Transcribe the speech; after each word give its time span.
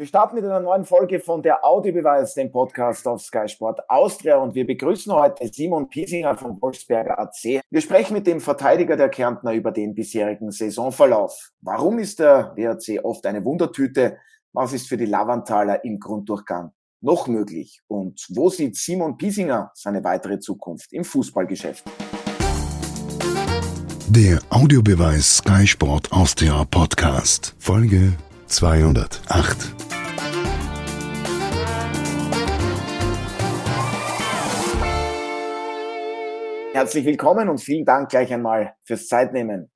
Wir 0.00 0.06
starten 0.06 0.36
mit 0.36 0.46
einer 0.46 0.60
neuen 0.60 0.86
Folge 0.86 1.20
von 1.20 1.42
der 1.42 1.62
Audiobeweis, 1.62 2.32
dem 2.32 2.50
Podcast 2.50 3.06
auf 3.06 3.20
Sky 3.20 3.46
Sport 3.46 3.80
Austria 3.86 4.38
und 4.38 4.54
wir 4.54 4.66
begrüßen 4.66 5.12
heute 5.12 5.46
Simon 5.52 5.90
Piesinger 5.90 6.38
vom 6.38 6.58
Wolfsberger 6.62 7.18
AC. 7.18 7.60
Wir 7.68 7.80
sprechen 7.82 8.14
mit 8.14 8.26
dem 8.26 8.40
Verteidiger 8.40 8.96
der 8.96 9.10
Kärntner 9.10 9.52
über 9.52 9.72
den 9.72 9.94
bisherigen 9.94 10.52
Saisonverlauf. 10.52 11.50
Warum 11.60 11.98
ist 11.98 12.18
der 12.18 12.54
WRC 12.56 13.04
oft 13.04 13.26
eine 13.26 13.44
Wundertüte? 13.44 14.16
Was 14.54 14.72
ist 14.72 14.88
für 14.88 14.96
die 14.96 15.04
Lavantaler 15.04 15.84
im 15.84 16.00
Grunddurchgang 16.00 16.72
noch 17.02 17.26
möglich? 17.26 17.82
Und 17.86 18.24
wo 18.30 18.48
sieht 18.48 18.76
Simon 18.76 19.18
Piesinger 19.18 19.70
seine 19.74 20.02
weitere 20.02 20.38
Zukunft 20.38 20.94
im 20.94 21.04
Fußballgeschäft? 21.04 21.84
Der 24.08 24.38
Audiobeweis 24.48 25.36
Sky 25.36 25.66
Sport 25.66 26.10
Austria 26.10 26.64
Podcast, 26.70 27.54
Folge 27.58 28.14
208. 28.50 29.74
Herzlich 36.72 37.04
willkommen 37.04 37.48
und 37.48 37.58
vielen 37.58 37.84
Dank 37.84 38.10
gleich 38.10 38.32
einmal 38.32 38.74
fürs 38.82 39.06
Zeitnehmen. 39.06 39.70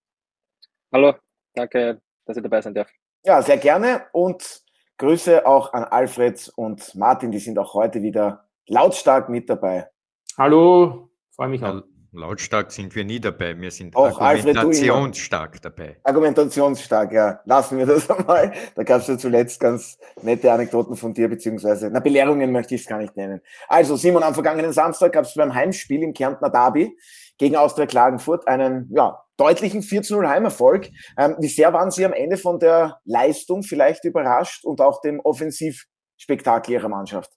Hallo, 0.92 1.14
danke, 1.54 2.00
dass 2.26 2.36
ich 2.36 2.42
dabei 2.42 2.60
sein 2.62 2.74
darf. 2.74 2.90
Ja, 3.24 3.40
sehr 3.42 3.58
gerne 3.58 4.06
und 4.12 4.62
Grüße 4.98 5.46
auch 5.46 5.72
an 5.72 5.84
Alfred 5.84 6.52
und 6.56 6.94
Martin, 6.96 7.30
die 7.30 7.38
sind 7.38 7.58
auch 7.60 7.74
heute 7.74 8.02
wieder 8.02 8.48
lautstark 8.66 9.28
mit 9.28 9.48
dabei. 9.48 9.88
Hallo, 10.36 11.10
freue 11.30 11.48
mich 11.48 11.62
auch. 11.62 11.82
Lautstark 12.14 12.72
sind 12.72 12.94
wir 12.94 13.04
nie 13.04 13.20
dabei, 13.20 13.58
wir 13.60 13.70
sind 13.70 13.94
auch 13.96 14.20
argumentationsstark 14.20 15.60
dabei. 15.60 15.96
Argumentationsstark, 16.02 17.12
ja. 17.12 17.40
Lassen 17.44 17.78
wir 17.78 17.86
das 17.86 18.08
einmal. 18.18 18.52
Da 18.74 18.82
gab 18.82 19.00
es 19.00 19.08
ja 19.08 19.18
zuletzt 19.18 19.60
ganz 19.60 19.98
nette 20.22 20.52
Anekdoten 20.52 20.96
von 20.96 21.12
dir, 21.12 21.28
beziehungsweise, 21.28 21.90
na, 21.90 22.00
Belehrungen 22.00 22.52
möchte 22.52 22.74
ich 22.74 22.82
es 22.82 22.86
gar 22.86 22.98
nicht 22.98 23.16
nennen. 23.16 23.40
Also, 23.68 23.96
Simon, 23.96 24.22
am 24.22 24.34
vergangenen 24.34 24.72
Samstag 24.72 25.12
gab 25.12 25.24
es 25.24 25.34
beim 25.34 25.54
Heimspiel 25.54 26.02
im 26.02 26.14
Kärntner 26.14 26.50
Derby 26.50 26.96
gegen 27.38 27.56
Austria 27.56 27.86
Klagenfurt 27.86 28.46
einen, 28.46 28.90
ja, 28.94 29.20
deutlichen 29.36 29.82
4-0 29.82 30.28
Heimerfolg. 30.28 30.90
Ähm, 31.18 31.36
wie 31.40 31.48
sehr 31.48 31.72
waren 31.72 31.90
Sie 31.90 32.04
am 32.04 32.12
Ende 32.12 32.36
von 32.36 32.58
der 32.58 33.00
Leistung 33.04 33.62
vielleicht 33.62 34.04
überrascht 34.04 34.64
und 34.64 34.80
auch 34.80 35.00
dem 35.00 35.20
Offensivspektakel 35.20 36.74
Ihrer 36.74 36.88
Mannschaft? 36.88 37.32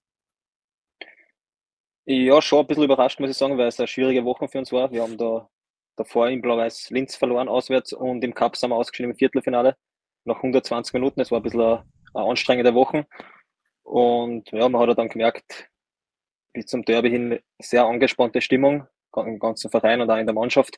Ja, 2.10 2.42
schon 2.42 2.60
ein 2.60 2.68
bisschen 2.68 2.86
überrascht, 2.86 3.20
muss 3.20 3.30
ich 3.30 3.36
sagen, 3.36 3.58
weil 3.58 3.68
es 3.68 3.80
eine 3.80 3.88
schwierige 3.88 4.24
Woche 4.24 4.48
für 4.48 4.60
uns 4.60 4.72
war. 4.72 4.90
Wir 4.94 5.04
haben 5.04 5.18
da 5.18 5.50
davor 5.98 6.30
im 6.30 6.42
Blau-Weiß 6.42 6.90
Linz 6.92 7.18
verloren 7.18 7.50
auswärts 7.50 7.92
und 7.92 8.24
im 8.24 8.34
Cup 8.34 8.56
sind 8.56 8.70
wir 8.70 8.78
ausgeschieden 8.78 9.12
im 9.12 9.18
Viertelfinale 9.18 9.76
nach 10.24 10.38
120 10.38 10.94
Minuten. 10.94 11.20
Es 11.20 11.32
war 11.32 11.42
ein 11.42 11.44
bisschen 11.44 11.60
eine, 11.60 11.84
eine 12.14 12.30
anstrengende 12.30 12.74
Woche. 12.74 13.06
Und 13.84 14.50
ja, 14.52 14.70
man 14.70 14.88
hat 14.88 14.98
dann 14.98 15.10
gemerkt, 15.10 15.70
bis 16.54 16.68
zum 16.68 16.86
Derby 16.86 17.10
hin 17.10 17.40
sehr 17.60 17.84
angespannte 17.86 18.40
Stimmung 18.40 18.88
im 19.18 19.38
ganzen 19.38 19.70
Verein 19.70 20.00
und 20.00 20.10
auch 20.10 20.16
in 20.18 20.28
der 20.28 20.36
Mannschaft. 20.36 20.78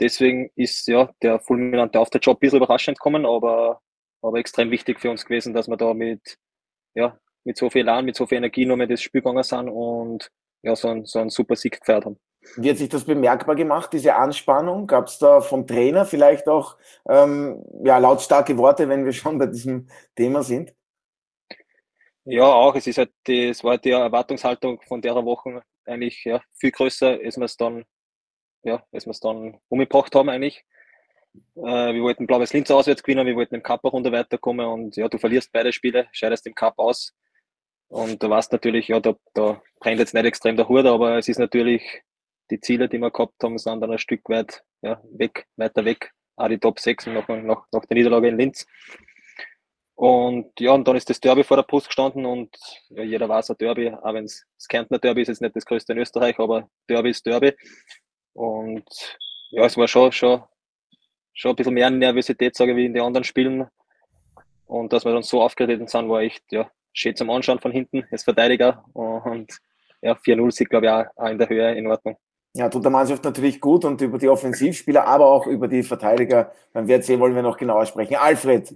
Deswegen 0.00 0.50
ist 0.54 0.86
ja 0.86 1.10
der 1.22 1.40
fulminante 1.40 1.98
Auftritt 1.98 2.26
schon 2.26 2.34
ein 2.34 2.40
bisschen 2.40 2.58
überraschend 2.58 2.98
gekommen, 2.98 3.24
aber, 3.24 3.80
aber 4.20 4.38
extrem 4.38 4.70
wichtig 4.70 5.00
für 5.00 5.10
uns 5.10 5.24
gewesen, 5.24 5.54
dass 5.54 5.66
wir 5.66 5.78
da 5.78 5.94
mit, 5.94 6.36
ja, 6.94 7.18
mit 7.44 7.56
so 7.56 7.70
viel 7.70 7.82
Elan, 7.82 8.04
mit 8.04 8.16
so 8.16 8.26
viel 8.26 8.36
Energie 8.36 8.66
nur 8.66 8.76
mit 8.76 8.90
das 8.90 9.00
Spiel 9.00 9.22
gegangen 9.22 9.42
sind 9.42 9.70
und 9.70 10.30
ja, 10.62 10.76
so 10.76 10.88
ein, 10.88 11.04
so 11.04 11.18
ein 11.18 11.30
super 11.30 11.56
Sieg 11.56 11.80
gefeiert 11.80 12.04
haben. 12.04 12.18
Wie 12.56 12.70
hat 12.70 12.78
sich 12.78 12.88
das 12.88 13.04
bemerkbar 13.04 13.56
gemacht, 13.56 13.92
diese 13.92 14.14
Anspannung? 14.14 14.86
Gab 14.86 15.08
es 15.08 15.18
da 15.18 15.40
vom 15.40 15.66
Trainer 15.66 16.04
vielleicht 16.04 16.48
auch 16.48 16.76
ähm, 17.08 17.62
ja, 17.84 17.98
lautstarke 17.98 18.56
Worte, 18.56 18.88
wenn 18.88 19.04
wir 19.04 19.12
schon 19.12 19.38
bei 19.38 19.46
diesem 19.46 19.88
Thema 20.16 20.42
sind? 20.42 20.74
Ja, 22.24 22.44
auch. 22.44 22.74
Es 22.74 22.86
ist 22.86 22.98
halt 22.98 23.10
die, 23.26 23.48
es 23.48 23.64
war 23.64 23.78
die 23.78 23.90
Erwartungshaltung 23.90 24.80
von 24.82 25.00
der 25.00 25.14
Woche 25.16 25.62
eigentlich 25.84 26.24
ja, 26.24 26.40
viel 26.58 26.70
größer, 26.70 27.18
als 27.24 27.36
wir 27.36 27.44
es 27.44 27.56
dann, 27.56 27.84
ja, 28.62 28.84
als 28.92 29.06
wir 29.06 29.10
es 29.12 29.20
dann 29.20 29.58
umgebracht 29.68 30.14
haben 30.14 30.28
eigentlich. 30.28 30.64
Äh, 31.56 31.94
wir 31.94 32.02
wollten 32.02 32.26
Blaues 32.26 32.52
Linz 32.52 32.70
auswärts 32.70 33.02
gewinnen, 33.02 33.26
wir 33.26 33.36
wollten 33.36 33.54
im 33.54 33.62
Cup 33.62 33.84
eine 33.84 33.90
Runde 33.90 34.12
weiterkommen 34.12 34.66
und 34.66 34.96
ja, 34.96 35.08
du 35.08 35.18
verlierst 35.18 35.52
beide 35.52 35.72
Spiele, 35.72 36.08
scheidest 36.12 36.46
im 36.46 36.54
Cup 36.54 36.78
aus. 36.78 37.14
Und 37.88 38.22
du 38.22 38.28
weißt 38.28 38.52
natürlich, 38.52 38.88
ja, 38.88 39.00
da, 39.00 39.14
da 39.34 39.62
brennt 39.80 39.98
jetzt 39.98 40.14
nicht 40.14 40.24
extrem 40.24 40.56
der 40.56 40.68
Hut, 40.68 40.84
aber 40.86 41.18
es 41.18 41.28
ist 41.28 41.38
natürlich, 41.38 41.82
die 42.50 42.60
Ziele, 42.60 42.88
die 42.88 42.98
wir 42.98 43.10
gehabt 43.10 43.42
haben, 43.42 43.58
sind 43.58 43.80
dann 43.80 43.90
ein 43.90 43.98
Stück 43.98 44.28
weit 44.28 44.62
ja, 44.82 45.02
weg, 45.10 45.46
weiter 45.56 45.84
weg. 45.84 46.12
Auch 46.36 46.48
die 46.48 46.58
Top 46.58 46.78
6 46.78 47.06
nach, 47.06 47.26
nach, 47.28 47.66
nach 47.72 47.84
der 47.86 47.96
Niederlage 47.96 48.28
in 48.28 48.38
Linz. 48.38 48.66
Und 49.94 50.52
ja, 50.60 50.70
und 50.72 50.86
dann 50.86 50.94
ist 50.94 51.10
das 51.10 51.18
Derby 51.18 51.42
vor 51.42 51.56
der 51.56 51.64
Post 51.64 51.88
gestanden 51.88 52.24
und 52.24 52.56
ja, 52.90 53.02
jeder 53.02 53.28
weiß, 53.28 53.50
ein 53.50 53.56
Derby, 53.58 53.90
auch 53.90 54.14
wenn 54.14 54.26
es 54.26 54.46
das 54.56 54.68
Kärntner 54.68 55.00
Derby 55.00 55.22
ist, 55.22 55.28
jetzt 55.28 55.42
nicht 55.42 55.56
das 55.56 55.64
größte 55.64 55.92
in 55.92 55.98
Österreich, 55.98 56.38
aber 56.38 56.70
Derby 56.88 57.10
ist 57.10 57.26
Derby. 57.26 57.52
Und 58.32 58.84
ja, 59.50 59.64
es 59.64 59.76
war 59.76 59.88
schon, 59.88 60.12
schon, 60.12 60.44
schon 61.32 61.50
ein 61.50 61.56
bisschen 61.56 61.74
mehr 61.74 61.90
Nervosität, 61.90 62.54
sage 62.54 62.70
ich, 62.70 62.76
wie 62.76 62.86
in 62.86 62.94
den 62.94 63.02
anderen 63.02 63.24
Spielen. 63.24 63.66
Und 64.66 64.92
dass 64.92 65.04
wir 65.04 65.12
dann 65.12 65.24
so 65.24 65.42
aufgetreten 65.42 65.88
sind, 65.88 66.08
war 66.08 66.20
echt, 66.20 66.44
ja, 66.52 66.70
schön 66.92 67.16
zum 67.16 67.30
Anschauen 67.30 67.60
von 67.60 67.72
hinten 67.72 68.04
als 68.10 68.24
Verteidiger. 68.24 68.84
Und 68.92 69.58
ja, 70.02 70.14
4-0 70.14 70.50
sieht, 70.52 70.70
glaube 70.70 70.86
ich, 70.86 70.92
auch, 70.92 71.04
auch 71.16 71.28
in 71.28 71.38
der 71.38 71.48
Höhe 71.48 71.74
in 71.74 71.86
Ordnung. 71.86 72.16
Ja, 72.54 72.68
tut 72.68 72.84
der 72.84 72.90
Mannschaft 72.90 73.24
natürlich 73.24 73.60
gut 73.60 73.84
und 73.84 74.00
über 74.00 74.18
die 74.18 74.28
Offensivspieler, 74.28 75.06
aber 75.06 75.26
auch 75.26 75.46
über 75.46 75.68
die 75.68 75.82
Verteidiger 75.82 76.52
beim 76.72 76.88
WRC 76.88 77.18
wollen 77.18 77.34
wir 77.34 77.42
noch 77.42 77.56
genauer 77.56 77.86
sprechen. 77.86 78.16
Alfred, 78.16 78.74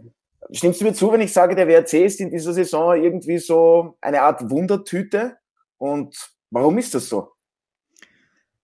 stimmst 0.50 0.80
du 0.80 0.84
mir 0.84 0.92
zu, 0.92 1.10
wenn 1.10 1.20
ich 1.20 1.32
sage, 1.32 1.54
der 1.54 1.66
WRC 1.66 1.94
ist 1.94 2.20
in 2.20 2.30
dieser 2.30 2.52
Saison 2.52 3.02
irgendwie 3.02 3.38
so 3.38 3.96
eine 4.00 4.22
Art 4.22 4.50
Wundertüte? 4.50 5.36
Und 5.78 6.16
warum 6.50 6.78
ist 6.78 6.94
das 6.94 7.08
so? 7.08 7.32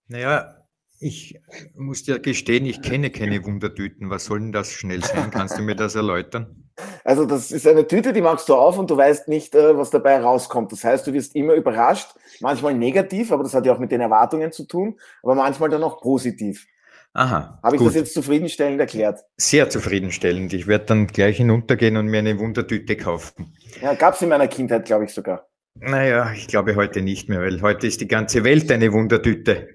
Naja, 0.07 0.55
ich 1.01 1.41
muss 1.75 2.03
dir 2.05 2.19
gestehen, 2.19 2.67
ich 2.67 2.83
kenne 2.83 3.11
keine 3.11 3.45
Wundertüten. 3.45 4.11
Was 4.11 4.27
soll 4.27 4.41
denn 4.41 4.53
das 4.53 4.73
schnell 4.73 5.03
sein? 5.03 5.31
Kannst 5.31 5.59
du 5.59 5.63
mir 5.63 5.77
das 5.77 5.95
erläutern? 5.95 6.68
Also 7.05 7.25
das 7.25 7.51
ist 7.51 7.67
eine 7.67 7.87
Tüte, 7.87 8.13
die 8.13 8.21
machst 8.21 8.49
du 8.49 8.55
auf 8.55 8.79
und 8.79 8.91
du 8.91 8.97
weißt 8.97 9.29
nicht, 9.29 9.55
äh, 9.55 9.77
was 9.77 9.91
dabei 9.91 10.21
rauskommt. 10.21 10.73
Das 10.73 10.85
heißt, 10.85 11.07
du 11.07 11.13
wirst 11.13 11.35
immer 11.35 11.55
überrascht, 11.55 12.09
manchmal 12.41 12.75
negativ, 12.75 13.33
aber 13.33 13.43
das 13.43 13.55
hat 13.55 13.67
ja 13.67 13.73
auch 13.73 13.79
mit 13.79 13.93
den 13.93 14.01
Erwartungen 14.01 14.53
zu 14.53 14.65
tun, 14.65 14.99
aber 15.23 15.35
manchmal 15.35 15.69
dann 15.69 15.83
auch 15.83 16.01
positiv. 16.01 16.67
Aha. 17.15 17.59
Habe 17.63 17.77
ich 17.77 17.81
gut. 17.81 17.89
das 17.89 17.95
jetzt 17.97 18.15
zufriedenstellend 18.15 18.81
erklärt? 18.81 19.25
Sehr 19.37 19.69
zufriedenstellend. 19.71 20.53
Ich 20.53 20.67
werde 20.67 20.87
dann 20.87 21.07
gleich 21.07 21.39
hinuntergehen 21.39 21.97
und 21.97 22.07
mir 22.07 22.19
eine 22.19 22.39
Wundertüte 22.39 22.97
kaufen. 22.97 23.57
Ja, 23.83 23.95
gab 23.95 24.15
es 24.15 24.23
in 24.23 24.29
meiner 24.29 24.47
Kindheit, 24.47 24.85
glaube 24.85 25.05
ich 25.05 25.13
sogar. 25.13 25.49
Naja, 25.75 26.33
ich 26.33 26.49
glaube 26.49 26.77
heute 26.77 27.03
nicht 27.03 27.29
mehr, 27.29 27.41
weil 27.41 27.61
heute 27.63 27.87
ist 27.87 28.01
die 28.01 28.09
ganze 28.09 28.45
Welt 28.45 28.71
eine 28.71 28.93
Wundertüte. 28.93 29.69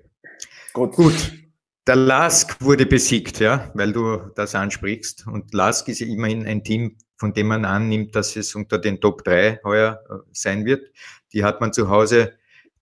Gut. 0.74 0.96
Gut. 0.96 1.43
Der 1.86 1.98
Lask 1.98 2.62
wurde 2.62 2.86
besiegt, 2.86 3.40
ja, 3.40 3.70
weil 3.74 3.92
du 3.92 4.18
das 4.36 4.56
ansprichst. 4.56 5.28
Und 5.28 5.54
Lask 5.54 5.86
ist 5.90 6.00
ja 6.00 6.08
immerhin 6.08 6.46
ein 6.48 6.64
Team, 6.64 6.98
von 7.18 7.34
dem 7.34 7.48
man 7.48 7.66
annimmt, 7.66 8.16
dass 8.16 8.38
es 8.38 8.56
unter 8.56 8.80
den 8.80 9.02
Top 9.02 9.26
3 9.26 9.60
heuer 9.66 10.02
äh, 10.10 10.14
sein 10.32 10.64
wird. 10.66 10.90
Die 11.34 11.44
hat 11.44 11.60
man 11.60 11.74
zu 11.74 11.90
Hause 11.90 12.34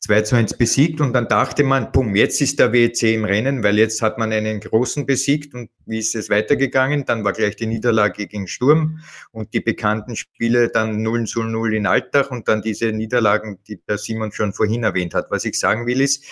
2 0.02 0.22
zu 0.22 0.36
1 0.36 0.58
besiegt 0.58 1.02
und 1.02 1.14
dann 1.14 1.28
dachte 1.28 1.64
man, 1.64 1.92
pum, 1.92 2.16
jetzt 2.16 2.42
ist 2.42 2.60
der 2.60 2.74
WEC 2.74 3.04
im 3.14 3.26
Rennen, 3.26 3.64
weil 3.64 3.80
jetzt 3.80 4.04
hat 4.04 4.20
man 4.20 4.32
einen 4.32 4.60
großen 4.60 5.08
besiegt 5.08 5.56
und 5.56 5.70
wie 5.86 6.00
ist 6.00 6.16
es 6.16 6.30
weitergegangen? 6.30 7.06
Dann 7.06 7.24
war 7.24 7.34
gleich 7.34 7.56
die 7.56 7.68
Niederlage 7.68 8.28
gegen 8.28 8.48
Sturm 8.48 9.00
und 9.32 9.54
die 9.54 9.62
bekannten 9.62 10.16
Spiele 10.16 10.70
dann 10.70 11.02
0 11.02 11.26
zu 11.26 11.44
0 11.44 11.74
in 11.76 11.88
Alltag 11.88 12.30
und 12.30 12.48
dann 12.48 12.62
diese 12.64 12.92
Niederlagen, 12.92 13.60
die 13.68 13.80
der 13.88 13.98
Simon 13.98 14.32
schon 14.32 14.54
vorhin 14.54 14.84
erwähnt 14.84 15.16
hat. 15.16 15.32
Was 15.32 15.46
ich 15.46 15.60
sagen 15.60 15.88
will 15.88 16.02
ist, 16.02 16.24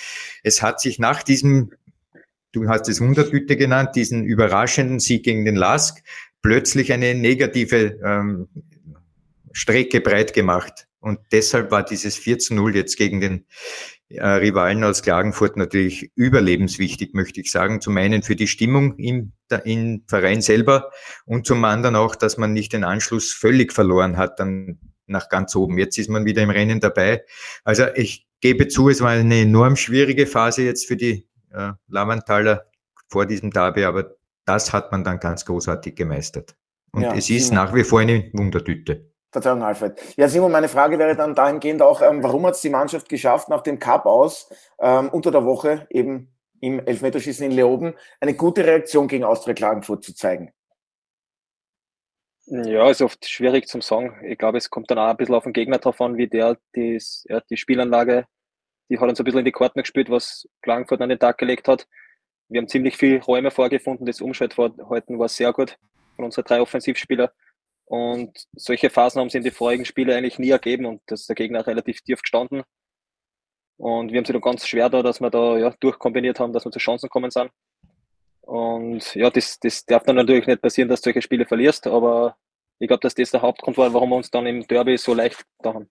es 0.43 0.61
hat 0.63 0.79
sich 0.79 0.97
nach 0.97 1.21
diesem 1.21 1.71
du 2.51 2.67
hast 2.67 2.89
es 2.89 3.01
Wundertüte 3.01 3.57
genannt, 3.57 3.95
diesen 3.95 4.23
überraschenden 4.23 4.99
Sieg 4.99 5.23
gegen 5.23 5.45
den 5.45 5.55
Lask, 5.55 6.03
plötzlich 6.41 6.93
eine 6.93 7.15
negative 7.15 7.99
ähm, 8.03 8.47
Strecke 9.51 10.01
breit 10.01 10.33
gemacht. 10.33 10.87
Und 10.99 11.19
deshalb 11.31 11.71
war 11.71 11.83
dieses 11.83 12.17
4 12.17 12.39
zu 12.39 12.55
0 12.55 12.75
jetzt 12.75 12.97
gegen 12.97 13.21
den 13.21 13.45
äh, 14.09 14.25
Rivalen 14.25 14.83
aus 14.83 15.01
Klagenfurt 15.01 15.55
natürlich 15.55 16.11
überlebenswichtig, 16.15 17.13
möchte 17.13 17.41
ich 17.41 17.51
sagen. 17.51 17.79
Zum 17.79 17.95
einen 17.97 18.21
für 18.21 18.35
die 18.35 18.47
Stimmung 18.47 18.97
im, 18.97 19.31
im 19.63 20.03
Verein 20.07 20.41
selber 20.41 20.91
und 21.25 21.45
zum 21.45 21.63
anderen 21.63 21.95
auch, 21.95 22.15
dass 22.15 22.37
man 22.37 22.53
nicht 22.53 22.73
den 22.73 22.83
Anschluss 22.83 23.31
völlig 23.31 23.71
verloren 23.71 24.17
hat 24.17 24.39
dann 24.39 24.79
nach 25.05 25.29
ganz 25.29 25.55
oben. 25.55 25.77
Jetzt 25.77 25.97
ist 25.97 26.09
man 26.09 26.25
wieder 26.25 26.43
im 26.43 26.49
Rennen 26.49 26.79
dabei. 26.79 27.23
Also 27.63 27.85
ich 27.95 28.27
gebe 28.41 28.67
zu, 28.67 28.89
es 28.89 29.01
war 29.01 29.11
eine 29.11 29.41
enorm 29.41 29.75
schwierige 29.75 30.27
Phase 30.27 30.63
jetzt 30.63 30.87
für 30.87 30.97
die 30.97 31.28
äh, 31.53 31.71
Lavanthaler 31.87 32.65
vor 33.07 33.25
diesem 33.25 33.51
Derby, 33.51 33.85
aber 33.85 34.15
das 34.45 34.73
hat 34.73 34.91
man 34.91 35.03
dann 35.03 35.19
ganz 35.19 35.45
großartig 35.45 35.95
gemeistert. 35.95 36.55
Und 36.91 37.03
ja, 37.03 37.13
es 37.13 37.29
ist 37.29 37.47
Simon. 37.47 37.65
nach 37.65 37.73
wie 37.75 37.83
vor 37.83 37.99
eine 37.99 38.29
Wundertüte. 38.33 39.11
Verzeihung, 39.31 39.61
Alfred. 39.61 39.99
Ja, 40.17 40.27
Simon, 40.27 40.51
meine 40.51 40.69
Frage 40.69 40.97
wäre 40.97 41.15
dann 41.15 41.35
dahingehend 41.35 41.81
auch, 41.81 42.01
ähm, 42.01 42.23
warum 42.23 42.45
hat 42.47 42.55
es 42.55 42.61
die 42.61 42.69
Mannschaft 42.69 43.09
geschafft, 43.09 43.47
nach 43.49 43.61
dem 43.61 43.77
Cup 43.77 44.05
aus, 44.05 44.49
ähm, 44.79 45.09
unter 45.09 45.29
der 45.29 45.45
Woche 45.45 45.87
eben 45.91 46.33
im 46.61 46.79
Elfmeterschießen 46.79 47.45
in 47.45 47.51
Leoben, 47.51 47.93
eine 48.19 48.33
gute 48.33 48.65
Reaktion 48.65 49.07
gegen 49.07 49.23
Austria 49.23 49.53
Klagenfurt 49.53 50.03
zu 50.03 50.15
zeigen? 50.15 50.51
Ja, 52.47 52.89
ist 52.89 53.03
oft 53.03 53.29
schwierig 53.29 53.67
zum 53.67 53.81
sagen. 53.81 54.25
Ich 54.25 54.39
glaube, 54.39 54.57
es 54.57 54.71
kommt 54.71 54.89
dann 54.89 54.97
auch 54.97 55.09
ein 55.09 55.17
bisschen 55.17 55.35
auf 55.35 55.43
den 55.43 55.53
Gegner 55.53 55.77
drauf 55.77 56.01
an, 56.01 56.17
wie 56.17 56.27
der 56.27 56.57
dies, 56.75 57.23
ja, 57.29 57.41
die 57.41 57.57
Spielanlage, 57.57 58.25
die 58.89 58.99
hat 58.99 59.07
uns 59.07 59.19
ein 59.19 59.23
bisschen 59.23 59.39
in 59.39 59.45
die 59.45 59.51
Karten 59.51 59.81
gespielt, 59.81 60.09
was 60.09 60.47
Klagenfurt 60.61 61.01
an 61.01 61.09
den 61.09 61.19
Tag 61.19 61.37
gelegt 61.37 61.67
hat. 61.67 61.87
Wir 62.47 62.59
haben 62.59 62.67
ziemlich 62.67 62.97
viele 62.97 63.21
Räume 63.23 63.51
vorgefunden. 63.51 64.05
Das 64.05 64.21
Umschaltverhalten 64.21 65.19
war 65.19 65.29
sehr 65.29 65.53
gut 65.53 65.77
von 66.15 66.25
unseren 66.25 66.45
drei 66.45 66.61
Offensivspielern. 66.61 67.29
Und 67.85 68.45
solche 68.53 68.89
Phasen 68.89 69.19
haben 69.19 69.29
sie 69.29 69.37
in 69.37 69.43
den 69.43 69.53
vorigen 69.53 69.85
Spielen 69.85 70.11
eigentlich 70.11 70.37
nie 70.37 70.51
ergeben 70.51 70.85
und 70.85 71.01
das 71.07 71.21
ist 71.21 71.29
der 71.29 71.35
Gegner 71.35 71.65
relativ 71.65 72.01
tief 72.01 72.21
gestanden. 72.21 72.63
Und 73.77 74.11
wir 74.11 74.17
haben 74.17 74.25
sie 74.25 74.33
dann 74.33 74.41
ganz 74.41 74.67
schwer 74.67 74.89
da, 74.89 75.01
dass 75.01 75.21
wir 75.21 75.29
da 75.29 75.57
ja, 75.57 75.73
durchkombiniert 75.79 76.39
haben, 76.39 76.53
dass 76.53 76.65
wir 76.65 76.71
zu 76.71 76.79
Chancen 76.79 77.09
kommen 77.09 77.31
sind. 77.31 77.49
Und 78.41 79.15
ja, 79.15 79.29
das, 79.29 79.59
das 79.59 79.85
darf 79.85 80.03
dann 80.03 80.17
natürlich 80.17 80.45
nicht 80.45 80.61
passieren, 80.61 80.89
dass 80.89 81.01
du 81.01 81.05
solche 81.05 81.21
Spiele 81.21 81.45
verlierst, 81.45 81.87
aber 81.87 82.35
ich 82.79 82.87
glaube, 82.87 83.01
dass 83.01 83.15
das 83.15 83.31
der 83.31 83.41
Hauptgrund 83.41 83.77
war, 83.77 83.93
warum 83.93 84.09
wir 84.09 84.17
uns 84.17 84.29
dann 84.29 84.45
im 84.45 84.67
Derby 84.67 84.97
so 84.97 85.13
leicht 85.13 85.43
da 85.59 85.73
haben. 85.73 85.89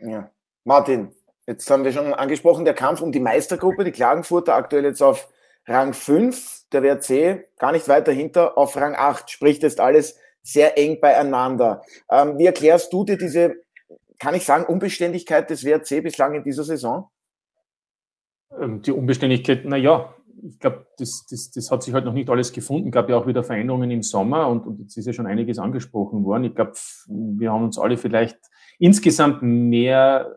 Ja. 0.00 0.30
Martin, 0.64 1.14
jetzt 1.48 1.70
haben 1.70 1.82
wir 1.82 1.92
schon 1.92 2.12
angesprochen, 2.12 2.66
der 2.66 2.74
Kampf 2.74 3.00
um 3.00 3.10
die 3.10 3.20
Meistergruppe, 3.20 3.82
die 3.82 3.90
Klagenfurter 3.90 4.54
aktuell 4.54 4.84
jetzt 4.84 5.02
auf 5.02 5.28
Rang 5.66 5.94
5, 5.94 6.68
der 6.72 6.82
WRC 6.82 7.58
gar 7.58 7.72
nicht 7.72 7.88
weit 7.88 8.06
dahinter 8.06 8.58
auf 8.58 8.76
Rang 8.76 8.94
8, 8.94 9.30
sprich, 9.30 9.58
das 9.58 9.72
ist 9.72 9.80
alles 9.80 10.18
sehr 10.42 10.78
eng 10.78 11.00
beieinander. 11.00 11.82
Ähm, 12.10 12.38
wie 12.38 12.46
erklärst 12.46 12.92
du 12.92 13.04
dir 13.04 13.16
diese, 13.16 13.56
kann 14.18 14.34
ich 14.34 14.44
sagen, 14.44 14.66
Unbeständigkeit 14.66 15.48
des 15.48 15.64
WRC 15.64 16.02
bislang 16.02 16.34
in 16.34 16.44
dieser 16.44 16.64
Saison? 16.64 17.08
Ähm, 18.60 18.82
die 18.82 18.92
Unbeständigkeit, 18.92 19.62
na 19.64 19.76
ja, 19.76 20.14
ich 20.46 20.58
glaube, 20.58 20.86
das, 20.98 21.26
das, 21.30 21.50
das 21.50 21.70
hat 21.70 21.82
sich 21.82 21.94
halt 21.94 22.04
noch 22.04 22.12
nicht 22.12 22.28
alles 22.28 22.52
gefunden. 22.52 22.90
Gab 22.90 23.08
ja 23.08 23.16
auch 23.16 23.26
wieder 23.26 23.42
Veränderungen 23.42 23.90
im 23.90 24.02
Sommer 24.02 24.48
und, 24.48 24.66
und 24.66 24.78
jetzt 24.80 24.96
ist 24.96 25.06
ja 25.06 25.12
schon 25.12 25.26
einiges 25.26 25.58
angesprochen 25.58 26.24
worden. 26.24 26.44
Ich 26.44 26.54
glaube, 26.54 26.74
wir 27.08 27.52
haben 27.52 27.64
uns 27.64 27.78
alle 27.78 27.96
vielleicht 27.96 28.38
insgesamt 28.78 29.42
mehr 29.42 30.32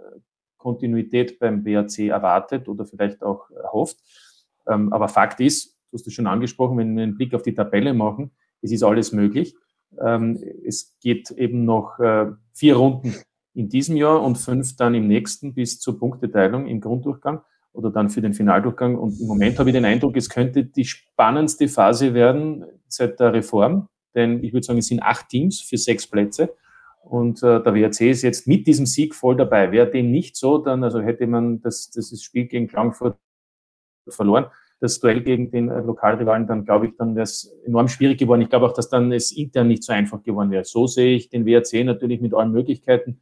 Kontinuität 0.61 1.39
beim 1.39 1.63
BRC 1.63 2.09
erwartet 2.09 2.67
oder 2.69 2.85
vielleicht 2.85 3.23
auch 3.23 3.49
erhofft. 3.49 3.97
Ähm, 4.67 4.93
aber 4.93 5.07
Fakt 5.07 5.39
ist, 5.39 5.75
du 5.89 5.97
hast 5.97 6.07
es 6.07 6.13
schon 6.13 6.27
angesprochen, 6.27 6.77
wenn 6.77 6.95
wir 6.95 7.03
einen 7.03 7.15
Blick 7.15 7.33
auf 7.33 7.41
die 7.41 7.55
Tabelle 7.55 7.93
machen, 7.93 8.31
es 8.61 8.71
ist 8.71 8.83
alles 8.83 9.11
möglich. 9.11 9.55
Ähm, 9.99 10.39
es 10.65 10.97
geht 11.01 11.31
eben 11.31 11.65
noch 11.65 11.99
äh, 11.99 12.27
vier 12.53 12.75
Runden 12.75 13.15
in 13.53 13.69
diesem 13.69 13.97
Jahr 13.97 14.21
und 14.21 14.37
fünf 14.37 14.75
dann 14.75 14.95
im 14.95 15.07
nächsten 15.07 15.53
bis 15.53 15.79
zur 15.79 15.99
Punkteteilung 15.99 16.67
im 16.67 16.79
Grunddurchgang 16.79 17.41
oder 17.73 17.89
dann 17.89 18.09
für 18.09 18.21
den 18.21 18.33
Finaldurchgang. 18.33 18.97
Und 18.97 19.19
im 19.19 19.27
Moment 19.27 19.59
habe 19.59 19.69
ich 19.69 19.73
den 19.73 19.85
Eindruck, 19.85 20.15
es 20.15 20.29
könnte 20.29 20.63
die 20.63 20.85
spannendste 20.85 21.67
Phase 21.67 22.13
werden 22.13 22.65
seit 22.87 23.19
der 23.19 23.33
Reform. 23.33 23.87
Denn 24.13 24.43
ich 24.43 24.53
würde 24.53 24.65
sagen, 24.65 24.79
es 24.79 24.87
sind 24.87 25.01
acht 25.01 25.29
Teams 25.29 25.61
für 25.61 25.77
sechs 25.77 26.07
Plätze. 26.07 26.53
Und 27.01 27.43
äh, 27.43 27.61
der 27.61 27.73
WRC 27.73 28.01
ist 28.01 28.21
jetzt 28.21 28.47
mit 28.47 28.67
diesem 28.67 28.85
Sieg 28.85 29.15
voll 29.15 29.35
dabei. 29.35 29.71
Wäre 29.71 29.89
dem 29.89 30.11
nicht 30.11 30.35
so, 30.35 30.57
dann 30.59 30.83
also 30.83 31.01
hätte 31.01 31.27
man 31.27 31.61
das, 31.61 31.89
das 31.89 32.21
Spiel 32.21 32.45
gegen 32.45 32.69
Frankfurt 32.69 33.17
verloren. 34.07 34.45
Das 34.79 34.99
Duell 34.99 35.21
gegen 35.21 35.51
den 35.51 35.69
äh, 35.69 35.81
Lokalrivalen, 35.81 36.47
dann 36.47 36.65
glaube 36.65 36.87
ich, 36.87 36.93
dann 36.97 37.15
wäre 37.15 37.23
es 37.23 37.53
enorm 37.65 37.87
schwierig 37.87 38.17
geworden. 38.17 38.41
Ich 38.41 38.49
glaube 38.49 38.67
auch, 38.67 38.73
dass 38.73 38.89
dann 38.89 39.11
es 39.11 39.31
intern 39.31 39.67
nicht 39.67 39.83
so 39.83 39.93
einfach 39.93 40.23
geworden 40.23 40.51
wäre. 40.51 40.63
So 40.63 40.87
sehe 40.87 41.15
ich 41.15 41.29
den 41.29 41.45
WRC 41.45 41.83
natürlich 41.85 42.21
mit 42.21 42.33
allen 42.33 42.51
Möglichkeiten 42.51 43.19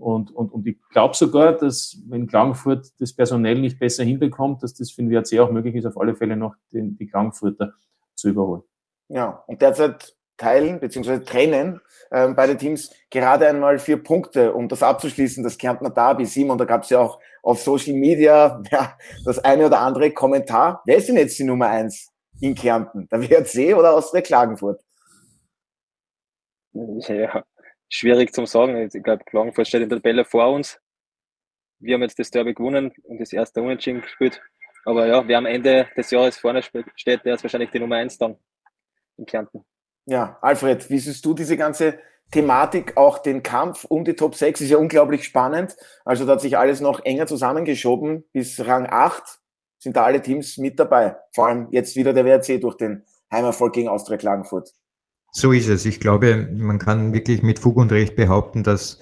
und, 0.00 0.30
und, 0.34 0.50
und 0.52 0.66
ich 0.66 0.78
glaube 0.90 1.14
sogar, 1.14 1.52
dass 1.52 1.98
wenn 2.08 2.26
Klagenfurt 2.26 2.88
das 3.00 3.12
personell 3.12 3.60
nicht 3.60 3.78
besser 3.78 4.02
hinbekommt, 4.02 4.62
dass 4.62 4.72
das 4.72 4.90
für 4.90 5.02
den 5.02 5.10
WRC 5.10 5.38
auch 5.40 5.50
möglich 5.50 5.74
ist, 5.74 5.84
auf 5.84 6.00
alle 6.00 6.14
Fälle 6.14 6.36
noch 6.36 6.54
den, 6.72 6.96
die 6.96 7.06
Klagenfurter 7.06 7.74
zu 8.14 8.30
überholen. 8.30 8.62
Ja, 9.08 9.44
und 9.46 9.60
derzeit 9.60 10.16
teilen 10.40 10.80
bzw. 10.80 11.20
trennen 11.20 11.80
äh, 12.10 12.28
beide 12.28 12.56
Teams 12.56 12.90
gerade 13.08 13.46
einmal 13.48 13.78
vier 13.78 14.02
Punkte, 14.02 14.52
um 14.52 14.68
das 14.68 14.82
abzuschließen, 14.82 15.44
das 15.44 15.56
Kärntner 15.56 15.90
Derby. 15.90 16.26
Simon, 16.26 16.58
da 16.58 16.64
gab 16.64 16.82
es 16.82 16.90
ja 16.90 16.98
auch 16.98 17.20
auf 17.42 17.60
Social 17.60 17.94
Media 17.94 18.62
ja, 18.70 18.96
das 19.24 19.38
eine 19.38 19.66
oder 19.66 19.80
andere 19.80 20.10
Kommentar. 20.10 20.82
Wer 20.84 20.96
ist 20.96 21.08
denn 21.08 21.16
jetzt 21.16 21.38
die 21.38 21.44
Nummer 21.44 21.68
eins 21.68 22.12
in 22.40 22.54
Kärnten? 22.54 23.08
Der 23.08 23.20
WRC 23.22 23.76
oder 23.76 23.94
aus 23.94 24.10
der 24.10 24.22
Klagenfurt? 24.22 24.82
Ja, 26.72 27.44
schwierig 27.88 28.32
zu 28.32 28.44
sagen. 28.46 28.76
Ich 28.92 29.02
glaube, 29.02 29.24
Klagenfurt 29.24 29.68
steht 29.68 29.82
in 29.82 29.88
der 29.88 29.98
Tabelle 29.98 30.24
vor 30.24 30.52
uns. 30.52 30.80
Wir 31.78 31.94
haben 31.94 32.02
jetzt 32.02 32.18
das 32.18 32.30
Derby 32.30 32.54
gewonnen 32.54 32.92
und 33.04 33.20
das 33.20 33.32
erste 33.32 33.62
Unentschieden 33.62 34.02
gespielt. 34.02 34.40
Aber 34.84 35.06
ja, 35.06 35.26
wer 35.26 35.38
am 35.38 35.46
Ende 35.46 35.88
des 35.96 36.10
Jahres 36.10 36.38
vorne 36.38 36.62
steht, 36.62 37.24
der 37.24 37.34
ist 37.34 37.42
wahrscheinlich 37.42 37.70
die 37.70 37.80
Nummer 37.80 37.96
eins 37.96 38.18
dann 38.18 38.36
in 39.16 39.26
Kärnten. 39.26 39.64
Ja, 40.06 40.38
Alfred, 40.40 40.90
wie 40.90 40.98
siehst 40.98 41.24
du 41.24 41.34
diese 41.34 41.56
ganze 41.56 41.98
Thematik, 42.30 42.96
auch 42.96 43.18
den 43.18 43.42
Kampf 43.42 43.84
um 43.84 44.04
die 44.04 44.14
Top 44.14 44.34
6 44.36 44.60
ist 44.60 44.70
ja 44.70 44.76
unglaublich 44.76 45.24
spannend. 45.24 45.76
Also 46.04 46.26
da 46.26 46.32
hat 46.32 46.40
sich 46.40 46.56
alles 46.56 46.80
noch 46.80 47.04
enger 47.04 47.26
zusammengeschoben. 47.26 48.24
Bis 48.32 48.64
Rang 48.64 48.86
8 48.88 49.40
sind 49.78 49.96
da 49.96 50.04
alle 50.04 50.22
Teams 50.22 50.56
mit 50.58 50.78
dabei. 50.78 51.16
Vor 51.34 51.48
allem 51.48 51.68
jetzt 51.72 51.96
wieder 51.96 52.12
der 52.12 52.24
WRC 52.24 52.60
durch 52.60 52.76
den 52.76 53.02
Heimerfolg 53.32 53.72
gegen 53.72 53.88
Austria 53.88 54.16
Klagenfurt. 54.16 54.72
So 55.32 55.52
ist 55.52 55.68
es. 55.68 55.86
Ich 55.86 56.00
glaube, 56.00 56.48
man 56.52 56.78
kann 56.78 57.12
wirklich 57.12 57.42
mit 57.42 57.58
Fug 57.58 57.76
und 57.76 57.92
Recht 57.92 58.16
behaupten, 58.16 58.62
dass 58.62 59.00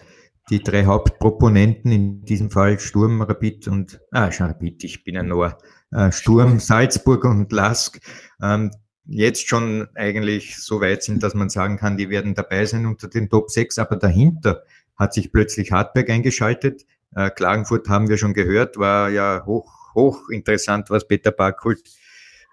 die 0.50 0.62
drei 0.62 0.86
Hauptproponenten, 0.86 1.92
in 1.92 2.24
diesem 2.24 2.50
Fall 2.50 2.78
Sturm, 2.78 3.20
Rapid 3.20 3.68
und, 3.68 4.00
ah, 4.12 4.32
schon 4.32 4.46
Rapid, 4.46 4.84
ich 4.84 5.04
bin 5.04 5.18
ein 5.18 5.28
Noah, 5.28 5.58
äh, 5.92 6.10
Sturm, 6.10 6.58
Salzburg 6.58 7.24
und 7.24 7.52
Lask, 7.52 8.00
ähm, 8.42 8.70
jetzt 9.08 9.48
schon 9.48 9.88
eigentlich 9.94 10.58
so 10.58 10.80
weit 10.80 11.02
sind, 11.02 11.22
dass 11.22 11.34
man 11.34 11.48
sagen 11.48 11.78
kann, 11.78 11.96
die 11.96 12.10
werden 12.10 12.34
dabei 12.34 12.64
sein 12.66 12.86
unter 12.86 13.08
den 13.08 13.28
Top 13.28 13.50
6, 13.50 13.78
aber 13.78 13.96
dahinter 13.96 14.62
hat 14.96 15.14
sich 15.14 15.32
plötzlich 15.32 15.72
Hartberg 15.72 16.10
eingeschaltet. 16.10 16.84
Äh, 17.16 17.30
Klagenfurt 17.30 17.88
haben 17.88 18.08
wir 18.08 18.18
schon 18.18 18.34
gehört, 18.34 18.76
war 18.76 19.08
ja 19.08 19.44
hoch, 19.46 19.94
hoch 19.94 20.28
interessant, 20.28 20.90
was 20.90 21.08
Peter 21.08 21.32
Barkholt 21.32 21.80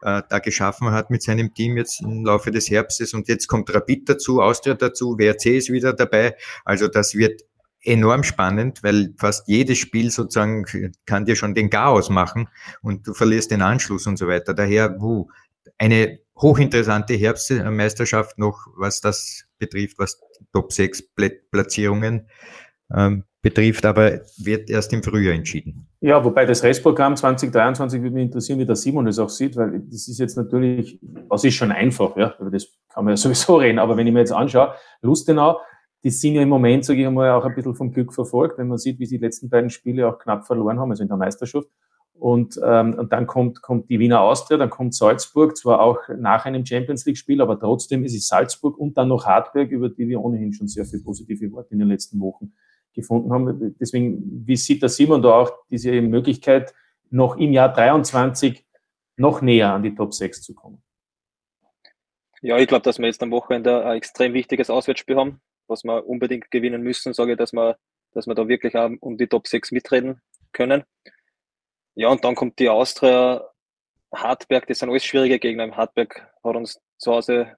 äh, 0.02 0.22
da 0.30 0.40
geschaffen 0.40 0.92
hat 0.92 1.10
mit 1.10 1.24
seinem 1.24 1.54
Team 1.54 1.76
jetzt 1.78 2.02
im 2.02 2.24
Laufe 2.24 2.52
des 2.52 2.70
Herbstes. 2.70 3.14
Und 3.14 3.28
jetzt 3.28 3.48
kommt 3.48 3.74
Rapid 3.74 4.08
dazu, 4.08 4.42
Austria 4.42 4.76
dazu, 4.76 5.18
WRC 5.18 5.58
ist 5.58 5.70
wieder 5.70 5.92
dabei. 5.92 6.36
Also 6.64 6.88
das 6.88 7.16
wird 7.16 7.42
enorm 7.82 8.24
spannend, 8.24 8.82
weil 8.82 9.14
fast 9.18 9.48
jedes 9.48 9.78
Spiel 9.78 10.10
sozusagen 10.10 10.66
kann 11.06 11.26
dir 11.26 11.36
schon 11.36 11.54
den 11.54 11.70
Chaos 11.70 12.10
machen 12.10 12.48
und 12.82 13.06
du 13.06 13.14
verlierst 13.14 13.52
den 13.52 13.62
Anschluss 13.62 14.08
und 14.08 14.18
so 14.18 14.28
weiter. 14.28 14.54
Daher, 14.54 15.00
wuh, 15.00 15.28
eine 15.78 16.20
hochinteressante 16.38 17.14
Herbstmeisterschaft 17.14 18.38
noch, 18.38 18.68
was 18.76 19.02
das 19.02 19.46
betrifft, 19.58 19.98
was 20.00 20.20
Top 20.54 20.72
6 20.72 21.14
Platzierungen 21.52 22.28
ähm, 22.94 23.24
betrifft, 23.42 23.86
aber 23.86 24.22
wird 24.38 24.70
erst 24.70 24.92
im 24.92 25.04
Frühjahr 25.04 25.36
entschieden. 25.36 25.88
Ja, 26.02 26.24
wobei 26.24 26.46
das 26.46 26.64
Restprogramm 26.64 27.16
2023 27.16 28.02
würde 28.02 28.16
mich 28.16 28.26
interessieren, 28.26 28.60
wie 28.60 28.66
der 28.66 28.76
Simon 28.76 29.08
es 29.08 29.20
auch 29.20 29.30
sieht, 29.30 29.56
weil 29.56 29.82
das 29.82 30.08
ist 30.08 30.20
jetzt 30.20 30.36
natürlich, 30.36 31.00
das 31.30 31.44
ist 31.44 31.54
schon 31.54 31.72
einfach, 31.72 32.18
ja, 32.18 32.36
über 32.40 32.50
das 32.50 32.68
kann 32.94 33.06
man 33.06 33.14
ja 33.14 33.18
sowieso 33.18 33.58
reden, 33.58 33.80
aber 33.80 33.96
wenn 33.98 34.08
ich 34.08 34.14
mir 34.14 34.20
jetzt 34.20 34.34
anschaue, 34.34 34.74
Lustenau, 35.02 35.60
die 36.04 36.10
sind 36.10 36.36
ja 36.36 36.42
im 36.42 36.50
Moment, 36.50 36.86
sage 36.86 37.02
ich 37.02 37.08
einmal, 37.08 37.32
auch 37.32 37.46
ein 37.46 37.56
bisschen 37.56 37.76
vom 37.76 37.92
Glück 37.92 38.14
verfolgt, 38.14 38.58
wenn 38.58 38.68
man 38.68 38.78
sieht, 38.78 39.00
wie 39.00 39.06
sie 39.06 39.18
die 39.18 39.26
letzten 39.26 39.50
beiden 39.50 39.70
Spiele 39.70 40.08
auch 40.08 40.20
knapp 40.20 40.46
verloren 40.46 40.80
haben, 40.80 40.92
also 40.92 41.02
in 41.02 41.08
der 41.08 41.18
Meisterschaft. 41.18 41.68
Und, 42.18 42.60
ähm, 42.64 42.94
und 42.94 43.12
dann 43.12 43.28
kommt, 43.28 43.62
kommt 43.62 43.90
die 43.90 44.00
Wiener 44.00 44.22
Austria, 44.22 44.58
dann 44.58 44.70
kommt 44.70 44.96
Salzburg, 44.96 45.58
zwar 45.58 45.82
auch 45.82 46.00
nach 46.18 46.46
einem 46.46 46.66
Champions 46.66 47.06
League-Spiel, 47.06 47.42
aber 47.42 47.60
trotzdem 47.60 48.06
ist 48.06 48.16
es 48.16 48.28
Salzburg 48.28 48.78
und 48.78 48.98
dann 48.98 49.10
noch 49.10 49.26
Hartberg, 49.26 49.70
über 49.70 49.90
die 49.90 50.08
wir 50.08 50.22
ohnehin 50.22 50.54
schon 50.54 50.68
sehr 50.68 50.86
viel 50.86 51.04
positive 51.04 51.52
Worte 51.52 51.74
in 51.74 51.80
den 51.80 51.90
letzten 51.90 52.20
Wochen 52.22 52.54
gefunden 52.94 53.34
haben. 53.34 53.76
Deswegen, 53.80 54.48
wie 54.48 54.56
sieht 54.56 54.82
der 54.82 54.90
Simon 54.90 55.22
da 55.22 55.34
auch 55.34 55.52
diese 55.70 56.02
Möglichkeit, 56.02 56.74
noch 57.10 57.36
im 57.38 57.52
Jahr 57.52 57.72
23 57.72 58.66
noch 59.18 59.42
näher 59.42 59.74
an 59.74 59.84
die 59.84 59.94
Top 59.94 60.14
6 60.14 60.42
zu 60.42 60.56
kommen? 60.56 60.82
Ja, 62.42 62.58
ich 62.58 62.68
glaube, 62.68 62.84
dass 62.84 63.00
wir 63.00 63.08
jetzt 63.08 63.22
am 63.24 63.32
Wochenende 63.32 63.86
ein 63.86 63.98
extrem 63.98 64.34
wichtiges 64.34 64.70
Auswärtsspiel 64.70 65.18
haben, 65.18 65.42
was 65.68 65.84
wir 65.84 66.08
unbedingt 66.08 66.52
gewinnen 66.52 66.82
müssen, 66.82 67.14
sage 67.14 67.34
ich, 67.34 67.38
dass 67.38 67.54
wir, 67.54 67.78
dass 68.14 68.28
wir 68.28 68.36
da 68.36 68.48
wirklich 68.48 68.76
auch 68.76 68.90
um 69.02 69.18
die 69.18 69.28
Top 69.28 69.48
6 69.48 69.72
mitreden 69.72 70.22
können. 70.54 70.84
Ja, 71.96 72.10
und 72.10 72.24
dann 72.26 72.36
kommt 72.36 72.60
die 72.60 72.70
Austria, 72.70 73.50
Hartberg, 74.14 74.68
das 74.68 74.80
sind 74.80 74.90
alles 74.90 75.06
schwierige 75.06 75.40
Gegner. 75.40 75.76
Hartberg 75.76 76.30
hat 76.44 76.56
uns 76.56 76.80
zu 76.98 77.14
Hause 77.14 77.56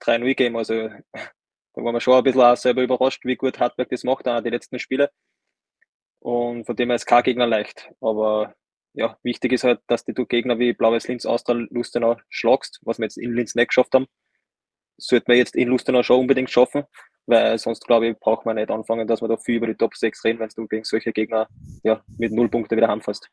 3-0 0.00 0.24
gegeben, 0.24 0.56
also 0.56 0.74
da 1.14 1.82
waren 1.82 1.94
wir 1.94 2.00
schon 2.00 2.14
ein 2.14 2.24
bisschen 2.24 2.40
auch 2.40 2.56
selber 2.56 2.82
überrascht, 2.82 3.24
wie 3.24 3.36
gut 3.36 3.58
Hartberg 3.58 3.88
das 3.90 4.04
macht, 4.04 4.28
auch 4.28 4.40
die 4.42 4.50
letzten 4.50 4.78
Spiele. 4.78 5.10
Und 6.20 6.66
von 6.66 6.76
dem 6.76 6.88
her 6.90 6.96
ist 6.96 7.06
kein 7.06 7.22
Gegner 7.22 7.46
leicht. 7.46 7.90
Aber 8.00 8.54
ja, 8.92 9.18
wichtig 9.22 9.52
ist 9.52 9.64
halt, 9.64 9.80
dass 9.86 10.04
du 10.04 10.26
Gegner 10.26 10.58
wie 10.58 10.72
Blaues 10.72 11.08
Linz, 11.08 11.26
Austria, 11.26 11.66
Lustenau 11.70 12.16
schlagst, 12.28 12.80
was 12.82 12.98
wir 12.98 13.04
jetzt 13.04 13.18
in 13.18 13.34
Linz 13.34 13.54
nicht 13.54 13.68
geschafft 13.68 13.94
haben. 13.94 14.06
Sollten 14.98 15.28
wir 15.28 15.36
jetzt 15.36 15.56
in 15.56 15.68
Lustenau 15.68 16.02
schon 16.02 16.20
unbedingt 16.20 16.50
schaffen, 16.50 16.84
weil 17.26 17.58
sonst, 17.58 17.86
glaube 17.86 18.08
ich, 18.08 18.18
braucht 18.18 18.44
man 18.44 18.56
nicht 18.56 18.70
anfangen, 18.70 19.08
dass 19.08 19.22
wir 19.22 19.28
da 19.28 19.36
viel 19.36 19.56
über 19.56 19.66
die 19.66 19.76
Top 19.76 19.96
6 19.96 20.24
reden, 20.24 20.40
wenn 20.40 20.50
du 20.54 20.66
gegen 20.68 20.84
solche 20.84 21.12
Gegner 21.12 21.48
ja, 21.82 22.04
mit 22.18 22.32
null 22.32 22.50
Punkte 22.50 22.76
wieder 22.76 22.88
heimfährst. 22.88 23.30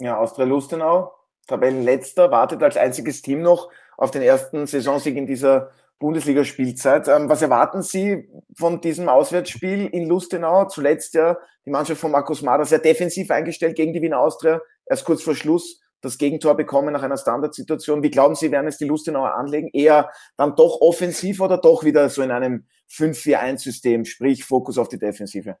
Ja, 0.00 0.18
Austria 0.18 0.44
Lustenau, 0.44 1.12
Tabellenletzter, 1.46 2.30
wartet 2.30 2.62
als 2.62 2.76
einziges 2.76 3.22
Team 3.22 3.42
noch 3.42 3.70
auf 3.96 4.10
den 4.10 4.22
ersten 4.22 4.66
Saisonsieg 4.66 5.16
in 5.16 5.26
dieser 5.26 5.70
Bundesligaspielzeit. 5.98 7.08
Ähm, 7.08 7.28
was 7.28 7.42
erwarten 7.42 7.82
Sie 7.82 8.28
von 8.56 8.80
diesem 8.80 9.08
Auswärtsspiel 9.08 9.86
in 9.86 10.06
Lustenau? 10.08 10.66
Zuletzt 10.66 11.14
ja 11.14 11.38
die 11.64 11.70
Mannschaft 11.70 12.00
von 12.00 12.10
Markus 12.10 12.42
Mader 12.42 12.64
sehr 12.64 12.80
defensiv 12.80 13.30
eingestellt 13.30 13.76
gegen 13.76 13.92
die 13.92 14.02
Wiener 14.02 14.18
Austria. 14.18 14.60
Erst 14.86 15.04
kurz 15.04 15.22
vor 15.22 15.34
Schluss 15.34 15.80
das 16.00 16.18
Gegentor 16.18 16.54
bekommen 16.54 16.92
nach 16.92 17.02
einer 17.02 17.16
Standardsituation. 17.16 18.02
Wie 18.02 18.10
glauben 18.10 18.34
Sie, 18.34 18.50
werden 18.50 18.66
es 18.66 18.76
die 18.76 18.84
Lustenauer 18.84 19.34
anlegen? 19.34 19.70
Eher 19.72 20.10
dann 20.36 20.54
doch 20.54 20.80
offensiv 20.80 21.40
oder 21.40 21.56
doch 21.56 21.84
wieder 21.84 22.10
so 22.10 22.22
in 22.22 22.30
einem 22.30 22.66
5-4-1-System, 22.90 24.04
sprich 24.04 24.44
Fokus 24.44 24.76
auf 24.76 24.88
die 24.88 24.98
Defensive? 24.98 25.56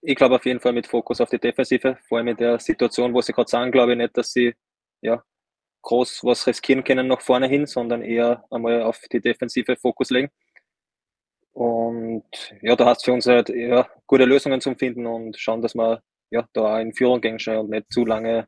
Ich 0.00 0.16
glaube 0.16 0.36
auf 0.36 0.46
jeden 0.46 0.60
Fall 0.60 0.72
mit 0.72 0.86
Fokus 0.86 1.20
auf 1.20 1.30
die 1.30 1.38
Defensive, 1.38 1.98
vor 2.06 2.18
allem 2.18 2.28
in 2.28 2.36
der 2.36 2.58
Situation, 2.60 3.12
wo 3.12 3.20
sie 3.20 3.32
gerade 3.32 3.50
sagen, 3.50 3.72
glaube 3.72 3.92
ich 3.92 3.98
nicht, 3.98 4.16
dass 4.16 4.32
sie 4.32 4.54
ja, 5.00 5.22
groß 5.82 6.24
was 6.24 6.46
riskieren 6.46 6.84
können 6.84 7.08
nach 7.08 7.20
vorne 7.20 7.48
hin, 7.48 7.66
sondern 7.66 8.02
eher 8.02 8.44
einmal 8.50 8.82
auf 8.82 9.00
die 9.12 9.20
Defensive 9.20 9.76
Fokus 9.76 10.10
legen. 10.10 10.30
Und 11.52 12.24
ja, 12.62 12.76
da 12.76 12.86
hast 12.86 13.02
du 13.02 13.10
für 13.10 13.14
uns 13.14 13.26
halt 13.26 13.48
ja, 13.48 13.88
gute 14.06 14.24
Lösungen 14.24 14.60
zum 14.60 14.76
Finden 14.76 15.06
und 15.06 15.36
schauen, 15.36 15.62
dass 15.62 15.74
wir 15.74 16.02
ja, 16.30 16.46
da 16.52 16.80
in 16.80 16.92
Führung 16.92 17.20
gehen 17.20 17.38
schnell 17.38 17.58
und 17.58 17.70
nicht 17.70 17.92
zu 17.92 18.04
lange 18.04 18.46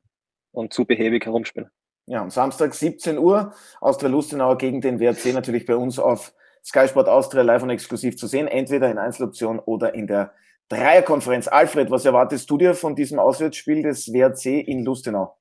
und 0.53 0.73
zu 0.73 0.85
behäbig 0.85 1.25
herumspielen. 1.27 1.71
Ja, 2.07 2.23
am 2.23 2.31
Samstag 2.31 2.75
17 2.75 3.19
Uhr, 3.19 3.55
Austria 3.81 4.11
Lustenauer 4.11 4.59
gegen 4.59 4.81
den 4.81 5.01
WRC 5.01 5.33
natürlich 5.33 5.67
bei 5.67 5.77
uns 5.77 5.99
auf 5.99 6.33
Sky 6.65 6.89
Sport 6.89 7.09
Austria 7.09 7.43
live 7.43 7.63
und 7.63 7.71
exklusiv 7.71 8.17
zu 8.17 8.27
sehen, 8.27 8.49
entweder 8.49 8.91
in 8.91 8.99
Einzeloption 8.99 9.59
oder 9.59 9.95
in 9.95 10.07
der 10.07 10.35
Dreierkonferenz. 10.71 11.49
Alfred, 11.49 11.91
was 11.91 12.05
erwartest 12.05 12.49
du 12.49 12.57
dir 12.57 12.75
von 12.75 12.95
diesem 12.95 13.19
Auswärtsspiel 13.19 13.83
des 13.83 14.13
WRC 14.13 14.67
in 14.67 14.85
Lustenau? 14.85 15.37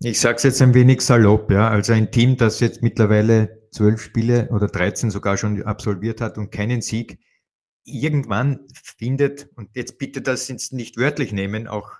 Ich 0.00 0.20
sage 0.20 0.36
es 0.36 0.42
jetzt 0.42 0.60
ein 0.60 0.74
wenig 0.74 1.00
salopp, 1.00 1.50
ja. 1.50 1.70
Also 1.70 1.92
ein 1.92 2.10
Team, 2.10 2.36
das 2.36 2.60
jetzt 2.60 2.82
mittlerweile 2.82 3.62
zwölf 3.70 4.02
Spiele 4.02 4.48
oder 4.50 4.66
13 4.66 5.10
sogar 5.10 5.36
schon 5.36 5.62
absolviert 5.62 6.20
hat 6.20 6.38
und 6.38 6.50
keinen 6.50 6.82
Sieg, 6.82 7.18
irgendwann 7.84 8.66
findet, 8.98 9.48
und 9.54 9.70
jetzt 9.74 9.96
bitte 9.98 10.20
das 10.20 10.48
jetzt 10.48 10.72
nicht 10.72 10.98
wörtlich 10.98 11.32
nehmen, 11.32 11.68
auch 11.68 11.92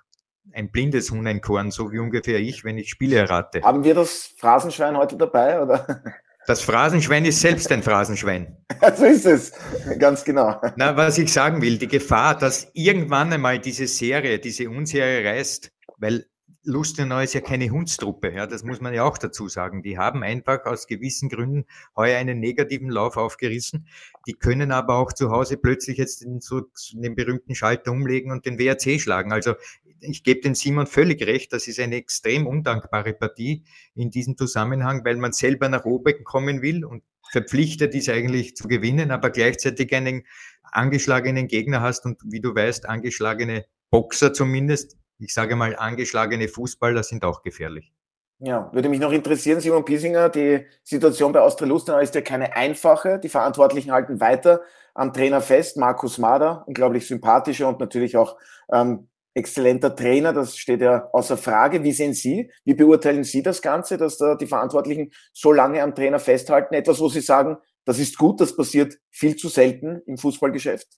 ein 0.53 0.71
blindes 0.71 1.11
Huhn 1.11 1.27
ein 1.27 1.41
Korn, 1.41 1.71
so 1.71 1.93
wie 1.93 2.01
ungefähr 2.01 2.41
ich, 2.41 2.65
wenn 2.65 2.77
ich 2.77 2.91
Spiele 2.91 3.17
errate. 3.17 3.63
Haben 3.63 3.85
wir 3.85 3.95
das 3.95 4.33
Phrasenschwein 4.37 4.97
heute 4.97 5.17
dabei, 5.17 5.63
oder? 5.63 6.03
Das 6.47 6.61
Phrasenschwein 6.61 7.25
ist 7.25 7.41
selbst 7.41 7.73
ein 7.73 7.83
Phrasenschwein. 7.83 8.57
so 8.97 9.05
ist 9.05 9.27
es, 9.27 9.53
ganz 9.99 10.23
genau. 10.23 10.61
Na, 10.77 10.97
was 10.97 11.19
ich 11.19 11.33
sagen 11.33 11.61
will, 11.61 11.77
die 11.77 11.89
Gefahr, 11.89 12.39
dass 12.39 12.69
irgendwann 12.73 13.33
einmal 13.33 13.59
diese 13.59 13.89
Serie, 13.89 14.39
diese 14.39 14.71
Unserie 14.71 15.29
reißt, 15.29 15.73
weil 15.99 16.27
Lustenau 16.63 17.21
ist 17.21 17.35
ja 17.35 17.41
keine 17.41 17.71
Hundstruppe, 17.71 18.33
ja, 18.33 18.47
das 18.47 18.65
muss 18.65 18.81
man 18.81 18.93
ja 18.93 19.05
auch 19.05 19.19
dazu 19.19 19.49
sagen. 19.49 19.83
Die 19.83 19.99
haben 19.99 20.23
einfach 20.25 20.65
aus 20.67 20.87
gewissen 20.87 21.29
Gründen 21.29 21.65
heuer 21.97 22.19
einen 22.19 22.41
negativen 22.41 22.91
Lauf 22.91 23.17
aufgerissen. 23.17 23.87
Die 24.27 24.35
können 24.35 24.73
aber 24.73 24.97
auch 24.97 25.13
zu 25.13 25.31
Hause 25.31 25.57
plötzlich 25.57 25.99
jetzt 25.99 26.23
den, 26.23 26.41
so, 26.41 26.63
den 26.93 27.15
berühmten 27.15 27.55
Schalter 27.55 27.93
umlegen 27.93 28.33
und 28.33 28.47
den 28.47 28.59
WRC 28.59 29.01
schlagen. 29.01 29.33
Also 29.33 29.55
ich 30.01 30.25
gebe 30.25 30.41
den 30.41 30.55
Simon 30.55 30.87
völlig 30.87 31.27
recht, 31.27 31.53
das 31.53 31.69
ist 31.69 31.81
eine 31.81 31.97
extrem 31.97 32.47
undankbare 32.47 33.13
Partie 33.13 33.65
in 33.95 34.11
diesem 34.11 34.37
Zusammenhang, 34.37 35.05
weil 35.05 35.17
man 35.17 35.33
selber 35.33 35.69
nach 35.69 35.85
oben 35.85 36.25
kommen 36.25 36.63
will 36.63 36.85
und 36.85 37.03
verpflichtet 37.31 37.95
ist 37.95 38.09
eigentlich 38.09 38.57
zu 38.57 38.69
gewinnen, 38.69 39.11
aber 39.11 39.31
gleichzeitig 39.31 39.95
einen 39.95 40.25
angeschlagenen 40.63 41.49
Gegner 41.49 41.81
hast 41.81 42.05
und 42.05 42.21
wie 42.25 42.41
du 42.41 42.55
weißt, 42.55 42.89
angeschlagene 42.89 43.65
Boxer 43.91 44.33
zumindest, 44.33 44.97
ich 45.19 45.33
sage 45.33 45.57
mal, 45.57 45.77
angeschlagene 45.77 46.49
Fußballer 46.49 47.03
sind 47.03 47.25
auch 47.25 47.43
gefährlich. 47.43 47.93
Ja, 48.39 48.71
würde 48.73 48.91
mich 48.91 49.01
noch 49.01 49.13
interessieren, 49.13 49.61
Simon 49.61 49.85
Piesinger, 49.85 50.29
die 50.29 50.67
Situation 50.83 51.33
bei 51.33 51.41
Austria 51.41 51.69
Lustenau 51.69 51.99
ist 51.99 52.15
ja 52.15 52.21
keine 52.21 52.55
einfache. 52.55 53.19
Die 53.19 53.31
Verantwortlichen 53.31 53.93
halten 53.93 54.21
weiter 54.21 54.61
am 54.93 55.15
Trainer 55.15 55.41
fest. 55.41 55.79
Markus 55.79 56.19
Mader, 56.19 56.65
unglaublich 56.67 57.07
sympathischer 57.07 57.67
und 57.69 57.81
natürlich 57.81 58.17
auch 58.19 58.37
ähm, 58.71 59.09
exzellenter 59.37 59.95
Trainer, 59.95 60.33
das 60.33 60.57
steht 60.57 60.81
ja 60.81 61.09
außer 61.13 61.37
Frage. 61.37 61.85
Wie 61.85 61.93
sehen 61.93 62.15
Sie, 62.15 62.51
wie 62.65 62.75
beurteilen 62.75 63.23
Sie 63.23 63.43
das 63.43 63.61
Ganze, 63.61 63.99
dass 63.99 64.17
da 64.17 64.35
die 64.35 64.47
Verantwortlichen 64.47 65.13
so 65.33 65.53
lange 65.53 65.83
am 65.83 65.95
Trainer 65.95 66.19
festhalten? 66.19 66.75
Etwas, 66.75 67.01
wo 67.01 67.09
Sie 67.09 67.21
sagen, 67.21 67.59
das 67.85 67.99
ist 67.99 68.17
gut, 68.17 68.41
das 68.41 68.57
passiert 68.57 68.95
viel 69.11 69.37
zu 69.37 69.49
selten 69.49 70.01
im 70.07 70.17
Fußballgeschäft? 70.17 70.89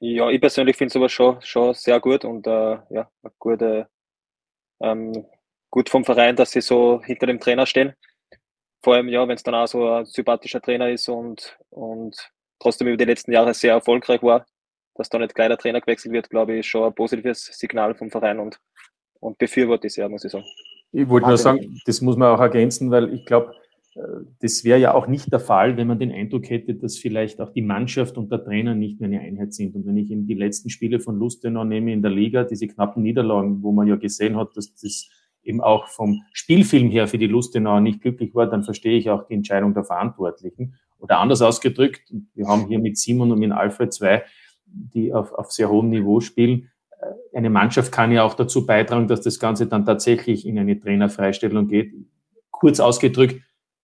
Ja, 0.00 0.30
ich 0.30 0.40
persönlich 0.40 0.76
finde 0.76 0.92
sowas 0.92 1.12
schon, 1.12 1.40
schon 1.42 1.74
sehr 1.74 2.00
gut 2.00 2.24
und 2.24 2.46
äh, 2.46 2.78
ja, 2.90 3.08
gute, 3.38 3.88
ähm, 4.80 5.26
gut 5.70 5.90
vom 5.90 6.04
Verein, 6.04 6.34
dass 6.34 6.50
sie 6.50 6.60
so 6.60 7.00
hinter 7.04 7.26
dem 7.26 7.38
Trainer 7.38 7.66
stehen. 7.66 7.94
Vor 8.82 8.94
allem, 8.94 9.08
ja, 9.08 9.28
wenn 9.28 9.36
es 9.36 9.44
dann 9.44 9.54
auch 9.54 9.68
so 9.68 9.88
ein 9.88 10.06
sympathischer 10.06 10.60
Trainer 10.60 10.90
ist 10.90 11.08
und, 11.08 11.56
und 11.70 12.16
trotzdem 12.58 12.88
über 12.88 12.96
die 12.96 13.04
letzten 13.04 13.32
Jahre 13.32 13.54
sehr 13.54 13.74
erfolgreich 13.74 14.22
war, 14.24 14.44
dass 14.94 15.08
da 15.08 15.18
nicht 15.18 15.34
gleich 15.34 15.48
der 15.48 15.58
Trainer 15.58 15.80
gewechselt 15.80 16.12
wird, 16.12 16.30
glaube 16.30 16.56
ich, 16.56 16.66
schon 16.66 16.84
ein 16.84 16.94
positives 16.94 17.44
Signal 17.44 17.94
vom 17.94 18.10
Verein 18.10 18.38
und, 18.38 18.58
und 19.20 19.38
befürworte 19.38 19.86
ich 19.86 19.94
sehr, 19.94 20.08
muss 20.08 20.24
ich 20.24 20.32
sagen. 20.32 20.44
Ich 20.92 21.08
wollte 21.08 21.28
nur 21.28 21.38
sagen, 21.38 21.80
das 21.86 22.00
muss 22.02 22.16
man 22.16 22.34
auch 22.34 22.40
ergänzen, 22.40 22.90
weil 22.90 23.14
ich 23.14 23.24
glaube, 23.24 23.54
das 24.40 24.64
wäre 24.64 24.78
ja 24.78 24.94
auch 24.94 25.06
nicht 25.06 25.30
der 25.32 25.40
Fall, 25.40 25.76
wenn 25.76 25.86
man 25.86 25.98
den 25.98 26.12
Eindruck 26.12 26.48
hätte, 26.48 26.74
dass 26.74 26.96
vielleicht 26.96 27.40
auch 27.40 27.52
die 27.52 27.62
Mannschaft 27.62 28.16
und 28.16 28.32
der 28.32 28.42
Trainer 28.42 28.74
nicht 28.74 29.00
mehr 29.00 29.08
eine 29.08 29.20
Einheit 29.20 29.52
sind. 29.52 29.74
Und 29.74 29.86
wenn 29.86 29.98
ich 29.98 30.10
eben 30.10 30.26
die 30.26 30.34
letzten 30.34 30.70
Spiele 30.70 30.98
von 30.98 31.18
Lustenau 31.18 31.64
nehme 31.64 31.92
in 31.92 32.00
der 32.00 32.10
Liga, 32.10 32.44
diese 32.44 32.66
knappen 32.68 33.02
Niederlagen, 33.02 33.62
wo 33.62 33.70
man 33.72 33.86
ja 33.86 33.96
gesehen 33.96 34.36
hat, 34.36 34.56
dass 34.56 34.74
das 34.74 35.10
eben 35.42 35.60
auch 35.60 35.88
vom 35.88 36.22
Spielfilm 36.32 36.90
her 36.90 37.06
für 37.06 37.18
die 37.18 37.26
Lustenau 37.26 37.80
nicht 37.80 38.00
glücklich 38.00 38.34
war, 38.34 38.46
dann 38.46 38.62
verstehe 38.62 38.96
ich 38.96 39.10
auch 39.10 39.26
die 39.26 39.34
Entscheidung 39.34 39.74
der 39.74 39.84
Verantwortlichen. 39.84 40.74
Oder 40.98 41.18
anders 41.18 41.42
ausgedrückt, 41.42 42.12
wir 42.34 42.46
haben 42.46 42.68
hier 42.68 42.78
mit 42.78 42.96
Simon 42.96 43.32
und 43.32 43.40
mit 43.40 43.52
Alfred 43.52 43.92
zwei, 43.92 44.22
die 44.72 45.12
auf, 45.12 45.32
auf 45.32 45.52
sehr 45.52 45.70
hohem 45.70 45.90
Niveau 45.90 46.20
spielen. 46.20 46.70
Eine 47.34 47.50
Mannschaft 47.50 47.90
kann 47.92 48.12
ja 48.12 48.22
auch 48.22 48.34
dazu 48.34 48.64
beitragen, 48.66 49.08
dass 49.08 49.22
das 49.22 49.38
Ganze 49.38 49.66
dann 49.66 49.84
tatsächlich 49.84 50.46
in 50.46 50.58
eine 50.58 50.78
Trainerfreistellung 50.78 51.66
geht. 51.66 51.92
Kurz 52.50 52.78
ausgedrückt, 52.78 53.42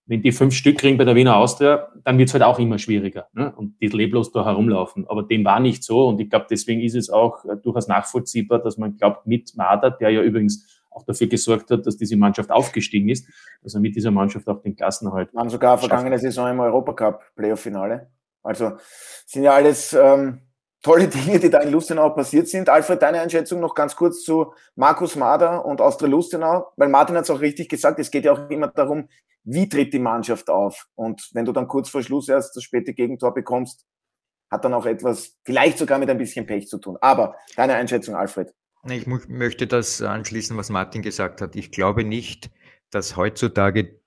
wenn 0.08 0.22
die 0.22 0.32
fünf 0.32 0.54
Stück 0.54 0.78
kriegen 0.78 0.96
bei 0.96 1.04
der 1.04 1.14
Wiener 1.14 1.36
Austria, 1.36 1.88
dann 2.02 2.16
wird 2.16 2.28
es 2.28 2.32
halt 2.32 2.42
auch 2.42 2.58
immer 2.58 2.78
schwieriger 2.78 3.28
ne? 3.34 3.52
und 3.54 3.78
die 3.80 3.88
leblos 3.88 4.32
da 4.32 4.44
herumlaufen. 4.44 5.06
Aber 5.06 5.22
dem 5.22 5.44
war 5.44 5.60
nicht 5.60 5.84
so 5.84 6.08
und 6.08 6.18
ich 6.18 6.30
glaube, 6.30 6.46
deswegen 6.50 6.80
ist 6.80 6.94
es 6.94 7.10
auch 7.10 7.44
äh, 7.44 7.56
durchaus 7.62 7.88
nachvollziehbar, 7.88 8.58
dass 8.60 8.78
man 8.78 8.96
glaubt, 8.96 9.26
mit 9.26 9.54
Mader, 9.54 9.90
der 9.90 10.08
ja 10.10 10.22
übrigens 10.22 10.66
auch 10.90 11.04
dafür 11.04 11.26
gesorgt 11.26 11.70
hat, 11.70 11.86
dass 11.86 11.98
diese 11.98 12.16
Mannschaft 12.16 12.50
aufgestiegen 12.50 13.10
ist, 13.10 13.28
dass 13.62 13.74
er 13.74 13.80
mit 13.80 13.94
dieser 13.96 14.10
Mannschaft 14.10 14.48
auch 14.48 14.62
den 14.62 14.74
Klassenerhalt. 14.74 15.32
Waren 15.34 15.50
sogar 15.50 15.76
vergangene 15.76 16.18
Saison 16.18 16.50
im 16.50 16.60
Europacup 16.60 17.20
Playoff-Finale. 17.36 18.10
Also 18.42 18.72
sind 19.26 19.42
ja 19.42 19.52
alles 19.52 19.92
ähm, 19.92 20.40
tolle 20.82 21.08
Dinge, 21.08 21.38
die 21.38 21.50
da 21.50 21.60
in 21.60 21.72
Lustenau 21.72 22.10
passiert 22.10 22.48
sind. 22.48 22.68
Alfred, 22.68 23.02
deine 23.02 23.20
Einschätzung 23.20 23.60
noch 23.60 23.74
ganz 23.74 23.96
kurz 23.96 24.22
zu 24.22 24.52
Markus 24.76 25.16
Mader 25.16 25.64
und 25.64 25.80
Austria 25.80 26.08
Lustenau, 26.08 26.72
weil 26.76 26.88
Martin 26.88 27.16
hat 27.16 27.24
es 27.24 27.30
auch 27.30 27.40
richtig 27.40 27.68
gesagt, 27.68 27.98
es 27.98 28.10
geht 28.10 28.24
ja 28.24 28.32
auch 28.32 28.48
immer 28.50 28.68
darum, 28.68 29.08
wie 29.44 29.68
tritt 29.68 29.92
die 29.92 29.98
Mannschaft 29.98 30.50
auf? 30.50 30.86
Und 30.94 31.30
wenn 31.32 31.44
du 31.44 31.52
dann 31.52 31.68
kurz 31.68 31.88
vor 31.88 32.02
Schluss 32.02 32.28
erst 32.28 32.54
das 32.54 32.62
späte 32.62 32.92
Gegentor 32.92 33.32
bekommst, 33.32 33.86
hat 34.50 34.64
dann 34.64 34.74
auch 34.74 34.86
etwas, 34.86 35.36
vielleicht 35.44 35.78
sogar 35.78 35.98
mit 35.98 36.10
ein 36.10 36.18
bisschen 36.18 36.46
Pech 36.46 36.68
zu 36.68 36.78
tun. 36.78 36.96
Aber 37.00 37.36
deine 37.56 37.74
Einschätzung, 37.74 38.14
Alfred. 38.14 38.54
Ich 38.88 39.06
möchte 39.06 39.66
das 39.66 40.00
anschließen, 40.00 40.56
was 40.56 40.70
Martin 40.70 41.02
gesagt 41.02 41.40
hat. 41.40 41.56
Ich 41.56 41.70
glaube 41.70 42.04
nicht, 42.04 42.50
dass 42.90 43.16
heutzutage 43.16 44.00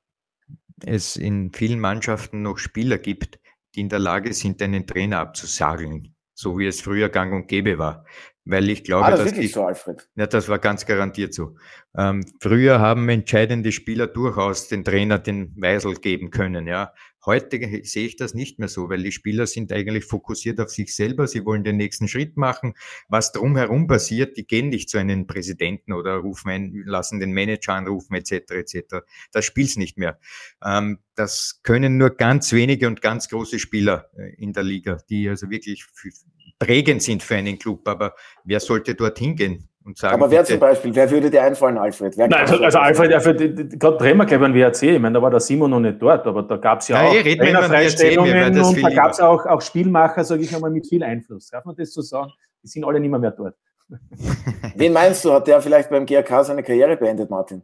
es 0.85 1.15
in 1.15 1.51
vielen 1.53 1.79
Mannschaften 1.79 2.41
noch 2.41 2.57
Spieler 2.57 2.97
gibt, 2.97 3.39
die 3.75 3.81
in 3.81 3.89
der 3.89 3.99
Lage 3.99 4.33
sind, 4.33 4.61
einen 4.61 4.87
Trainer 4.87 5.19
abzusageln, 5.19 6.15
so 6.41 6.57
wie 6.57 6.67
es 6.67 6.81
früher 6.81 7.09
gang 7.09 7.33
und 7.33 7.47
gäbe 7.47 7.77
war. 7.77 8.05
Weil 8.43 8.69
ich 8.69 8.83
glaube, 8.83 9.05
ah, 9.05 9.11
das 9.11 9.23
dass 9.23 9.33
die, 9.33 9.47
so, 9.47 9.65
Alfred. 9.65 10.09
Ja, 10.15 10.25
das 10.25 10.49
war 10.49 10.57
ganz 10.57 10.85
garantiert 10.85 11.33
so. 11.33 11.55
Ähm, 11.95 12.25
früher 12.39 12.79
haben 12.79 13.07
entscheidende 13.07 13.71
Spieler 13.71 14.07
durchaus 14.07 14.67
den 14.67 14.83
Trainer 14.83 15.19
den 15.19 15.53
Weisel 15.61 15.93
geben 15.95 16.31
können, 16.31 16.67
ja. 16.67 16.93
Heute 17.25 17.59
sehe 17.83 18.07
ich 18.07 18.15
das 18.15 18.33
nicht 18.33 18.57
mehr 18.57 18.67
so, 18.67 18.89
weil 18.89 19.03
die 19.03 19.11
Spieler 19.11 19.45
sind 19.45 19.71
eigentlich 19.71 20.05
fokussiert 20.05 20.59
auf 20.59 20.69
sich 20.69 20.95
selber. 20.95 21.27
Sie 21.27 21.45
wollen 21.45 21.63
den 21.63 21.77
nächsten 21.77 22.07
Schritt 22.07 22.35
machen. 22.35 22.73
Was 23.09 23.31
drumherum 23.31 23.87
passiert, 23.87 24.37
die 24.37 24.47
gehen 24.47 24.69
nicht 24.69 24.89
zu 24.89 24.97
einem 24.97 25.27
Präsidenten 25.27 25.93
oder 25.93 26.15
rufen 26.15 26.49
einen, 26.49 26.83
lassen 26.85 27.19
den 27.19 27.33
Manager 27.33 27.73
anrufen, 27.73 28.15
etc., 28.15 28.51
etc. 28.51 28.95
Das 29.31 29.45
spielt's 29.45 29.77
nicht 29.77 29.97
mehr. 29.97 30.19
Ähm, 30.63 30.99
das 31.15 31.61
können 31.63 31.97
nur 31.97 32.11
ganz 32.11 32.51
wenige 32.53 32.87
und 32.87 33.01
ganz 33.01 33.29
große 33.29 33.59
Spieler 33.59 34.09
äh, 34.17 34.33
in 34.35 34.53
der 34.53 34.63
Liga, 34.63 34.97
die 35.09 35.29
also 35.29 35.49
wirklich 35.49 35.85
prägend 36.57 37.03
sind 37.03 37.21
für 37.21 37.35
einen 37.35 37.59
Club. 37.59 37.87
Aber 37.87 38.15
wer 38.43 38.59
sollte 38.59 38.95
dorthin 38.95 39.35
gehen? 39.35 39.70
Und 39.83 39.97
sagen, 39.97 40.13
aber 40.13 40.29
wer 40.29 40.41
bitte, 40.41 40.53
zum 40.53 40.59
Beispiel, 40.59 40.93
wer 40.93 41.09
würde 41.09 41.29
dir 41.31 41.41
einfallen, 41.41 41.77
Alfred? 41.77 42.15
Wer 42.15 42.27
Nein, 42.27 42.41
also, 42.41 42.63
also 42.63 42.77
Alfred, 42.77 43.13
Alfred 43.13 43.79
gerade 43.79 43.97
drehen 43.97 44.17
wir 44.17 44.25
gleich 44.25 44.39
beim 44.39 44.53
WRC, 44.53 44.83
ich 44.83 44.99
meine, 44.99 45.15
da 45.15 45.21
war 45.21 45.31
der 45.31 45.39
Simon 45.39 45.71
noch 45.71 45.79
nicht 45.79 45.99
dort, 45.99 46.27
aber 46.27 46.43
da 46.43 46.57
gab 46.57 46.81
es 46.81 46.87
ja 46.87 47.01
Nein, 47.01 47.07
auch 47.07 47.23
Trainerfreistellungen 47.23 48.59
und 48.59 48.83
da 48.83 48.89
gab 48.91 49.11
es 49.11 49.19
auch, 49.19 49.45
auch 49.45 49.61
Spielmacher, 49.61 50.23
sage 50.23 50.43
ich 50.43 50.53
einmal, 50.53 50.69
mit 50.69 50.87
viel 50.87 51.03
Einfluss. 51.03 51.49
Darf 51.49 51.65
man 51.65 51.75
das 51.75 51.93
so 51.93 52.01
sagen? 52.01 52.31
Die 52.63 52.67
sind 52.67 52.83
alle 52.85 52.99
nicht 52.99 53.09
mehr, 53.09 53.19
mehr 53.19 53.31
dort. 53.31 53.55
Wen 54.75 54.93
meinst 54.93 55.25
du, 55.25 55.33
hat 55.33 55.47
der 55.47 55.61
vielleicht 55.61 55.89
beim 55.89 56.05
GRK 56.05 56.43
seine 56.43 56.61
Karriere 56.61 56.95
beendet, 56.95 57.29
Martin? 57.29 57.63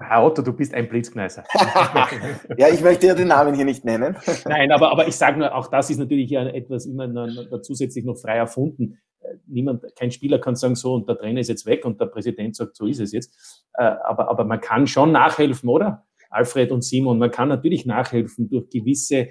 Herr 0.00 0.24
Otto, 0.24 0.42
du 0.42 0.52
bist 0.52 0.74
ein 0.74 0.88
Blitzkneiser. 0.88 1.44
ja, 2.56 2.68
ich 2.68 2.80
möchte 2.80 3.06
ja 3.06 3.14
den 3.14 3.28
Namen 3.28 3.54
hier 3.54 3.64
nicht 3.64 3.84
nennen. 3.84 4.16
Nein, 4.44 4.72
aber, 4.72 4.90
aber 4.90 5.06
ich 5.06 5.16
sage 5.16 5.38
nur, 5.38 5.54
auch 5.54 5.68
das 5.68 5.88
ist 5.88 5.98
natürlich 5.98 6.30
ja 6.30 6.44
etwas 6.46 6.86
immer 6.86 7.06
noch, 7.06 7.28
noch 7.28 7.60
zusätzlich 7.62 8.04
noch 8.04 8.16
frei 8.16 8.36
erfunden. 8.36 8.98
Äh, 9.24 9.36
niemand, 9.46 9.84
kein 9.96 10.10
Spieler 10.10 10.38
kann 10.38 10.56
sagen, 10.56 10.74
so, 10.74 10.94
und 10.94 11.08
der 11.08 11.16
Trainer 11.16 11.40
ist 11.40 11.48
jetzt 11.48 11.66
weg 11.66 11.84
und 11.84 12.00
der 12.00 12.06
Präsident 12.06 12.56
sagt, 12.56 12.76
so 12.76 12.86
ist 12.86 13.00
es 13.00 13.12
jetzt. 13.12 13.64
Äh, 13.74 13.84
aber, 13.84 14.28
aber 14.28 14.44
man 14.44 14.60
kann 14.60 14.86
schon 14.86 15.12
nachhelfen, 15.12 15.68
oder? 15.68 16.06
Alfred 16.30 16.72
und 16.72 16.82
Simon, 16.82 17.18
man 17.18 17.30
kann 17.30 17.48
natürlich 17.48 17.86
nachhelfen 17.86 18.48
durch 18.48 18.68
gewisse, 18.68 19.16
äh, 19.16 19.28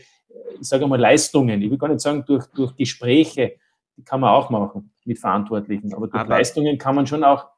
ich 0.59 0.67
sage 0.67 0.87
mal, 0.87 0.99
Leistungen. 0.99 1.61
Ich 1.61 1.69
will 1.69 1.77
gar 1.77 1.89
nicht 1.89 1.99
sagen 1.99 2.23
durch, 2.25 2.45
durch 2.47 2.75
Gespräche, 2.75 3.53
die 3.97 4.03
kann 4.03 4.21
man 4.21 4.31
auch 4.31 4.49
machen 4.49 4.93
mit 5.05 5.19
Verantwortlichen. 5.19 5.93
Aber 5.93 6.07
durch 6.07 6.21
aber 6.21 6.37
Leistungen 6.37 6.77
kann 6.77 6.95
man 6.95 7.05
schon 7.05 7.23
auch 7.23 7.53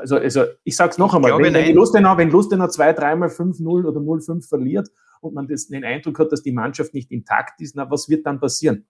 also, 0.00 0.16
also 0.16 0.44
ich 0.64 0.76
sage 0.76 0.90
es 0.90 0.98
noch 0.98 1.14
einmal, 1.14 1.32
wenn, 1.38 1.54
wenn, 1.54 1.74
Lustenau, 1.74 2.16
wenn 2.16 2.30
Lustenau 2.30 2.68
zwei, 2.68 2.92
dreimal 2.92 3.28
5-0 3.28 3.86
oder 3.86 4.00
0-5 4.00 4.48
verliert 4.48 4.90
und 5.20 5.34
man 5.34 5.48
das, 5.48 5.68
den 5.68 5.84
Eindruck 5.84 6.18
hat, 6.18 6.32
dass 6.32 6.42
die 6.42 6.52
Mannschaft 6.52 6.94
nicht 6.94 7.10
intakt 7.10 7.60
ist, 7.60 7.76
na, 7.76 7.90
was 7.90 8.08
wird 8.08 8.26
dann 8.26 8.40
passieren, 8.40 8.86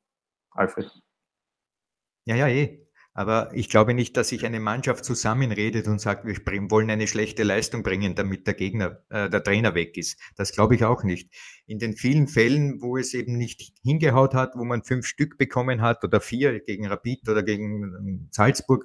Alfred? 0.51 0.91
Ja, 2.29 2.37
ja, 2.37 2.47
eh. 2.47 2.87
Aber 3.15 3.51
ich 3.55 3.71
glaube 3.71 3.95
nicht, 3.95 4.17
dass 4.19 4.29
sich 4.29 4.45
eine 4.45 4.61
Mannschaft 4.61 5.03
zusammenredet 5.03 5.89
und 5.89 5.99
sagt, 5.99 6.27
wir 6.27 6.37
wollen 6.71 6.91
eine 6.91 7.07
schlechte 7.07 7.43
Leistung 7.43 7.83
bringen, 7.83 8.15
damit 8.15 8.47
der 8.47 8.53
Gegner, 8.53 9.03
äh, 9.09 9.31
der 9.31 9.43
Trainer 9.43 9.75
weg 9.75 9.97
ist. 9.97 10.21
Das 10.37 10.53
glaube 10.53 10.75
ich 10.75 10.85
auch 10.85 11.05
nicht. 11.05 11.35
In 11.67 11.79
den 11.79 11.97
vielen 11.97 12.29
Fällen, 12.29 12.83
wo 12.83 12.99
es 12.99 13.15
eben 13.15 13.39
nicht 13.39 13.73
hingehaut 13.83 14.35
hat, 14.35 14.57
wo 14.57 14.65
man 14.65 14.85
fünf 14.85 15.07
Stück 15.07 15.39
bekommen 15.39 15.81
hat 15.81 16.05
oder 16.05 16.21
vier 16.21 16.61
gegen 16.61 16.87
Rapid 16.87 17.27
oder 17.31 17.43
gegen 17.43 17.83
ähm, 17.83 18.29
Salzburg, 18.31 18.85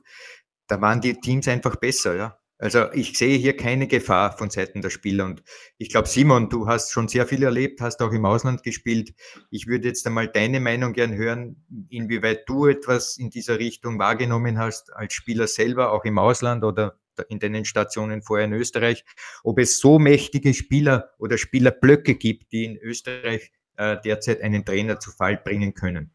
da 0.67 0.79
waren 0.79 1.01
die 1.01 1.19
Teams 1.19 1.49
einfach 1.49 1.75
besser, 1.75 2.15
ja. 2.15 2.39
Also 2.63 2.89
ich 2.93 3.17
sehe 3.17 3.37
hier 3.37 3.57
keine 3.57 3.87
Gefahr 3.87 4.37
von 4.37 4.49
Seiten 4.49 4.81
der 4.81 4.89
Spieler. 4.89 5.25
Und 5.25 5.43
ich 5.77 5.89
glaube, 5.89 6.07
Simon, 6.07 6.47
du 6.47 6.65
hast 6.65 6.93
schon 6.93 7.09
sehr 7.09 7.27
viel 7.27 7.43
erlebt, 7.43 7.81
hast 7.81 8.01
auch 8.01 8.13
im 8.13 8.23
Ausland 8.23 8.63
gespielt. 8.63 9.13
Ich 9.51 9.67
würde 9.67 9.89
jetzt 9.89 10.07
einmal 10.07 10.29
deine 10.29 10.61
Meinung 10.61 10.93
gern 10.93 11.13
hören, 11.13 11.57
inwieweit 11.89 12.47
du 12.47 12.67
etwas 12.67 13.17
in 13.17 13.29
dieser 13.29 13.59
Richtung 13.59 13.99
wahrgenommen 13.99 14.59
hast, 14.59 14.93
als 14.93 15.11
Spieler 15.11 15.47
selber, 15.47 15.91
auch 15.91 16.05
im 16.05 16.17
Ausland 16.17 16.63
oder 16.63 16.97
in 17.27 17.39
deinen 17.39 17.65
Stationen 17.65 18.21
vorher 18.21 18.45
in 18.45 18.53
Österreich, 18.53 19.03
ob 19.43 19.59
es 19.59 19.81
so 19.81 19.99
mächtige 19.99 20.53
Spieler 20.53 21.09
oder 21.17 21.37
Spielerblöcke 21.37 22.15
gibt, 22.15 22.53
die 22.53 22.63
in 22.63 22.77
Österreich 22.77 23.51
äh, 23.75 23.97
derzeit 24.05 24.41
einen 24.41 24.63
Trainer 24.63 25.01
zu 25.01 25.11
Fall 25.11 25.35
bringen 25.35 25.73
können. 25.73 26.11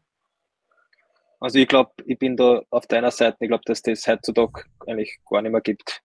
Also 1.39 1.59
ich 1.59 1.67
glaube, 1.67 1.91
ich 2.07 2.17
bin 2.17 2.35
da 2.35 2.63
auf 2.71 2.87
deiner 2.87 3.11
Seite. 3.11 3.37
Ich 3.41 3.49
glaube, 3.49 3.63
dass 3.67 3.83
das 3.83 4.07
heutzutage 4.07 4.63
eigentlich 4.87 5.19
gar 5.29 5.43
nicht 5.43 5.51
mehr 5.51 5.61
gibt. 5.61 6.01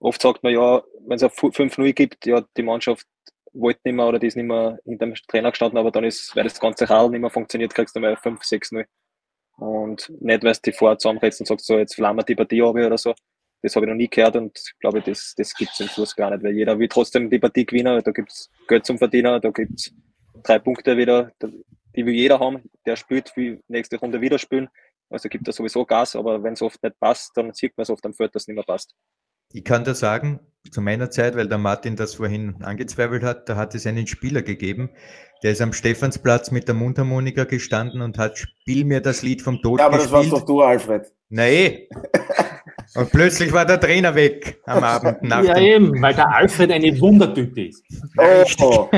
Oft 0.00 0.22
sagt 0.22 0.42
man 0.42 0.52
ja, 0.52 0.82
wenn 1.06 1.16
es 1.16 1.22
auf 1.22 1.36
5-0 1.36 1.92
gibt, 1.92 2.26
ja, 2.26 2.44
die 2.56 2.62
Mannschaft 2.62 3.06
wollte 3.52 3.80
nicht 3.84 3.94
mehr 3.94 4.06
oder 4.06 4.18
die 4.18 4.28
ist 4.28 4.36
nicht 4.36 4.46
mehr 4.46 4.78
hinter 4.84 5.06
dem 5.06 5.14
Trainer 5.14 5.50
gestanden, 5.50 5.78
aber 5.78 5.90
dann 5.90 6.04
ist, 6.04 6.36
weil 6.36 6.44
das 6.44 6.60
ganze 6.60 6.88
Hall 6.88 7.10
nicht 7.10 7.20
mehr 7.20 7.30
funktioniert, 7.30 7.74
kriegst 7.74 7.96
du 7.96 8.00
mal 8.00 8.14
5-6-0. 8.14 8.84
Und 9.56 10.08
nicht, 10.20 10.44
weil 10.44 10.52
du 10.52 10.60
die 10.66 10.72
vorher 10.72 10.98
zusammenredest 10.98 11.40
und 11.40 11.46
sagst, 11.46 11.66
so, 11.66 11.78
jetzt 11.78 11.96
flammen 11.96 12.24
die 12.26 12.36
Partie 12.36 12.62
ab 12.62 12.74
oder 12.74 12.98
so. 12.98 13.14
Das 13.60 13.74
habe 13.74 13.86
ich 13.86 13.90
noch 13.90 13.96
nie 13.96 14.08
gehört 14.08 14.36
und 14.36 14.56
glaube, 14.78 15.02
das, 15.02 15.34
das 15.36 15.52
gibt 15.54 15.72
es 15.72 15.80
im 15.80 15.88
Schluss 15.88 16.14
gar 16.14 16.30
nicht, 16.30 16.44
weil 16.44 16.54
jeder 16.54 16.78
will 16.78 16.86
trotzdem 16.86 17.28
die 17.28 17.40
Partie 17.40 17.66
gewinnen. 17.66 18.00
Da 18.04 18.12
gibt 18.12 18.30
es 18.30 18.48
Geld 18.68 18.86
zum 18.86 18.98
Verdienen, 18.98 19.40
da 19.40 19.50
gibt 19.50 19.72
es 19.74 19.92
drei 20.44 20.60
Punkte 20.60 20.96
wieder 20.96 21.32
die 21.98 22.06
will 22.06 22.14
jeder 22.14 22.38
haben, 22.38 22.70
der 22.86 22.94
spielt, 22.94 23.36
wie 23.36 23.60
nächste 23.66 23.98
Runde 23.98 24.20
wieder 24.20 24.38
spielen. 24.38 24.68
Also 25.10 25.28
gibt 25.28 25.48
er 25.48 25.52
sowieso 25.52 25.84
Gas, 25.84 26.14
aber 26.14 26.44
wenn 26.44 26.52
es 26.52 26.62
oft 26.62 26.80
nicht 26.80 26.98
passt, 27.00 27.36
dann 27.36 27.52
sieht 27.54 27.76
man 27.76 27.82
es 27.82 27.90
oft 27.90 28.06
am 28.06 28.14
Feld, 28.14 28.32
dass 28.36 28.44
es 28.44 28.46
nicht 28.46 28.54
mehr 28.54 28.64
passt. 28.64 28.94
Ich 29.52 29.64
kann 29.64 29.84
da 29.84 29.94
sagen, 29.94 30.40
zu 30.70 30.82
meiner 30.82 31.10
Zeit, 31.10 31.36
weil 31.36 31.48
der 31.48 31.58
Martin 31.58 31.96
das 31.96 32.14
vorhin 32.14 32.56
angezweifelt 32.62 33.22
hat, 33.22 33.48
da 33.48 33.56
hat 33.56 33.74
es 33.74 33.86
einen 33.86 34.06
Spieler 34.06 34.42
gegeben, 34.42 34.90
der 35.42 35.52
ist 35.52 35.62
am 35.62 35.72
Stephansplatz 35.72 36.50
mit 36.50 36.68
der 36.68 36.74
Mundharmonika 36.74 37.44
gestanden 37.44 38.02
und 38.02 38.18
hat 38.18 38.38
Spiel 38.38 38.84
mir 38.84 39.00
das 39.00 39.22
Lied 39.22 39.40
vom 39.40 39.62
Tod 39.62 39.78
Ja, 39.78 39.86
aber 39.86 39.98
gespielt. 39.98 40.12
das 40.12 40.30
warst 40.30 40.32
doch 40.32 40.46
du, 40.46 40.60
Alfred. 40.60 41.12
Nein. 41.28 41.78
Und 42.94 43.10
plötzlich 43.10 43.52
war 43.52 43.66
der 43.66 43.78
Trainer 43.78 44.14
weg 44.14 44.60
am 44.64 44.82
Abend. 44.82 45.22
Nach 45.22 45.44
ja, 45.44 45.58
eben, 45.58 46.00
weil 46.00 46.14
der 46.14 46.34
Alfred 46.34 46.72
eine 46.72 46.98
Wundertüte 46.98 47.60
ist. 47.60 47.84
Oh, 48.16 48.88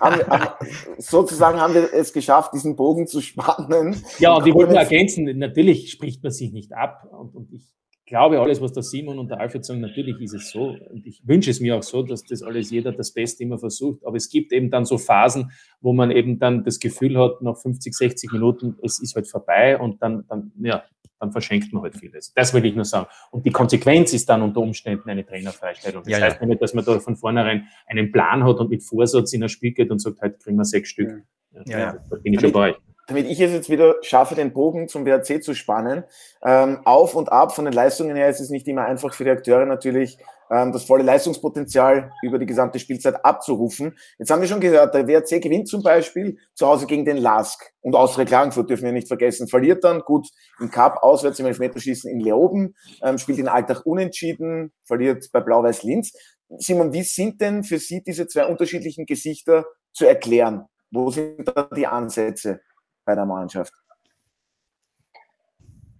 haben, 0.00 0.20
haben, 0.28 0.66
sozusagen 0.98 1.60
haben 1.60 1.74
wir 1.74 1.92
es 1.92 2.12
geschafft, 2.12 2.54
diesen 2.54 2.76
Bogen 2.76 3.08
zu 3.08 3.20
spannen. 3.20 4.00
Ja, 4.20 4.34
und 4.34 4.46
ich 4.46 4.54
wollte 4.54 4.70
nur 4.70 4.80
ergänzen, 4.80 5.24
natürlich 5.38 5.90
spricht 5.90 6.22
man 6.22 6.30
sich 6.30 6.52
nicht 6.52 6.72
ab. 6.72 7.04
Und, 7.10 7.34
und 7.34 7.52
ich 7.52 7.64
glaube, 8.12 8.40
alles, 8.42 8.60
was 8.60 8.74
der 8.74 8.82
Simon 8.82 9.18
und 9.18 9.30
der 9.30 9.40
Alfred 9.40 9.64
sagen, 9.64 9.80
natürlich 9.80 10.20
ist 10.20 10.34
es 10.34 10.50
so. 10.50 10.76
Und 10.90 11.06
ich 11.06 11.26
wünsche 11.26 11.50
es 11.50 11.60
mir 11.60 11.76
auch 11.76 11.82
so, 11.82 12.02
dass 12.02 12.22
das 12.22 12.42
alles 12.42 12.70
jeder 12.70 12.92
das 12.92 13.10
Beste 13.10 13.42
immer 13.42 13.58
versucht. 13.58 14.04
Aber 14.04 14.18
es 14.18 14.28
gibt 14.28 14.52
eben 14.52 14.70
dann 14.70 14.84
so 14.84 14.98
Phasen, 14.98 15.50
wo 15.80 15.94
man 15.94 16.10
eben 16.10 16.38
dann 16.38 16.62
das 16.62 16.78
Gefühl 16.78 17.18
hat, 17.18 17.40
nach 17.40 17.56
50, 17.56 17.94
60 17.94 18.32
Minuten, 18.32 18.76
es 18.82 19.00
ist 19.00 19.14
halt 19.14 19.26
vorbei 19.26 19.78
und 19.78 20.02
dann, 20.02 20.26
dann 20.28 20.52
ja, 20.60 20.84
dann 21.20 21.32
verschenkt 21.32 21.72
man 21.72 21.84
halt 21.84 21.96
vieles. 21.96 22.34
Das 22.34 22.52
will 22.52 22.66
ich 22.66 22.74
nur 22.74 22.84
sagen. 22.84 23.06
Und 23.30 23.46
die 23.46 23.50
Konsequenz 23.50 24.12
ist 24.12 24.28
dann 24.28 24.42
unter 24.42 24.60
Umständen 24.60 25.08
eine 25.08 25.24
Trainerfreistellung. 25.24 26.02
Das 26.02 26.12
ja, 26.12 26.20
heißt 26.20 26.38
ja. 26.38 26.46
nicht, 26.46 26.60
dass 26.60 26.74
man 26.74 26.84
da 26.84 27.00
von 27.00 27.16
vornherein 27.16 27.66
einen 27.86 28.12
Plan 28.12 28.44
hat 28.44 28.58
und 28.58 28.68
mit 28.68 28.82
Vorsatz 28.82 29.32
in 29.32 29.42
ein 29.42 29.48
Spiel 29.48 29.72
geht 29.72 29.90
und 29.90 30.00
sagt, 30.00 30.20
heute 30.20 30.36
kriegen 30.36 30.58
wir 30.58 30.66
sechs 30.66 30.90
Stück. 30.90 31.22
Ja, 31.64 31.78
ja. 31.78 31.92
Da 32.10 32.16
bin 32.16 32.34
ich 32.34 32.40
schon 32.42 32.52
bei 32.52 32.72
euch 32.72 32.76
damit 33.06 33.26
ich 33.26 33.40
es 33.40 33.52
jetzt 33.52 33.70
wieder 33.70 33.96
schaffe, 34.02 34.34
den 34.34 34.52
Bogen 34.52 34.88
zum 34.88 35.04
WRC 35.04 35.42
zu 35.42 35.54
spannen, 35.54 36.04
ähm, 36.44 36.80
auf 36.84 37.14
und 37.14 37.30
ab 37.30 37.54
von 37.54 37.64
den 37.64 37.74
Leistungen 37.74 38.16
her 38.16 38.28
ist 38.28 38.40
es 38.40 38.50
nicht 38.50 38.68
immer 38.68 38.84
einfach 38.84 39.12
für 39.14 39.24
die 39.24 39.30
Akteure 39.30 39.66
natürlich, 39.66 40.18
ähm, 40.52 40.72
das 40.72 40.84
volle 40.84 41.02
Leistungspotenzial 41.02 42.12
über 42.22 42.38
die 42.38 42.46
gesamte 42.46 42.78
Spielzeit 42.78 43.24
abzurufen. 43.24 43.96
Jetzt 44.18 44.30
haben 44.30 44.40
wir 44.40 44.48
schon 44.48 44.60
gehört, 44.60 44.94
der 44.94 45.08
WRC 45.08 45.40
gewinnt 45.40 45.66
zum 45.66 45.82
Beispiel 45.82 46.38
zu 46.54 46.66
Hause 46.66 46.86
gegen 46.86 47.04
den 47.04 47.16
LASK 47.16 47.72
und 47.80 47.96
Austria 47.96 48.24
Klagenfurt 48.24 48.68
dürfen 48.68 48.84
wir 48.84 48.92
nicht 48.92 49.08
vergessen, 49.08 49.48
verliert 49.48 49.82
dann 49.82 50.00
gut 50.00 50.28
im 50.60 50.70
Cup 50.70 51.02
auswärts 51.02 51.40
im 51.40 51.46
Elfmeterschießen 51.46 52.10
in 52.10 52.20
Leoben, 52.20 52.74
ähm, 53.02 53.18
spielt 53.18 53.38
in 53.38 53.48
Alltag 53.48 53.86
unentschieden, 53.86 54.72
verliert 54.84 55.26
bei 55.32 55.40
Blau-Weiß 55.40 55.82
Linz. 55.82 56.12
Simon, 56.58 56.92
wie 56.92 57.02
sind 57.02 57.40
denn 57.40 57.64
für 57.64 57.78
Sie 57.78 58.02
diese 58.02 58.26
zwei 58.26 58.44
unterschiedlichen 58.46 59.06
Gesichter 59.06 59.64
zu 59.94 60.06
erklären? 60.06 60.66
Wo 60.90 61.10
sind 61.10 61.48
da 61.48 61.68
die 61.74 61.86
Ansätze? 61.86 62.60
Bei 63.04 63.14
der 63.14 63.26
Mannschaft? 63.26 63.72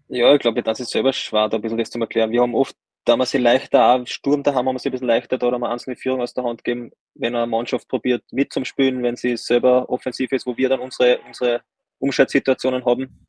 Ja, 0.09 0.35
ich 0.35 0.41
glaube, 0.41 0.63
das 0.63 0.79
ist 0.79 0.91
selber 0.91 1.13
schwer, 1.13 1.49
da 1.49 1.57
ein 1.57 1.63
bisschen 1.63 1.79
das 1.79 1.91
zu 1.91 1.99
erklären. 1.99 2.31
Wir 2.31 2.43
haben 2.43 2.55
oft, 2.55 2.77
da 3.05 3.17
wir 3.17 3.25
sie 3.25 3.39
leichter, 3.39 3.95
auch 3.95 4.07
Sturm 4.07 4.43
da 4.43 4.53
haben 4.53 4.67
wir 4.67 4.79
sie 4.79 4.91
ein 4.91 4.93
bisschen 4.93 5.07
leichter, 5.07 5.39
da 5.39 5.51
haben 5.51 5.63
wir 5.63 5.71
einzelne 5.71 5.97
Führung 5.97 6.21
aus 6.21 6.35
der 6.35 6.45
Hand 6.45 6.65
geben, 6.65 6.91
wenn 7.15 7.35
eine 7.35 7.47
Mannschaft 7.47 7.89
probiert 7.89 8.23
mit 8.31 8.53
zum 8.53 8.65
Spielen, 8.65 9.03
wenn 9.03 9.17
sie 9.17 9.37
selber 9.37 9.89
offensiv 9.89 10.31
ist, 10.33 10.47
wo 10.47 10.57
wir 10.57 10.69
dann 10.69 10.81
unsere, 10.81 11.19
unsere 11.21 11.63
Umschaltsituationen 11.99 12.85
haben. 12.85 13.27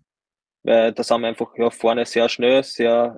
Weil 0.64 0.92
da 0.92 1.04
sind 1.04 1.22
wir 1.22 1.30
einfach 1.30 1.58
ja, 1.58 1.70
vorne 1.70 2.06
sehr 2.06 2.28
schnell, 2.28 2.64
sehr, 2.64 3.18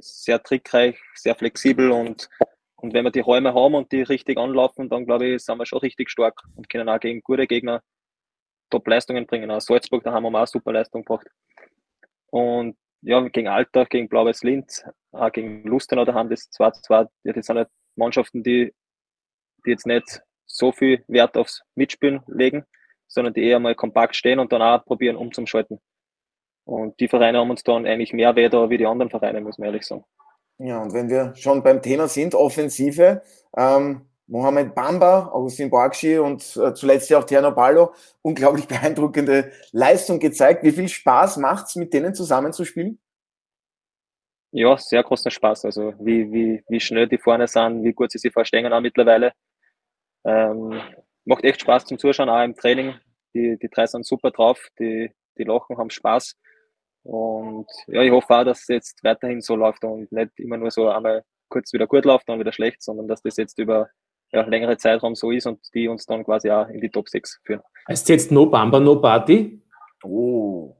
sehr 0.00 0.42
trickreich, 0.42 0.98
sehr 1.14 1.34
flexibel 1.34 1.90
und, 1.90 2.30
und 2.76 2.94
wenn 2.94 3.04
wir 3.04 3.10
die 3.10 3.20
Räume 3.20 3.52
haben 3.52 3.74
und 3.74 3.92
die 3.92 4.02
richtig 4.02 4.38
anlaufen, 4.38 4.88
dann 4.88 5.04
glaube 5.04 5.26
ich, 5.26 5.42
sind 5.44 5.58
wir 5.58 5.66
schon 5.66 5.80
richtig 5.80 6.10
stark 6.10 6.42
und 6.56 6.70
können 6.70 6.88
auch 6.88 7.00
gegen 7.00 7.20
gute 7.20 7.46
Gegner 7.46 7.82
Top-Leistungen 8.70 9.26
bringen. 9.26 9.50
Auch 9.50 9.60
Salzburg, 9.60 10.02
da 10.04 10.12
haben 10.12 10.22
wir 10.22 10.42
auch 10.42 10.46
super 10.46 10.72
Leistung 10.72 11.02
gebracht. 11.02 11.26
Und 12.30 12.76
ja, 13.02 13.20
gegen 13.28 13.48
Alltag, 13.48 13.90
gegen 13.90 14.08
Blau-Weiß 14.08 14.42
Linz, 14.42 14.84
auch 15.12 15.32
gegen 15.32 15.64
Lustenau, 15.64 16.04
da 16.04 16.14
haben 16.14 16.30
das 16.30 16.50
2 16.50 16.70
zu 16.70 16.82
2, 16.82 17.06
ja, 17.24 17.32
das 17.32 17.46
sind 17.46 17.56
halt 17.56 17.68
Mannschaften, 17.96 18.42
die, 18.42 18.74
die 19.64 19.70
jetzt 19.70 19.86
nicht 19.86 20.22
so 20.46 20.72
viel 20.72 21.04
Wert 21.08 21.36
aufs 21.36 21.62
Mitspielen 21.74 22.22
legen, 22.26 22.64
sondern 23.06 23.34
die 23.34 23.44
eher 23.44 23.58
mal 23.58 23.74
kompakt 23.74 24.16
stehen 24.16 24.38
und 24.38 24.52
dann 24.52 24.62
auch 24.62 24.84
probieren 24.84 25.16
umzuschalten. 25.16 25.80
Und 26.64 26.98
die 27.00 27.08
Vereine 27.08 27.38
haben 27.38 27.50
uns 27.50 27.62
dann 27.62 27.86
eigentlich 27.86 28.12
mehr 28.12 28.36
weh 28.36 28.50
wie 28.50 28.78
die 28.78 28.86
anderen 28.86 29.10
Vereine, 29.10 29.40
muss 29.40 29.58
man 29.58 29.66
ehrlich 29.66 29.86
sagen. 29.86 30.04
Ja, 30.58 30.82
und 30.82 30.92
wenn 30.92 31.08
wir 31.08 31.34
schon 31.36 31.62
beim 31.62 31.80
Thema 31.80 32.06
sind, 32.06 32.34
Offensive, 32.34 33.22
ähm, 33.56 34.09
Mohamed 34.30 34.76
Bamba, 34.76 35.28
Augustin 35.32 35.70
Borgschi 35.70 36.18
und 36.18 36.56
äh, 36.56 36.72
zuletzt 36.72 37.10
ja 37.10 37.18
auch 37.18 37.24
Terno 37.24 37.50
Ballo 37.50 37.92
unglaublich 38.22 38.68
beeindruckende 38.68 39.50
Leistung 39.72 40.20
gezeigt. 40.20 40.62
Wie 40.62 40.70
viel 40.70 40.88
Spaß 40.88 41.38
macht's, 41.38 41.74
mit 41.74 41.92
denen 41.92 42.14
zusammenzuspielen? 42.14 43.00
Ja, 44.52 44.76
sehr 44.78 45.02
großen 45.02 45.30
Spaß. 45.32 45.64
Also 45.64 45.94
wie, 45.98 46.32
wie, 46.32 46.64
wie 46.68 46.80
schnell 46.80 47.08
die 47.08 47.18
vorne 47.18 47.48
sind, 47.48 47.82
wie 47.82 47.92
gut 47.92 48.12
sie 48.12 48.18
sich 48.18 48.32
verstehen 48.32 48.72
auch 48.72 48.80
mittlerweile. 48.80 49.32
Ähm, 50.24 50.80
macht 51.24 51.44
echt 51.44 51.62
Spaß 51.62 51.86
zum 51.86 51.98
Zuschauen, 51.98 52.28
auch 52.28 52.44
im 52.44 52.54
Training. 52.54 52.94
Die, 53.34 53.58
die 53.58 53.68
drei 53.68 53.86
sind 53.86 54.06
super 54.06 54.30
drauf, 54.30 54.68
die, 54.78 55.10
die 55.38 55.44
lachen, 55.44 55.76
haben 55.76 55.90
Spaß. 55.90 56.36
Und 57.02 57.66
ja, 57.88 58.02
ich 58.02 58.10
hoffe 58.12 58.32
auch, 58.32 58.44
dass 58.44 58.60
es 58.60 58.68
jetzt 58.68 59.02
weiterhin 59.02 59.40
so 59.40 59.56
läuft 59.56 59.82
und 59.84 60.10
nicht 60.12 60.38
immer 60.38 60.56
nur 60.56 60.70
so 60.70 60.88
einmal 60.88 61.24
kurz 61.48 61.72
wieder 61.72 61.88
gut 61.88 62.04
läuft, 62.04 62.28
dann 62.28 62.38
wieder 62.38 62.52
schlecht, 62.52 62.82
sondern 62.82 63.08
dass 63.08 63.22
das 63.22 63.36
jetzt 63.36 63.58
über 63.58 63.90
ja, 64.32 64.42
längere 64.42 64.76
Zeitraum 64.76 65.14
so 65.14 65.30
ist 65.30 65.46
und 65.46 65.60
die 65.74 65.88
uns 65.88 66.06
dann 66.06 66.24
quasi 66.24 66.50
auch 66.50 66.68
in 66.68 66.80
die 66.80 66.90
Top 66.90 67.08
6 67.08 67.40
führen. 67.44 67.62
Heißt 67.88 68.08
jetzt 68.08 68.30
No 68.30 68.46
Bamba, 68.46 68.78
No 68.80 68.96
Party? 69.00 69.60
Oh. 70.04 70.76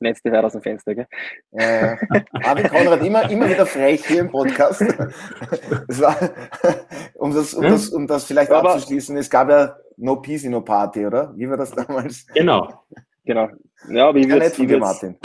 letzte 0.00 0.30
Hör 0.30 0.44
aus 0.44 0.52
dem 0.52 0.62
Fenster, 0.62 0.94
gell? 0.94 1.06
Äh, 1.52 1.96
Martin 2.32 2.68
Konrad, 2.68 3.02
immer, 3.02 3.30
immer 3.30 3.48
wieder 3.48 3.66
frech 3.66 4.04
hier 4.06 4.20
im 4.20 4.30
Podcast. 4.30 4.80
war, 4.80 6.30
um, 7.14 7.34
das, 7.34 7.54
um, 7.54 7.62
das, 7.62 7.88
um 7.90 8.06
das 8.06 8.24
vielleicht 8.24 8.50
Aber, 8.50 8.72
abzuschließen, 8.72 9.16
es 9.16 9.30
gab 9.30 9.48
ja 9.48 9.76
No 9.96 10.16
Peace, 10.16 10.44
No 10.44 10.60
Party, 10.60 11.06
oder? 11.06 11.32
Wie 11.36 11.48
war 11.48 11.56
das 11.56 11.70
damals? 11.70 12.26
Genau, 12.34 12.84
genau. 13.24 13.48
Ja, 13.88 14.08
aber 14.08 14.18
ich 14.18 14.28
würde 14.28 14.44
es 14.44 14.58
Martin. 14.58 15.18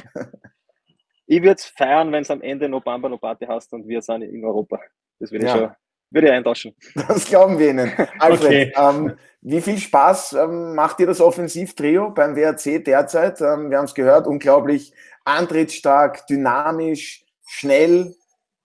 Ich 1.31 1.41
würde 1.41 1.55
es 1.55 1.65
feiern, 1.65 2.11
wenn 2.11 2.23
es 2.23 2.31
am 2.31 2.41
Ende 2.41 2.67
No 2.67 2.79
Bamba, 2.79 3.07
No 3.07 3.17
Party 3.17 3.45
hast 3.45 3.71
und 3.73 3.87
wir 3.87 4.01
sind 4.01 4.23
in 4.23 4.43
Europa. 4.43 4.79
Das 5.19 5.31
würde 5.31 5.45
ich 5.45 5.51
ja. 5.51 5.57
schon 5.57 5.71
würde 6.11 6.27
ich 6.27 6.33
eintauschen. 6.33 6.75
Das 7.07 7.25
glauben 7.25 7.59
wir 7.59 7.69
Ihnen. 7.69 7.91
Alfred, 8.19 8.75
okay. 8.75 8.97
ähm, 8.97 9.15
wie 9.41 9.61
viel 9.61 9.77
Spaß 9.77 10.33
ähm, 10.33 10.75
macht 10.75 10.99
dir 10.99 11.07
das 11.07 11.21
Offensivtrio 11.21 12.11
beim 12.11 12.35
WRC 12.35 12.83
derzeit? 12.83 13.39
Ähm, 13.41 13.69
wir 13.69 13.77
haben 13.77 13.85
es 13.85 13.93
gehört, 13.93 14.27
unglaublich 14.27 14.93
antrittsstark, 15.25 16.27
dynamisch, 16.27 17.23
schnell, 17.47 18.15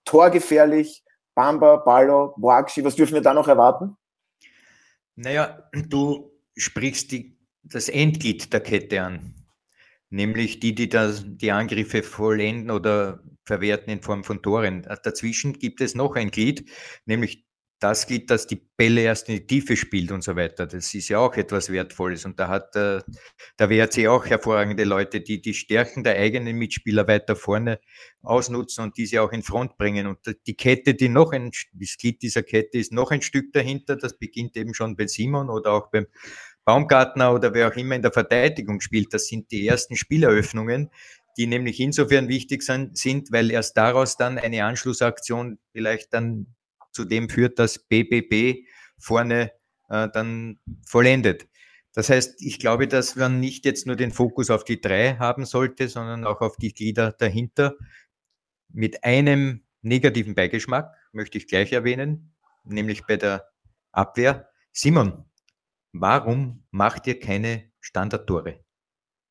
torgefährlich. 0.03 1.03
Bamba, 1.35 1.77
Ballo, 1.77 2.33
Boakshi, 2.37 2.83
was 2.83 2.95
dürfen 2.95 3.15
wir 3.15 3.21
da 3.21 3.33
noch 3.33 3.49
erwarten? 3.49 3.97
Naja, 5.15 5.69
du 5.73 6.31
sprichst 6.55 7.11
die, 7.11 7.37
das 7.61 7.89
Endglied 7.89 8.53
der 8.53 8.61
Kette 8.61 9.01
an, 9.01 9.33
nämlich 10.15 10.59
die, 10.59 10.73
die 10.73 10.89
das, 10.89 11.23
die 11.25 11.51
Angriffe 11.51 12.01
vollenden 12.01 12.71
oder 12.71 13.21
verwerten 13.45 13.91
in 13.91 14.01
Form 14.01 14.23
von 14.23 14.41
Toren. 14.41 14.81
Dazwischen 15.03 15.53
gibt 15.53 15.81
es 15.81 15.93
noch 15.93 16.15
ein 16.15 16.31
Glied, 16.31 16.69
nämlich 17.05 17.45
das 17.79 18.07
Glied, 18.07 18.31
das 18.31 18.47
die 18.47 18.55
Bälle 18.77 19.01
erst 19.01 19.27
in 19.27 19.35
die 19.35 19.45
Tiefe 19.45 19.75
spielt 19.75 20.11
und 20.11 20.23
so 20.23 20.35
weiter. 20.35 20.65
Das 20.65 20.93
ist 20.93 21.09
ja 21.09 21.19
auch 21.19 21.35
etwas 21.35 21.69
Wertvolles. 21.71 22.25
Und 22.25 22.39
da 22.39 22.47
hat 22.47 22.75
äh, 22.75 23.01
der 23.59 23.69
WRC 23.69 24.07
auch 24.07 24.25
hervorragende 24.25 24.85
Leute, 24.85 25.19
die 25.19 25.41
die 25.41 25.53
Stärken 25.53 26.03
der 26.03 26.17
eigenen 26.17 26.55
Mitspieler 26.57 27.07
weiter 27.07 27.35
vorne 27.35 27.79
ausnutzen 28.23 28.85
und 28.85 28.97
diese 28.97 29.21
auch 29.21 29.33
in 29.33 29.43
Front 29.43 29.77
bringen. 29.77 30.07
Und 30.07 30.19
die 30.47 30.55
Kette, 30.55 30.95
die 30.95 31.09
noch 31.09 31.33
ein, 31.33 31.51
das 31.73 31.97
Glied 31.97 32.21
dieser 32.21 32.43
Kette 32.43 32.77
ist 32.77 32.93
noch 32.93 33.11
ein 33.11 33.21
Stück 33.21 33.51
dahinter. 33.51 33.97
Das 33.97 34.17
beginnt 34.17 34.55
eben 34.55 34.73
schon 34.73 34.95
bei 34.95 35.07
Simon 35.07 35.49
oder 35.49 35.73
auch 35.73 35.91
beim 35.91 36.07
Baumgartner 36.65 37.33
oder 37.33 37.53
wer 37.53 37.67
auch 37.67 37.75
immer 37.75 37.95
in 37.95 38.01
der 38.01 38.11
Verteidigung 38.11 38.81
spielt. 38.81 39.13
Das 39.13 39.27
sind 39.27 39.51
die 39.51 39.67
ersten 39.67 39.95
Spieleröffnungen, 39.95 40.89
die 41.37 41.47
nämlich 41.47 41.79
insofern 41.79 42.27
wichtig 42.27 42.63
sind, 42.63 43.31
weil 43.31 43.51
erst 43.51 43.77
daraus 43.77 44.17
dann 44.17 44.37
eine 44.37 44.65
Anschlussaktion 44.65 45.59
vielleicht 45.71 46.13
dann 46.13 46.47
zu 46.91 47.05
dem 47.05 47.29
führt, 47.29 47.59
dass 47.59 47.79
BBB 47.79 48.65
vorne 48.97 49.51
äh, 49.89 50.09
dann 50.11 50.59
vollendet. 50.85 51.47
Das 51.93 52.09
heißt, 52.09 52.41
ich 52.41 52.59
glaube, 52.59 52.87
dass 52.87 53.15
man 53.15 53.39
nicht 53.39 53.63
jetzt 53.65 53.87
nur 53.87 53.95
den 53.95 54.11
Fokus 54.11 54.49
auf 54.49 54.65
die 54.65 54.81
drei 54.81 55.15
haben 55.15 55.45
sollte, 55.45 55.87
sondern 55.87 56.25
auch 56.25 56.41
auf 56.41 56.57
die 56.57 56.73
Glieder 56.73 57.11
dahinter. 57.13 57.75
Mit 58.69 59.03
einem 59.03 59.63
negativen 59.81 60.35
Beigeschmack 60.35 60.93
möchte 61.13 61.37
ich 61.37 61.47
gleich 61.47 61.71
erwähnen, 61.71 62.33
nämlich 62.65 63.05
bei 63.05 63.15
der 63.15 63.49
Abwehr. 63.93 64.49
Simon, 64.73 65.23
warum 65.99 66.63
macht 66.71 67.07
ihr 67.07 67.19
keine 67.19 67.71
Standardtore? 67.79 68.65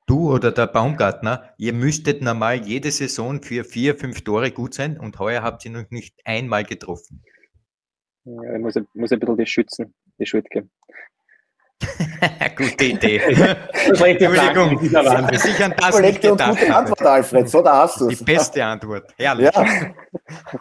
du 0.06 0.32
oder 0.32 0.52
der 0.52 0.66
Baumgartner, 0.66 1.54
ihr 1.58 1.72
müsstet 1.72 2.22
normal 2.22 2.56
jede 2.66 2.90
Saison 2.90 3.42
für 3.42 3.64
vier, 3.64 3.96
fünf 3.96 4.22
Tore 4.22 4.50
gut 4.50 4.74
sein 4.74 4.98
und 4.98 5.18
heuer 5.18 5.42
habt 5.42 5.64
ihr 5.64 5.70
noch 5.70 5.90
nicht 5.90 6.14
einmal 6.24 6.64
getroffen. 6.64 7.22
Ja, 8.24 8.54
ich 8.54 8.60
muss, 8.60 8.74
muss 8.94 9.12
ein 9.12 9.20
bisschen 9.20 9.36
die 9.36 9.46
schützen, 9.46 9.94
die 10.18 10.26
Schuld 10.26 10.48
geben. 10.50 10.70
gute 12.56 12.84
Idee. 12.84 13.18
Entschuldigung, 13.86 14.34
dass 14.92 15.44
ich 15.44 15.62
an 15.62 15.74
das 15.76 16.00
nicht 16.00 16.22
gedacht 16.22 16.58
gute 16.58 16.74
Antwort, 16.74 17.02
Alfred, 17.02 17.48
so 17.48 17.62
da 17.62 17.82
hast 17.82 18.00
du 18.00 18.08
Die 18.08 18.24
beste 18.24 18.64
Antwort, 18.64 19.12
herrlich. 19.18 19.50
Ja. 19.54 19.94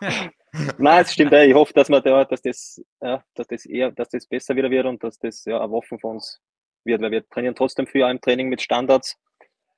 Nein, 0.77 1.01
es 1.01 1.13
stimmt. 1.13 1.33
Ich 1.33 1.53
hoffe, 1.53 1.73
dass, 1.73 1.89
wir 1.89 1.99
da, 2.01 2.25
dass, 2.25 2.41
das, 2.41 2.81
ja, 3.01 3.23
dass, 3.33 3.47
das 3.47 3.65
eher, 3.65 3.91
dass 3.91 4.09
das 4.09 4.27
besser 4.27 4.55
wieder 4.55 4.69
wird 4.69 4.85
und 4.85 5.03
dass 5.03 5.17
das 5.17 5.43
ja, 5.45 5.59
eine 5.59 5.71
Waffe 5.71 5.97
von 5.97 6.17
uns 6.17 6.39
wird, 6.83 7.01
weil 7.01 7.11
wir 7.11 7.27
trainieren 7.27 7.55
trotzdem 7.55 7.87
für 7.87 8.05
ein 8.05 8.21
Training 8.21 8.49
mit 8.49 8.61
Standards 8.61 9.17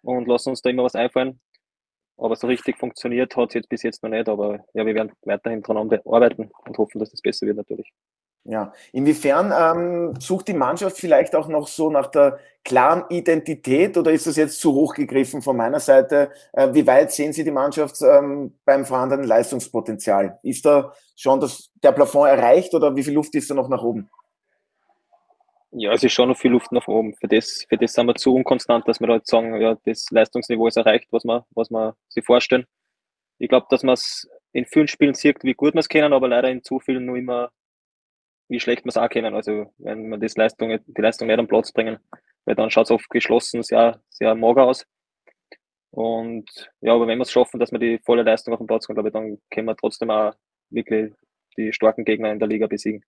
und 0.01 0.27
lassen 0.27 0.49
uns 0.49 0.61
da 0.61 0.69
immer 0.69 0.83
was 0.83 0.95
einfallen. 0.95 1.39
Aber 2.17 2.35
so 2.35 2.47
richtig 2.47 2.77
funktioniert 2.77 3.35
hat 3.35 3.49
es 3.49 3.55
jetzt 3.55 3.69
bis 3.69 3.83
jetzt 3.83 4.03
noch 4.03 4.09
nicht. 4.09 4.27
Aber 4.27 4.65
ja, 4.73 4.85
wir 4.85 4.95
werden 4.95 5.13
weiterhin 5.21 5.61
dran 5.61 5.77
arbeiten 5.77 6.51
und 6.65 6.77
hoffen, 6.77 6.99
dass 6.99 7.11
das 7.11 7.21
besser 7.21 7.47
wird 7.47 7.57
natürlich. 7.57 7.91
Ja, 8.47 8.73
inwiefern 8.91 9.51
ähm, 9.58 10.19
sucht 10.19 10.47
die 10.49 10.53
Mannschaft 10.53 10.97
vielleicht 10.97 11.36
auch 11.36 11.47
noch 11.47 11.67
so 11.67 11.89
nach 11.89 12.05
der 12.08 12.38
klaren 12.63 13.03
Identität 13.10 13.97
oder 13.97 14.12
ist 14.12 14.27
das 14.27 14.36
jetzt 14.36 14.60
zu 14.60 14.71
hoch 14.73 14.93
gegriffen 14.93 15.41
von 15.41 15.58
meiner 15.58 15.79
Seite? 15.79 16.29
Äh, 16.53 16.71
wie 16.71 16.86
weit 16.86 17.12
sehen 17.12 17.34
Sie 17.34 17.43
die 17.43 17.49
Mannschaft 17.49 17.99
ähm, 18.03 18.53
beim 18.63 18.86
vorhandenen 18.86 19.25
Leistungspotenzial? 19.25 20.38
Ist 20.43 20.63
da 20.63 20.93
schon 21.15 21.39
das, 21.39 21.71
der 21.81 21.91
Plafond 21.91 22.29
erreicht 22.29 22.75
oder 22.75 22.95
wie 22.95 23.01
viel 23.03 23.15
Luft 23.15 23.34
ist 23.34 23.49
da 23.49 23.55
noch 23.55 23.67
nach 23.67 23.81
oben? 23.81 24.12
Ja, 25.71 25.91
es 25.93 26.03
ist 26.03 26.13
schon 26.13 26.29
noch 26.29 26.38
viel 26.38 26.51
Luft 26.51 26.71
nach 26.71 26.88
oben. 26.88 27.15
Für 27.15 27.27
das, 27.27 27.65
für 27.67 27.77
das 27.77 27.93
sind 27.93 28.05
wir 28.05 28.13
zu 28.13 28.36
unkonstant, 28.36 28.88
dass 28.88 28.99
wir 28.99 29.08
da 29.08 29.15
jetzt 29.15 29.29
sagen, 29.29 29.60
ja, 29.60 29.75
das 29.86 30.05
Leistungsniveau 30.12 30.67
ist 30.67 30.77
erreicht, 30.77 31.08
was 31.10 31.23
wir, 31.23 31.47
was 31.55 31.71
wir 31.71 31.95
sich 32.10 32.23
vorstellen. 32.23 32.65
Ich 33.39 33.49
glaube, 33.49 33.65
dass 33.71 33.81
man 33.81 33.93
es 33.93 34.29
in 34.53 34.65
vielen 34.65 34.88
Spielen 34.88 35.15
sieht, 35.15 35.43
wie 35.43 35.55
gut 35.55 35.73
wir 35.73 35.79
es 35.79 35.89
kennen, 35.89 36.13
aber 36.13 36.27
leider 36.27 36.49
in 36.49 36.63
zu 36.63 36.79
vielen 36.79 37.05
nur 37.05 37.17
immer, 37.17 37.49
wie 38.47 38.60
schlecht 38.60 38.86
wir 38.86 38.89
es 38.89 38.97
auch 38.97 39.10
kennen. 39.10 39.36
Also, 39.36 39.73
wenn 39.77 40.10
wir 40.10 40.17
das 40.17 40.36
Leistung, 40.36 40.77
die 40.86 41.01
Leistung 41.01 41.27
nicht 41.27 41.39
am 41.39 41.47
Platz 41.47 41.71
bringen, 41.71 41.97
weil 42.45 42.55
dann 42.55 42.69
schaut 42.69 42.86
es 42.86 42.91
oft 42.91 43.10
geschlossen 43.10 43.63
sehr, 43.63 43.99
sehr 44.10 44.36
mager 44.36 44.65
aus. 44.65 44.86
Und 45.91 46.69
ja, 46.81 46.93
aber 46.93 47.08
wenn 47.08 47.17
wir 47.17 47.23
es 47.23 47.31
schaffen, 47.31 47.60
dass 47.60 47.71
wir 47.71 47.79
die 47.79 47.99
volle 47.99 48.23
Leistung 48.23 48.53
auf 48.53 48.60
den 48.60 48.67
Platz 48.67 48.86
kommen, 48.86 48.95
glaube 48.95 49.10
ich, 49.10 49.13
dann 49.13 49.38
können 49.49 49.67
wir 49.67 49.77
trotzdem 49.77 50.10
auch 50.10 50.34
wirklich 50.69 51.13
die 51.58 51.71
starken 51.71 52.03
Gegner 52.03 52.31
in 52.31 52.39
der 52.39 52.49
Liga 52.49 52.67
besiegen. 52.67 53.03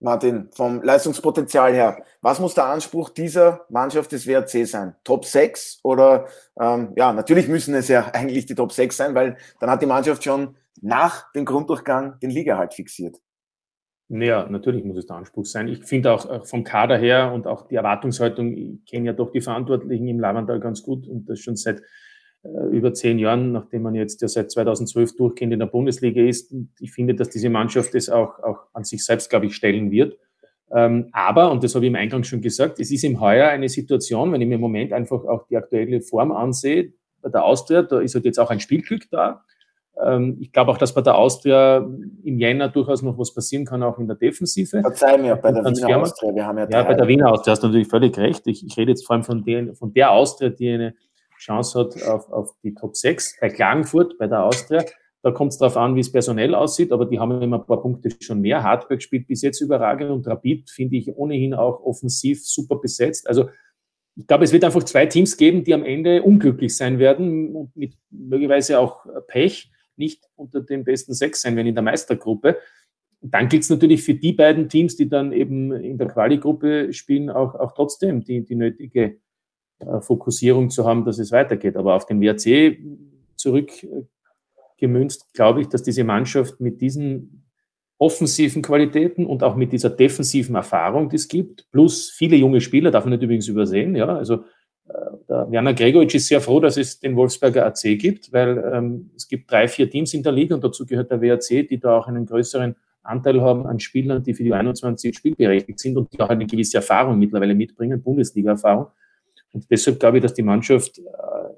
Martin, 0.00 0.48
vom 0.52 0.80
Leistungspotenzial 0.82 1.74
her, 1.74 2.04
was 2.20 2.38
muss 2.38 2.54
der 2.54 2.66
Anspruch 2.66 3.10
dieser 3.10 3.66
Mannschaft 3.68 4.12
des 4.12 4.28
WRC 4.28 4.64
sein? 4.64 4.94
Top 5.02 5.24
6 5.24 5.80
oder 5.82 6.28
ähm, 6.60 6.92
ja, 6.96 7.12
natürlich 7.12 7.48
müssen 7.48 7.74
es 7.74 7.88
ja 7.88 8.06
eigentlich 8.12 8.46
die 8.46 8.54
Top 8.54 8.70
6 8.72 8.96
sein, 8.96 9.14
weil 9.16 9.36
dann 9.58 9.70
hat 9.70 9.82
die 9.82 9.86
Mannschaft 9.86 10.22
schon 10.22 10.56
nach 10.80 11.32
dem 11.32 11.44
Grunddurchgang 11.44 12.20
den 12.20 12.30
Liga 12.30 12.56
halt 12.56 12.74
fixiert. 12.74 13.16
Ja, 14.10 14.48
natürlich 14.48 14.84
muss 14.84 14.96
es 14.96 15.06
der 15.06 15.16
Anspruch 15.16 15.44
sein. 15.44 15.68
Ich 15.68 15.84
finde 15.84 16.12
auch 16.12 16.46
vom 16.46 16.64
Kader 16.64 16.96
her 16.96 17.30
und 17.32 17.46
auch 17.46 17.68
die 17.68 17.74
Erwartungshaltung, 17.74 18.56
ich 18.56 18.84
kenne 18.86 19.06
ja 19.06 19.12
doch 19.12 19.30
die 19.30 19.42
Verantwortlichen 19.42 20.08
im 20.08 20.18
Lavandal 20.18 20.60
ganz 20.60 20.82
gut 20.82 21.06
und 21.06 21.28
das 21.28 21.40
schon 21.40 21.56
seit 21.56 21.82
äh, 22.42 22.68
über 22.70 22.94
zehn 22.94 23.18
Jahren, 23.18 23.52
nachdem 23.52 23.82
man 23.82 23.94
jetzt 23.94 24.22
ja 24.22 24.28
seit 24.28 24.50
2012 24.50 25.16
durchgehend 25.16 25.52
in 25.52 25.58
der 25.58 25.66
Bundesliga 25.66 26.22
ist. 26.22 26.52
Und 26.52 26.70
ich 26.80 26.92
finde, 26.92 27.14
dass 27.14 27.28
diese 27.28 27.50
Mannschaft 27.50 27.94
das 27.94 28.08
auch, 28.08 28.38
auch 28.38 28.58
an 28.72 28.84
sich 28.84 29.04
selbst, 29.04 29.28
glaube 29.28 29.46
ich, 29.46 29.54
stellen 29.54 29.90
wird. 29.90 30.16
Ähm, 30.70 31.08
aber, 31.12 31.50
und 31.50 31.62
das 31.62 31.74
habe 31.74 31.84
ich 31.84 31.90
im 31.90 31.96
Eingang 31.96 32.24
schon 32.24 32.40
gesagt, 32.40 32.80
es 32.80 32.90
ist 32.90 33.04
im 33.04 33.20
Heuer 33.20 33.48
eine 33.48 33.68
Situation, 33.68 34.32
wenn 34.32 34.40
ich 34.40 34.48
mir 34.48 34.56
im 34.56 34.60
Moment 34.60 34.92
einfach 34.92 35.24
auch 35.24 35.46
die 35.48 35.56
aktuelle 35.56 36.00
Form 36.00 36.32
ansehe, 36.32 36.92
bei 37.20 37.30
der 37.30 37.44
Austria, 37.44 37.82
da 37.82 38.00
ist 38.00 38.14
halt 38.14 38.24
jetzt 38.24 38.38
auch 38.38 38.50
ein 38.50 38.60
Spielglück 38.60 39.10
da. 39.10 39.44
Ähm, 40.04 40.36
ich 40.40 40.52
glaube 40.52 40.70
auch, 40.70 40.78
dass 40.78 40.94
bei 40.94 41.00
der 41.00 41.16
Austria 41.16 41.78
im 42.24 42.38
Jänner 42.38 42.68
durchaus 42.68 43.02
noch 43.02 43.18
was 43.18 43.34
passieren 43.34 43.64
kann, 43.64 43.82
auch 43.82 43.98
in 43.98 44.06
der 44.06 44.16
Defensive. 44.16 44.80
Verzeih 44.80 45.18
mir, 45.18 45.36
bei 45.36 45.52
der 45.52 45.64
Wiener 45.64 46.00
Austria, 46.00 46.34
wir 46.34 46.46
haben 46.46 46.58
ja 46.58 46.68
Ja, 46.70 46.82
bei 46.84 46.94
der 46.94 47.08
Wiener 47.08 47.32
Austria 47.32 47.52
hast 47.52 47.62
du 47.62 47.68
natürlich 47.68 47.88
völlig 47.88 48.16
recht. 48.18 48.46
Ich, 48.46 48.64
ich 48.64 48.76
rede 48.76 48.92
jetzt 48.92 49.06
vor 49.06 49.14
allem 49.14 49.24
von 49.24 49.44
der, 49.44 49.74
von 49.74 49.92
der 49.92 50.12
Austria, 50.12 50.50
die 50.50 50.70
eine 50.70 50.94
Chance 51.38 51.80
hat 51.80 52.02
auf, 52.02 52.30
auf 52.30 52.50
die 52.62 52.74
Top 52.74 52.96
6. 52.96 53.38
Bei 53.40 53.48
Klagenfurt, 53.48 54.18
bei 54.18 54.26
der 54.26 54.44
Austria, 54.44 54.84
da 55.22 55.32
kommt 55.32 55.52
es 55.52 55.58
darauf 55.58 55.76
an, 55.76 55.96
wie 55.96 56.00
es 56.00 56.12
personell 56.12 56.54
aussieht, 56.54 56.92
aber 56.92 57.06
die 57.06 57.18
haben 57.18 57.42
immer 57.42 57.58
ein 57.58 57.66
paar 57.66 57.82
Punkte 57.82 58.10
schon 58.20 58.40
mehr. 58.40 58.62
Hardberg 58.62 59.02
spielt 59.02 59.26
bis 59.26 59.42
jetzt 59.42 59.60
überragend 59.60 60.10
und 60.10 60.26
Rapid 60.26 60.70
finde 60.70 60.96
ich 60.96 61.16
ohnehin 61.16 61.54
auch 61.54 61.80
offensiv 61.82 62.46
super 62.46 62.76
besetzt. 62.76 63.28
Also 63.28 63.48
ich 64.14 64.26
glaube, 64.26 64.44
es 64.44 64.52
wird 64.52 64.64
einfach 64.64 64.82
zwei 64.84 65.06
Teams 65.06 65.36
geben, 65.36 65.64
die 65.64 65.74
am 65.74 65.84
Ende 65.84 66.22
unglücklich 66.22 66.76
sein 66.76 66.98
werden 66.98 67.54
und 67.54 67.76
mit 67.76 67.94
möglicherweise 68.10 68.78
auch 68.78 69.06
Pech 69.28 69.70
nicht 69.98 70.28
unter 70.36 70.60
den 70.60 70.84
besten 70.84 71.14
sechs 71.14 71.42
sein 71.42 71.56
werden 71.56 71.68
in 71.68 71.74
der 71.74 71.82
Meistergruppe. 71.82 72.58
Dann 73.20 73.48
gilt 73.48 73.64
es 73.64 73.70
natürlich 73.70 74.02
für 74.02 74.14
die 74.14 74.32
beiden 74.32 74.68
Teams, 74.68 74.96
die 74.96 75.08
dann 75.08 75.32
eben 75.32 75.72
in 75.72 75.98
der 75.98 76.08
Quali-Gruppe 76.08 76.92
spielen, 76.92 77.30
auch, 77.30 77.54
auch 77.54 77.72
trotzdem 77.72 78.22
die, 78.22 78.44
die 78.44 78.54
nötige 78.54 79.18
äh, 79.80 80.00
Fokussierung 80.00 80.70
zu 80.70 80.86
haben, 80.86 81.04
dass 81.04 81.18
es 81.18 81.32
weitergeht. 81.32 81.76
Aber 81.76 81.94
auf 81.94 82.06
den 82.06 82.20
WRC 82.20 82.78
zurückgemünzt, 83.36 85.32
glaube 85.34 85.62
ich, 85.62 85.68
dass 85.68 85.82
diese 85.82 86.04
Mannschaft 86.04 86.60
mit 86.60 86.80
diesen 86.80 87.44
offensiven 87.98 88.62
Qualitäten 88.62 89.26
und 89.26 89.42
auch 89.42 89.56
mit 89.56 89.72
dieser 89.72 89.90
defensiven 89.90 90.54
Erfahrung, 90.54 91.08
die 91.08 91.16
es 91.16 91.26
gibt, 91.26 91.68
plus 91.72 92.10
viele 92.10 92.36
junge 92.36 92.60
Spieler, 92.60 92.92
darf 92.92 93.04
man 93.04 93.14
nicht 93.14 93.22
übrigens 93.22 93.48
übersehen, 93.48 93.96
ja, 93.96 94.06
also 94.06 94.44
der 95.28 95.50
Werner 95.50 95.74
Gregoritsch 95.74 96.14
ist 96.14 96.28
sehr 96.28 96.40
froh, 96.40 96.60
dass 96.60 96.76
es 96.76 97.00
den 97.00 97.16
Wolfsberger 97.16 97.66
AC 97.66 97.98
gibt, 97.98 98.32
weil 98.32 98.62
ähm, 98.72 99.10
es 99.16 99.28
gibt 99.28 99.50
drei, 99.50 99.68
vier 99.68 99.90
Teams 99.90 100.14
in 100.14 100.22
der 100.22 100.32
Liga 100.32 100.54
und 100.54 100.64
dazu 100.64 100.86
gehört 100.86 101.10
der 101.10 101.20
WRC, 101.20 101.68
die 101.68 101.78
da 101.78 101.98
auch 101.98 102.06
einen 102.06 102.26
größeren 102.26 102.74
Anteil 103.02 103.40
haben 103.40 103.66
an 103.66 103.80
Spielern, 103.80 104.22
die 104.22 104.34
für 104.34 104.44
die 104.44 104.52
21 104.52 105.16
spielberechtigt 105.16 105.78
sind 105.78 105.96
und 105.96 106.12
die 106.12 106.20
auch 106.20 106.28
eine 106.28 106.46
gewisse 106.46 106.78
Erfahrung 106.78 107.18
mittlerweile 107.18 107.54
mitbringen, 107.54 108.02
Bundesliga-Erfahrung. 108.02 108.86
Und 109.52 109.70
deshalb 109.70 109.98
glaube 109.98 110.18
ich, 110.18 110.22
dass 110.22 110.34
die 110.34 110.42
Mannschaft 110.42 110.98
äh, 110.98 111.02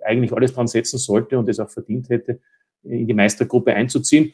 eigentlich 0.04 0.32
alles 0.32 0.54
dran 0.54 0.66
setzen 0.66 0.98
sollte 0.98 1.38
und 1.38 1.48
es 1.48 1.58
auch 1.58 1.70
verdient 1.70 2.08
hätte, 2.08 2.40
in 2.82 3.06
die 3.06 3.14
Meistergruppe 3.14 3.74
einzuziehen. 3.74 4.32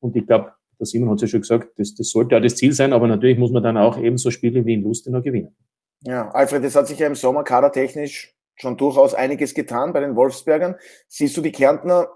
Und 0.00 0.16
ich 0.16 0.26
glaube, 0.26 0.52
der 0.78 0.86
Simon 0.86 1.10
hat 1.10 1.16
es 1.16 1.22
ja 1.22 1.28
schon 1.28 1.40
gesagt, 1.40 1.78
das, 1.78 1.94
das 1.94 2.10
sollte 2.10 2.36
auch 2.36 2.42
das 2.42 2.56
Ziel 2.56 2.72
sein, 2.72 2.92
aber 2.92 3.06
natürlich 3.06 3.38
muss 3.38 3.50
man 3.50 3.62
dann 3.62 3.76
auch 3.76 3.98
ebenso 3.98 4.30
Spiele 4.30 4.64
wie 4.64 4.74
in 4.74 4.82
Lustenau 4.82 5.22
gewinnen. 5.22 5.54
Ja, 6.06 6.30
Alfred, 6.30 6.62
es 6.64 6.76
hat 6.76 6.86
sich 6.86 7.00
ja 7.00 7.08
im 7.08 7.16
Sommer 7.16 7.42
kadertechnisch 7.42 8.32
schon 8.54 8.76
durchaus 8.76 9.12
einiges 9.12 9.54
getan 9.54 9.92
bei 9.92 10.00
den 10.00 10.14
Wolfsbergern. 10.14 10.76
Siehst 11.08 11.36
du 11.36 11.40
die 11.40 11.50
Kärntner 11.50 12.08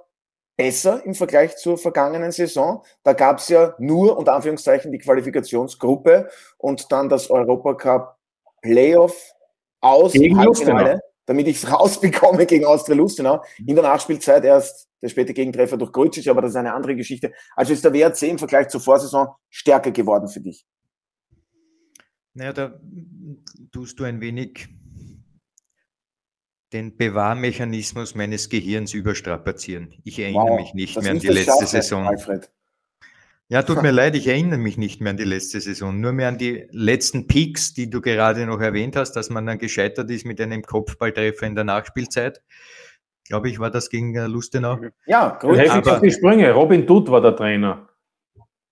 besser 0.57 1.05
im 1.05 1.15
Vergleich 1.15 1.57
zur 1.57 1.77
vergangenen 1.77 2.31
Saison? 2.31 2.85
Da 3.03 3.15
gab 3.15 3.39
es 3.39 3.49
ja 3.49 3.75
nur, 3.79 4.17
unter 4.17 4.35
Anführungszeichen, 4.35 4.93
die 4.93 4.99
Qualifikationsgruppe 4.99 6.31
und 6.57 6.93
dann 6.93 7.09
das 7.09 7.31
Europacup 7.31 8.17
Playoff 8.63 9.33
aus 9.81 10.13
Gegen 10.13 10.39
Halbfinale, 10.39 11.01
damit 11.27 11.49
ich 11.49 11.61
es 11.61 11.73
rausbekomme 11.73 12.47
gegen 12.47 12.67
Austria 12.67 12.95
Lustenau. 12.95 13.43
In 13.67 13.75
der 13.75 13.83
Nachspielzeit 13.83 14.45
erst 14.45 14.87
der 15.03 15.09
späte 15.09 15.35
Gegentreffer 15.35 15.77
durch 15.77 15.91
Grujic, 15.91 16.29
aber 16.29 16.43
das 16.43 16.51
ist 16.51 16.57
eine 16.57 16.75
andere 16.75 16.95
Geschichte. 16.95 17.33
Also 17.57 17.73
ist 17.73 17.85
der 17.85 17.93
WRC 17.93 18.23
im 18.23 18.39
Vergleich 18.39 18.69
zur 18.69 18.81
Vorsaison 18.81 19.29
stärker 19.49 19.91
geworden 19.91 20.29
für 20.29 20.41
dich? 20.41 20.65
Naja, 22.35 22.53
da 22.53 22.81
tust 23.73 23.99
du 23.99 24.05
ein 24.05 24.21
wenig 24.21 24.69
den 26.73 26.97
Bewahrmechanismus 26.97 28.15
meines 28.15 28.49
Gehirns 28.49 28.95
überstrapazieren. 28.95 29.95
Ich 30.05 30.19
erinnere 30.19 30.51
wow, 30.51 30.61
mich 30.61 30.75
nicht 30.75 31.01
mehr 31.03 31.11
an 31.11 31.19
die 31.19 31.29
letzte 31.29 31.53
Schaffe, 31.53 31.67
Saison. 31.67 32.07
Alfred. 32.07 32.51
Ja, 33.49 33.63
tut 33.65 33.83
mir 33.83 33.91
leid, 33.91 34.15
ich 34.15 34.29
erinnere 34.29 34.59
mich 34.59 34.79
nicht 34.79 35.01
mehr 35.01 35.11
an 35.11 35.17
die 35.17 35.25
letzte 35.25 35.61
Saison, 35.61 36.01
nur 36.01 36.13
mehr 36.13 36.29
an 36.29 36.39
die 36.39 36.69
letzten 36.71 37.27
Peaks, 37.27 37.75
die 37.75 37.91
du 37.91 38.01
gerade 38.01 38.47
noch 38.47 38.61
erwähnt 38.61 38.95
hast, 38.95 39.13
dass 39.13 39.31
man 39.31 39.47
dann 39.47 39.59
gescheitert 39.59 40.09
ist 40.11 40.25
mit 40.25 40.41
einem 40.41 40.63
Kopfballtreffer 40.63 41.47
in 41.47 41.57
der 41.57 41.65
Nachspielzeit. 41.65 42.41
Glaube 43.27 43.49
ich, 43.49 43.59
war 43.59 43.71
das 43.71 43.91
gegen 43.91 44.15
äh, 44.15 44.27
Lustenau. 44.27 44.79
Ja, 45.07 45.39
gut. 45.41 45.59
Aber, 45.59 45.95
auf 45.95 46.01
die 46.01 46.11
Sprünge. 46.11 46.53
Robin 46.53 46.87
Dutt 46.87 47.11
war 47.11 47.21
der 47.21 47.35
Trainer. 47.35 47.89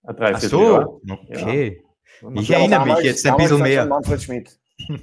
Ach 0.04 0.40
so, 0.40 1.00
okay. 1.08 1.80
Ja. 1.80 1.87
Ich 2.34 2.50
erinnere 2.50 2.86
mich 2.86 3.04
jetzt 3.04 3.26
ein 3.26 3.36
bisschen 3.36 3.62
mehr. 3.62 3.88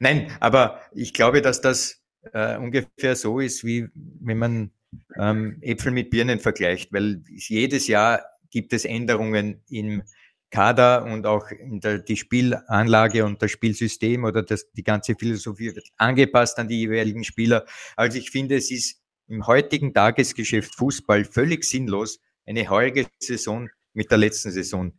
Nein, 0.00 0.30
aber 0.40 0.80
ich 0.92 1.12
glaube, 1.14 1.40
dass 1.42 1.60
das 1.60 2.02
äh, 2.32 2.56
ungefähr 2.56 3.16
so 3.16 3.40
ist, 3.40 3.64
wie 3.64 3.88
wenn 3.94 4.38
man 4.38 4.70
ähm, 5.18 5.58
Äpfel 5.62 5.92
mit 5.92 6.10
Birnen 6.10 6.40
vergleicht, 6.40 6.92
weil 6.92 7.22
jedes 7.28 7.86
Jahr 7.86 8.24
gibt 8.50 8.72
es 8.72 8.84
Änderungen 8.84 9.62
im 9.68 10.02
Kader 10.50 11.04
und 11.04 11.26
auch 11.26 11.48
in 11.50 11.80
der, 11.80 11.98
die 11.98 12.16
Spielanlage 12.16 13.24
und 13.24 13.40
das 13.40 13.52
Spielsystem 13.52 14.24
oder 14.24 14.42
das, 14.42 14.70
die 14.72 14.82
ganze 14.82 15.14
Philosophie 15.14 15.74
wird 15.74 15.88
angepasst 15.96 16.58
an 16.58 16.68
die 16.68 16.80
jeweiligen 16.80 17.22
Spieler. 17.22 17.64
Also 17.96 18.18
ich 18.18 18.30
finde, 18.30 18.56
es 18.56 18.70
ist 18.70 19.00
im 19.28 19.46
heutigen 19.46 19.94
Tagesgeschäft 19.94 20.74
Fußball 20.74 21.24
völlig 21.24 21.64
sinnlos, 21.64 22.18
eine 22.46 22.68
heurige 22.68 23.06
Saison 23.20 23.68
mit 23.92 24.10
der 24.10 24.18
letzten 24.18 24.50
Saison 24.50 24.92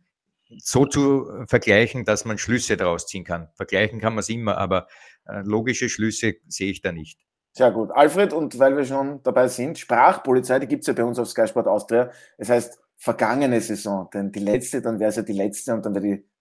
so 0.58 0.86
zu 0.86 1.30
vergleichen, 1.46 2.04
dass 2.04 2.24
man 2.24 2.38
Schlüsse 2.38 2.76
daraus 2.76 3.06
ziehen 3.06 3.24
kann. 3.24 3.48
Vergleichen 3.54 4.00
kann 4.00 4.14
man 4.14 4.20
es 4.20 4.28
immer, 4.28 4.58
aber 4.58 4.88
äh, 5.26 5.42
logische 5.44 5.88
Schlüsse 5.88 6.34
sehe 6.48 6.70
ich 6.70 6.80
da 6.80 6.92
nicht. 6.92 7.20
Sehr 7.54 7.70
gut. 7.70 7.90
Alfred, 7.90 8.32
und 8.32 8.58
weil 8.58 8.76
wir 8.76 8.84
schon 8.84 9.22
dabei 9.22 9.48
sind, 9.48 9.78
Sprachpolizei, 9.78 10.58
die 10.58 10.66
gibt 10.66 10.82
es 10.82 10.86
ja 10.86 10.94
bei 10.94 11.04
uns 11.04 11.18
auf 11.18 11.28
Sky 11.28 11.46
Sport 11.46 11.66
Austria. 11.66 12.10
Das 12.38 12.48
heißt, 12.48 12.80
vergangene 12.96 13.60
Saison, 13.60 14.08
denn 14.14 14.32
die 14.32 14.38
letzte, 14.38 14.80
dann 14.80 14.98
wäre 14.98 15.10
es 15.10 15.16
ja 15.16 15.22
die 15.22 15.32
letzte 15.32 15.74
und 15.74 15.84
dann 15.84 15.94
wäre 15.94 16.04
die 16.04 16.31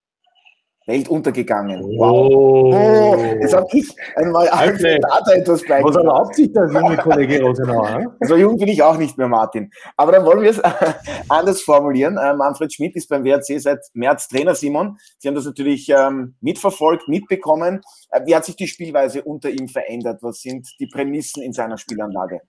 Welt 0.91 1.09
untergegangen. 1.09 1.81
Wow. 1.83 2.29
Oh, 2.31 3.15
oh 3.15 3.23
jetzt 3.41 3.55
habe 3.55 3.67
ich 3.73 3.87
einmal 4.15 4.47
Alfred 4.49 5.03
Data 5.03 5.31
etwas 5.33 5.61
bleiben. 5.61 5.85
Was 5.85 5.95
erlaubt 5.95 6.35
sich 6.35 6.51
das 6.51 6.71
junge 6.73 6.97
Kollege 6.97 7.41
Rosenauer? 7.41 8.15
so 8.21 8.35
jung 8.35 8.57
bin 8.57 8.67
ich 8.67 8.81
auch 8.83 8.97
nicht 8.97 9.17
mehr, 9.17 9.27
Martin. 9.27 9.71
Aber 9.97 10.11
dann 10.11 10.25
wollen 10.25 10.41
wir 10.41 10.49
es 10.51 10.61
anders 11.29 11.61
formulieren. 11.61 12.17
Äh, 12.17 12.33
Manfred 12.33 12.73
Schmidt 12.73 12.95
ist 12.95 13.07
beim 13.07 13.23
WRC 13.23 13.59
seit 13.61 13.79
März 13.93 14.27
Trainer, 14.27 14.55
Simon. 14.55 14.97
Sie 15.17 15.27
haben 15.27 15.35
das 15.35 15.45
natürlich 15.45 15.89
ähm, 15.89 16.35
mitverfolgt, 16.41 17.07
mitbekommen. 17.07 17.81
Äh, 18.09 18.21
wie 18.25 18.35
hat 18.35 18.45
sich 18.45 18.55
die 18.55 18.67
Spielweise 18.67 19.23
unter 19.23 19.49
ihm 19.49 19.67
verändert? 19.67 20.19
Was 20.21 20.41
sind 20.41 20.67
die 20.79 20.87
Prämissen 20.87 21.41
in 21.41 21.53
seiner 21.53 21.77
Spielanlage? 21.77 22.41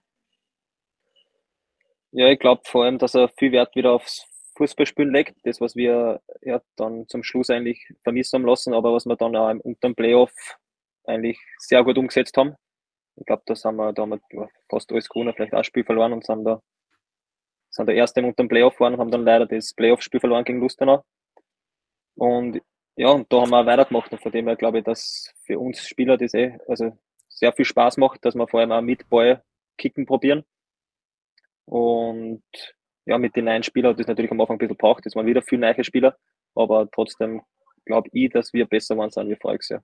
Ja, 2.10 2.26
ich 2.26 2.38
glaube 2.38 2.62
vor 2.66 2.84
allem, 2.84 2.98
dass 2.98 3.14
er 3.14 3.30
viel 3.38 3.52
Wert 3.52 3.74
wieder 3.74 3.92
aufs 3.92 4.26
Fußballspielen 4.62 5.12
legt. 5.12 5.36
Das, 5.44 5.60
was 5.60 5.74
wir 5.74 6.20
ja 6.40 6.60
dann 6.76 7.08
zum 7.08 7.22
Schluss 7.22 7.50
eigentlich 7.50 7.84
vermissen 8.04 8.38
haben 8.38 8.46
lassen, 8.46 8.74
aber 8.74 8.92
was 8.92 9.06
wir 9.06 9.16
dann 9.16 9.34
auch 9.34 9.52
unter 9.62 9.88
dem 9.88 9.94
Playoff 9.94 10.32
eigentlich 11.04 11.38
sehr 11.58 11.82
gut 11.82 11.98
umgesetzt 11.98 12.36
haben. 12.36 12.54
Ich 13.16 13.26
glaube, 13.26 13.42
da 13.44 13.54
haben 13.54 13.76
wir, 13.76 13.92
da 13.92 14.02
haben 14.02 14.20
fast 14.70 14.90
alles 14.92 15.08
gewonnen, 15.08 15.34
vielleicht 15.34 15.52
auch 15.52 15.58
ein 15.58 15.64
Spiel 15.64 15.84
verloren 15.84 16.12
und 16.12 16.24
sind 16.24 16.44
da, 16.44 16.62
sind 17.70 17.86
der 17.86 17.96
Erste 17.96 18.22
unter 18.22 18.42
dem 18.42 18.48
Playoff 18.48 18.78
waren 18.80 18.94
und 18.94 19.00
haben 19.00 19.10
dann 19.10 19.24
leider 19.24 19.46
das 19.46 19.74
Playoff-Spiel 19.74 20.20
verloren 20.20 20.44
gegen 20.44 20.60
Lustenau. 20.60 21.02
Und 22.14 22.62
ja, 22.96 23.08
und 23.08 23.32
da 23.32 23.40
haben 23.40 23.50
wir 23.50 23.60
auch 23.60 23.66
weitergemacht 23.66 24.12
und 24.12 24.22
von 24.22 24.32
dem 24.32 24.46
her 24.46 24.56
glaube 24.56 24.78
ich, 24.78 24.84
dass 24.84 25.32
für 25.44 25.58
uns 25.58 25.86
Spieler 25.86 26.16
das 26.16 26.34
eh, 26.34 26.58
also 26.68 26.96
sehr 27.28 27.52
viel 27.52 27.64
Spaß 27.64 27.96
macht, 27.96 28.24
dass 28.24 28.34
wir 28.34 28.46
vor 28.46 28.60
allem 28.60 28.72
auch 28.72 28.82
mit 28.82 29.08
Ball 29.08 29.42
kicken 29.78 30.06
probieren. 30.06 30.44
Und 31.64 32.42
ja, 33.06 33.18
mit 33.18 33.34
den 33.36 33.46
neuen 33.46 33.62
Spielern 33.62 33.92
hat 33.92 34.00
das 34.00 34.06
natürlich 34.06 34.30
am 34.30 34.40
Anfang 34.40 34.56
ein 34.56 34.58
bisschen 34.58 34.76
braucht. 34.76 35.06
Es 35.06 35.14
waren 35.16 35.26
wieder 35.26 35.42
viele 35.42 35.62
neue 35.62 35.84
Spieler, 35.84 36.16
aber 36.54 36.88
trotzdem 36.90 37.42
glaube 37.84 38.08
ich, 38.12 38.30
dass 38.30 38.52
wir 38.52 38.66
besser 38.66 38.96
waren 38.96 39.10
sind 39.10 39.28
wie 39.28 39.36
voriges 39.36 39.68
Jahr. 39.70 39.82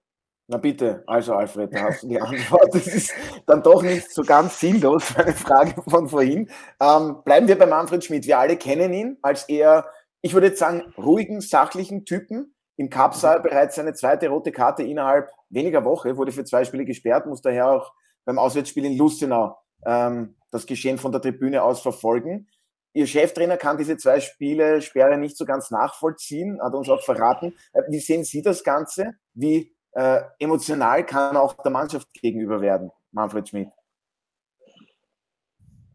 Na 0.51 0.57
bitte, 0.57 1.03
also 1.07 1.35
Alfred, 1.35 1.75
da 1.75 1.83
hast 1.83 2.03
du 2.03 2.09
die 2.09 2.21
Antwort. 2.21 2.75
Das 2.75 2.87
ist 2.87 3.13
dann 3.47 3.63
doch 3.63 3.83
nicht 3.83 4.11
so 4.11 4.23
ganz 4.23 4.59
sinnlos, 4.59 5.15
meine 5.17 5.35
Frage 5.35 5.83
von 5.83 6.09
vorhin. 6.09 6.49
Ähm, 6.81 7.19
bleiben 7.23 7.49
wir 7.49 7.59
bei 7.59 7.67
Manfred 7.67 8.03
Schmidt. 8.03 8.27
Wir 8.27 8.39
alle 8.39 8.57
kennen 8.57 8.95
ihn 8.95 9.19
als 9.21 9.47
eher, 9.49 9.87
ich 10.23 10.33
würde 10.33 10.47
jetzt 10.47 10.59
sagen, 10.59 10.95
ruhigen, 10.97 11.43
sachlichen 11.43 12.07
Typen. 12.07 12.55
Im 12.77 12.89
Cupsaal 12.89 13.41
bereits 13.41 13.75
seine 13.75 13.93
zweite 13.93 14.29
rote 14.29 14.53
Karte 14.53 14.85
innerhalb 14.85 15.31
weniger 15.51 15.85
Woche, 15.85 16.17
wurde 16.17 16.33
für 16.33 16.45
zwei 16.45 16.65
Spiele 16.65 16.85
gesperrt, 16.85 17.27
muss 17.27 17.43
daher 17.43 17.71
auch 17.71 17.93
beim 18.25 18.39
Auswärtsspiel 18.39 18.87
in 18.87 18.97
Lustenau 18.97 19.59
ähm, 19.85 20.37
das 20.51 20.65
Geschehen 20.65 20.97
von 20.97 21.13
der 21.13 21.21
Tribüne 21.21 21.63
aus 21.63 21.83
verfolgen. 21.83 22.49
Ihr 22.93 23.07
Cheftrainer 23.07 23.57
kann 23.57 23.77
diese 23.77 23.97
zwei 23.97 24.21
Spiele 24.21 24.81
Sperre 24.81 25.19
nicht 25.19 25.37
so 25.37 25.45
ganz 25.45 25.71
nachvollziehen, 25.71 26.61
hat 26.63 26.75
uns 26.75 26.89
auch 26.89 27.03
verraten. 27.03 27.55
Äh, 27.73 27.83
wie 27.89 28.01
sehen 28.01 28.25
Sie 28.25 28.43
das 28.43 28.65
Ganze? 28.65 29.13
Wie 29.35 29.75
äh, 29.93 30.21
emotional 30.39 31.05
kann 31.05 31.37
auch 31.37 31.55
der 31.55 31.71
Mannschaft 31.71 32.13
gegenüber 32.15 32.61
werden, 32.61 32.91
Manfred 33.13 33.49
Schmidt? 33.49 33.69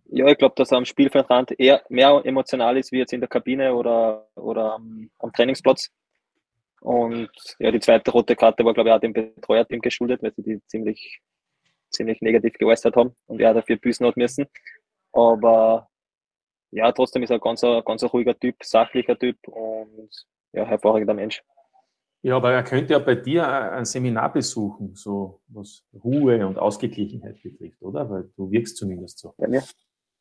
Ja, 0.06 0.28
ich 0.28 0.38
glaube, 0.38 0.54
dass 0.56 0.72
er 0.72 0.78
am 0.78 0.86
Spielfeldrand 0.86 1.60
eher 1.60 1.82
mehr 1.90 2.22
emotional 2.24 2.78
ist 2.78 2.92
wie 2.92 3.00
jetzt 3.00 3.14
in 3.14 3.20
der 3.20 3.30
Kabine 3.30 3.74
oder, 3.74 4.28
oder 4.36 4.74
am, 4.74 5.10
am 5.18 5.34
Trainingsplatz. 5.34 5.90
Und 6.82 7.32
ja, 7.60 7.72
die 7.72 7.80
zweite 7.80 8.12
rote 8.12 8.36
Karte 8.36 8.64
war, 8.64 8.74
glaube 8.74 8.90
ich, 8.90 8.96
auch 8.96 9.00
dem 9.00 9.14
Betreuerteam 9.14 9.82
geschuldet, 9.82 10.22
weil 10.22 10.34
sie 10.36 10.44
die 10.44 10.62
ziemlich 10.68 11.22
ziemlich 11.94 12.22
negativ 12.22 12.54
geäußert 12.54 12.96
haben 12.96 13.16
und 13.28 13.40
er 13.40 13.54
dafür 13.54 13.78
büßen 13.78 14.06
hat 14.06 14.18
müssen. 14.18 14.46
Aber 15.14 15.90
ja, 16.74 16.92
trotzdem 16.92 17.24
ist 17.24 17.30
er 17.30 17.38
ein 17.38 17.42
ganz, 17.42 17.62
ganz 17.62 18.04
ruhiger 18.04 18.38
Typ, 18.38 18.64
sachlicher 18.64 19.18
Typ 19.18 19.38
und 19.48 20.10
ja, 20.54 20.66
hervorragender 20.66 21.14
Mensch. 21.14 21.44
Ja, 22.24 22.38
aber 22.38 22.54
er 22.54 22.64
könnte 22.64 22.94
ja 22.94 23.00
bei 23.00 23.16
dir 23.16 23.48
ein 23.48 23.86
Seminar 23.86 24.32
besuchen, 24.32 24.96
so 24.96 25.42
was 25.48 25.84
Ruhe 26.04 26.48
und 26.48 26.58
Ausgeglichenheit 26.58 27.42
betrifft, 27.44 27.82
oder? 27.82 28.10
Weil 28.10 28.30
du 28.38 28.50
wirkst 28.50 28.78
zumindest 28.78 29.20
so. 29.20 29.34
Bei 29.38 29.48
mir? 29.48 29.62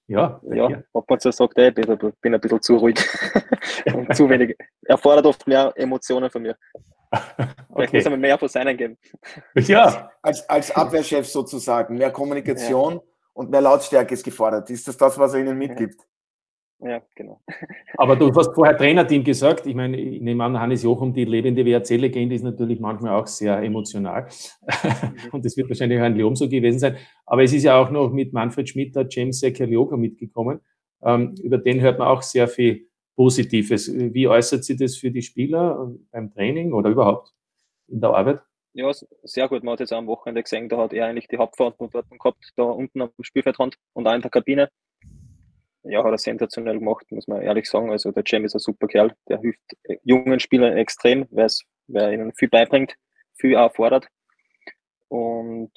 Ja, 0.09 0.41
ja 0.51 0.67
dir. 0.67 0.85
ob 0.93 1.09
man 1.09 1.21
so 1.21 1.31
sagt, 1.31 1.57
ey, 1.59 1.69
ich 1.69 1.75
bin 2.21 2.35
ein 2.35 2.41
bisschen 2.41 2.61
zu 2.61 2.77
ruhig 2.77 2.97
und 3.95 4.15
zu 4.17 4.29
wenig. 4.29 4.57
Er 4.83 4.99
fordert 4.99 5.27
oft 5.27 5.47
mehr 5.47 5.73
Emotionen 5.77 6.29
von 6.29 6.43
mir. 6.43 6.57
Vielleicht 7.13 7.69
okay. 7.69 7.97
muss 7.99 8.07
er 8.07 8.17
mehr 8.17 8.39
von 8.39 8.49
seinen 8.49 8.77
geben. 8.77 8.99
Ja. 9.55 10.11
Als, 10.23 10.49
als 10.49 10.71
Abwehrchef 10.73 11.27
sozusagen. 11.29 11.97
Mehr 11.97 12.11
Kommunikation 12.11 12.95
ja. 12.95 13.01
und 13.35 13.51
mehr 13.51 13.61
Lautstärke 13.61 14.15
ist 14.15 14.25
gefordert. 14.25 14.69
Ist 14.71 14.89
das 14.89 14.97
das, 14.97 15.17
was 15.19 15.35
er 15.35 15.41
Ihnen 15.41 15.57
mitgibt? 15.57 16.01
Ja, 16.85 17.01
genau. 17.15 17.41
Aber 17.97 18.17
du 18.17 18.35
hast 18.35 18.55
vorher 18.55 18.77
Trainerteam 18.77 19.23
gesagt. 19.23 19.67
Ich 19.67 19.75
meine, 19.75 19.97
ich 19.99 20.21
nehme 20.21 20.43
an, 20.43 20.59
Hannes 20.59 20.83
Jochum, 20.83 21.15
die 21.15 21.25
lebende 21.25 21.65
WRC-Legende, 21.65 22.35
ist 22.35 22.43
natürlich 22.43 22.81
manchmal 22.81 23.13
auch 23.13 23.27
sehr 23.29 23.63
emotional. 23.63 24.27
Mhm. 24.63 25.29
Und 25.33 25.45
das 25.45 25.57
wird 25.57 25.69
wahrscheinlich 25.69 26.01
auch 26.01 26.05
ein 26.05 26.17
Leom 26.17 26.35
so 26.35 26.49
gewesen 26.49 26.81
sein. 26.81 26.97
Aber 27.25 27.45
es 27.45 27.53
ist 27.53 27.63
ja 27.63 27.81
auch 27.81 27.91
noch 27.91 28.11
mit 28.11 28.33
Manfred 28.33 28.69
Schmidt 28.69 28.97
James 29.11 29.39
Sekalioka 29.39 29.97
mitgekommen. 29.97 30.61
Ähm, 31.05 31.35
über 31.43 31.59
den 31.59 31.81
hört 31.81 32.01
man 32.01 32.09
auch 32.09 32.23
sehr 32.23 32.49
viel 32.49 32.89
Positives. 33.15 33.93
Wie 33.93 34.27
äußert 34.27 34.65
sich 34.65 34.77
das 34.77 34.97
für 34.97 35.11
die 35.11 35.23
Spieler 35.23 35.93
beim 36.11 36.33
Training 36.33 36.73
oder 36.73 36.91
überhaupt 36.91 37.33
in 37.87 38.01
der 38.01 38.11
Arbeit? 38.11 38.41
Ja, 38.75 38.91
sehr 39.23 39.49
gut. 39.49 39.63
Man 39.63 39.73
hat 39.73 39.81
jetzt 39.81 39.93
am 39.93 40.07
Wochenende 40.07 40.43
gesehen, 40.43 40.69
da 40.69 40.79
hat 40.79 40.93
er 40.95 41.07
eigentlich 41.07 41.29
die 41.29 41.37
Hauptverantwortung 41.37 42.19
gehabt, 42.19 42.53
da 42.57 42.65
unten 42.65 43.03
am 43.03 43.11
Spielfeldrand 43.21 43.77
und 43.93 44.07
auch 44.09 44.15
in 44.15 44.23
der 44.23 44.31
Kabine. 44.31 44.71
Ja, 45.85 46.05
hat 46.05 46.13
er 46.13 46.19
sensationell 46.19 46.79
gemacht, 46.79 47.11
muss 47.11 47.27
man 47.27 47.43
ehrlich 47.43 47.69
sagen. 47.69 47.91
Also 47.91 48.13
der 48.13 48.23
Cem 48.27 48.45
ist 48.45 48.55
ein 48.55 48.61
super 48.61 48.87
Kerl, 48.87 49.15
der 49.29 49.41
hilft 49.41 49.61
jungen 50.05 50.39
Spielern 50.39 50.77
extrem, 50.77 51.27
weil 51.31 51.49
er 51.93 52.13
ihnen 52.13 52.33
viel 52.35 52.49
beibringt, 52.49 52.95
viel 53.35 53.57
auch 53.57 53.75
fordert. 53.75 54.07
Und 55.09 55.73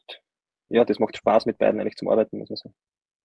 ja, 0.69 0.85
das 0.85 0.99
macht 0.99 1.17
Spaß 1.17 1.45
mit 1.45 1.57
beiden 1.57 1.79
eigentlich 1.79 1.97
zum 1.97 2.09
Arbeiten, 2.09 2.37
muss 2.37 2.49
man 2.49 2.57
sagen. 2.57 2.75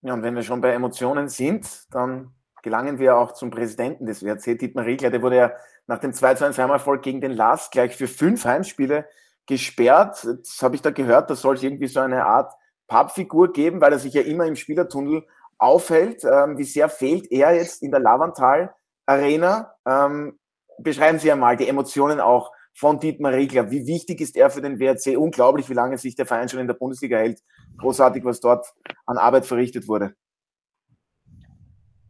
Ja, 0.03 0.15
und 0.15 0.23
wenn 0.23 0.35
wir 0.35 0.43
schon 0.43 0.63
bei 0.63 0.73
Emotionen 0.73 1.29
sind, 1.29 1.67
dann 1.91 2.35
gelangen 2.63 2.99
wir 2.99 3.17
auch 3.17 3.33
zum 3.33 3.51
Präsidenten 3.51 4.07
des 4.07 4.25
WRC, 4.25 4.59
Dietmar 4.59 4.87
Riegler. 4.87 5.11
Der 5.11 5.23
wurde 5.23 5.37
ja 5.37 5.53
nach 5.87 5.99
dem 5.99 6.13
2-2-1-Erfolg 6.13 7.03
gegen 7.03 7.21
den 7.21 7.33
LAS 7.33 7.71
gleich 7.71 7.97
für 7.97 8.09
fünf 8.09 8.45
Heimspiele 8.45 9.07
gesperrt. 9.47 10.25
Das 10.25 10.63
habe 10.63 10.77
ich 10.77 10.83
da 10.83 10.91
gehört, 10.91 11.29
da 11.29 11.35
soll 11.35 11.57
es 11.57 11.63
irgendwie 11.63 11.89
so 11.89 12.01
eine 12.01 12.25
Art 12.25 12.53
Pappfigur 12.87 13.53
geben, 13.53 13.81
weil 13.81 13.93
er 13.93 13.99
sich 13.99 14.15
ja 14.15 14.23
immer 14.23 14.47
im 14.47 14.57
Spielertunnel 14.57 15.27
aufhält. 15.61 16.25
Ähm, 16.25 16.59
wie 16.59 16.65
sehr 16.65 16.89
fehlt 16.89 17.31
er 17.31 17.55
jetzt 17.55 17.83
in 17.83 17.91
der 17.91 18.01
Lavantal 18.01 18.75
Arena? 19.07 19.75
Ähm, 19.87 20.39
beschreiben 20.79 21.19
Sie 21.19 21.31
einmal 21.31 21.57
die 21.57 21.69
Emotionen 21.69 22.21
auch 22.21 22.51
von 22.75 22.99
Dietmar 22.99 23.35
Riegler. 23.35 23.71
Wie 23.71 23.87
wichtig 23.87 24.21
ist 24.21 24.37
er 24.37 24.51
für 24.51 24.63
den 24.63 24.81
WRC? 24.81 25.17
Unglaublich, 25.19 25.69
wie 25.69 25.75
lange 25.75 25.99
sich 25.99 26.15
der 26.15 26.27
Verein 26.27 26.49
schon 26.49 26.61
in 26.61 26.67
der 26.67 26.75
Bundesliga 26.75 27.19
hält. 27.19 27.41
Großartig, 27.79 28.25
was 28.25 28.41
dort 28.41 28.67
an 29.07 29.19
Arbeit 29.19 29.47
verrichtet 29.47 29.87
wurde. 29.87 30.15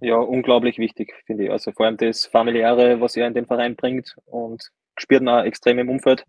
Ja, 0.01 0.17
unglaublich 0.17 0.79
wichtig, 0.79 1.13
finde 1.27 1.45
ich. 1.45 1.51
Also 1.51 1.73
vor 1.73 1.87
allem 1.87 1.97
das 1.97 2.25
Familiäre, 2.25 3.01
was 3.01 3.17
er 3.17 3.27
in 3.27 3.35
den 3.35 3.47
Verein 3.47 3.77
bringt 3.77 4.17
und 4.27 4.71
spürt 4.97 5.23
man 5.23 5.45
extrem 5.45 5.79
im 5.79 5.91
Umfeld. 5.91 6.25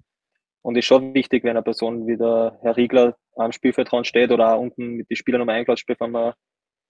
Und 0.63 0.77
ist 0.77 0.85
schon 0.85 1.13
wichtig, 1.15 1.43
wenn 1.43 1.51
eine 1.51 1.63
Person 1.63 2.05
wie 2.05 2.17
der 2.17 2.59
Herr 2.61 2.77
Riegler 2.77 3.15
am 3.35 3.51
Spielfeldrand 3.51 4.05
steht 4.05 4.31
oder 4.31 4.53
auch 4.53 4.61
unten 4.61 4.93
mit 4.93 5.09
den 5.09 5.17
Spielern 5.17 5.39
nochmal 5.39 5.55
einklatscht, 5.55 5.87
bevor 5.87 6.07
man, 6.07 6.33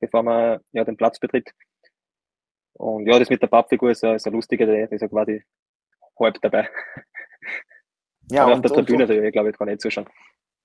bevor 0.02 0.24
man 0.24 0.60
ja, 0.74 0.84
den 0.84 0.98
Platz 0.98 1.20
betritt. 1.20 1.52
Und 2.74 3.06
ja, 3.08 3.18
das 3.18 3.30
mit 3.30 3.42
der 3.42 3.48
Pappfigur 3.48 3.92
ist, 3.92 4.04
ist 4.04 4.26
eine 4.26 4.36
lustige 4.36 4.64
Idee, 4.66 4.88
ist 4.92 5.02
ja 5.02 5.08
quasi 5.08 5.44
halb 6.20 6.42
dabei. 6.42 6.70
Ja, 8.30 8.44
Aber 8.44 8.54
und, 8.54 8.66
auf 8.66 8.74
der 8.74 8.86
Tribüne, 8.86 9.06
und, 9.06 9.26
und, 9.26 9.32
glaube 9.32 9.50
ich, 9.50 9.58
kann 9.58 9.68
nicht 9.68 9.82
zuschauen. 9.82 10.08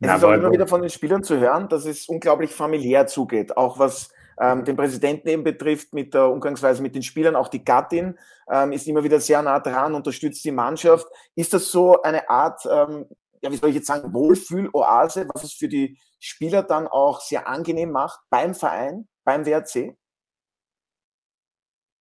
Es 0.00 0.08
ja, 0.08 0.16
ist 0.16 0.24
auch 0.24 0.32
immer 0.32 0.52
wieder 0.52 0.66
von 0.66 0.82
den 0.82 0.90
Spielern 0.90 1.24
zu 1.24 1.38
hören, 1.38 1.68
dass 1.68 1.84
es 1.84 2.06
unglaublich 2.08 2.52
familiär 2.52 3.06
zugeht. 3.06 3.56
Auch 3.56 3.78
was 3.78 4.12
ähm, 4.38 4.64
den 4.64 4.76
Präsidenten 4.76 5.28
eben 5.28 5.42
betrifft, 5.42 5.92
mit 5.94 6.12
der 6.12 6.28
Umgangsweise 6.28 6.82
mit 6.82 6.94
den 6.94 7.02
Spielern, 7.02 7.34
auch 7.34 7.48
die 7.48 7.64
Gattin 7.64 8.18
ähm, 8.50 8.72
ist 8.72 8.86
immer 8.86 9.02
wieder 9.02 9.20
sehr 9.20 9.42
nah 9.42 9.58
dran, 9.60 9.94
unterstützt 9.94 10.44
die 10.44 10.52
Mannschaft. 10.52 11.06
Ist 11.34 11.54
das 11.54 11.70
so 11.70 12.02
eine 12.02 12.28
Art, 12.28 12.60
ähm, 12.70 13.06
ja, 13.40 13.50
wie 13.50 13.56
soll 13.56 13.70
ich 13.70 13.76
jetzt 13.76 13.86
sagen, 13.86 14.12
Wohlfühl-Oase, 14.12 15.28
was 15.32 15.44
es 15.44 15.54
für 15.54 15.68
die 15.68 15.98
Spieler 16.18 16.62
dann 16.62 16.86
auch 16.86 17.20
sehr 17.20 17.48
angenehm 17.48 17.90
macht 17.90 18.20
beim 18.28 18.54
Verein, 18.54 19.08
beim 19.26 19.44
WRC? 19.44 19.94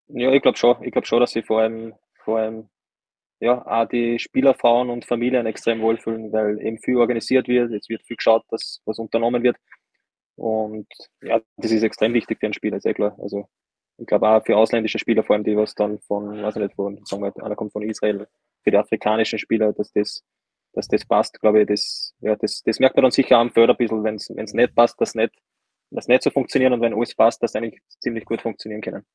Ja, 0.07 0.31
ich 0.31 0.41
glaube 0.41 0.57
schon. 0.57 0.81
Ich 0.83 0.91
glaube 0.91 1.07
schon, 1.07 1.19
dass 1.19 1.31
sie 1.31 1.41
vor 1.41 1.61
allem, 1.61 1.95
vor 2.23 2.38
allem 2.38 2.69
ja, 3.39 3.65
auch 3.65 3.88
die 3.89 4.19
Spieler, 4.19 4.53
Frauen 4.53 4.89
und 4.89 5.05
Familien 5.05 5.45
extrem 5.45 5.81
wohlfühlen, 5.81 6.31
weil 6.31 6.61
eben 6.61 6.77
viel 6.79 6.97
organisiert 6.97 7.47
wird, 7.47 7.73
es 7.73 7.89
wird 7.89 8.03
viel 8.03 8.15
geschaut, 8.15 8.43
dass 8.49 8.81
was 8.85 8.99
unternommen 8.99 9.43
wird. 9.43 9.57
Und 10.35 10.88
ja, 11.21 11.41
das 11.57 11.71
ist 11.71 11.83
extrem 11.83 12.13
wichtig 12.13 12.39
für 12.39 12.45
einen 12.45 12.53
Spieler, 12.53 12.79
sehr 12.79 12.93
klar. 12.93 13.17
Also 13.19 13.49
ich 13.97 14.05
glaube 14.05 14.29
auch 14.29 14.45
für 14.45 14.55
ausländische 14.55 14.99
Spieler, 14.99 15.23
vor 15.23 15.35
allem 15.35 15.43
die, 15.43 15.57
was 15.57 15.73
dann 15.73 15.99
von, 15.99 16.41
weiß 16.43 16.57
ich 16.57 16.61
nicht, 16.61 16.75
von, 16.75 17.03
sagen 17.05 17.23
wir, 17.23 17.43
einer 17.43 17.55
kommt 17.55 17.73
von 17.73 17.83
Israel, 17.83 18.27
für 18.63 18.71
die 18.71 18.77
afrikanischen 18.77 19.39
Spieler, 19.39 19.73
dass 19.73 19.91
das, 19.91 20.23
dass 20.73 20.88
das 20.88 21.05
passt, 21.05 21.39
glaube 21.41 21.61
ich, 21.61 21.67
das, 21.67 22.13
ja, 22.19 22.35
das, 22.35 22.61
das 22.63 22.79
merkt 22.79 22.95
man 22.95 23.03
dann 23.03 23.11
sicher 23.11 23.38
am 23.38 23.51
Förder 23.51 23.73
ein 23.73 23.77
bisschen, 23.77 24.03
wenn 24.03 24.15
es 24.15 24.53
nicht 24.53 24.75
passt, 24.75 24.99
dass 25.01 25.15
nicht, 25.15 25.33
das 25.95 26.08
nicht 26.08 26.23
so 26.23 26.29
funktioniert 26.29 26.73
und 26.73 26.81
wenn 26.81 26.93
alles 26.93 27.15
passt, 27.15 27.41
dass 27.41 27.55
eigentlich 27.55 27.81
ziemlich 27.99 28.25
gut 28.25 28.41
funktionieren 28.41 28.81
können. 28.81 29.05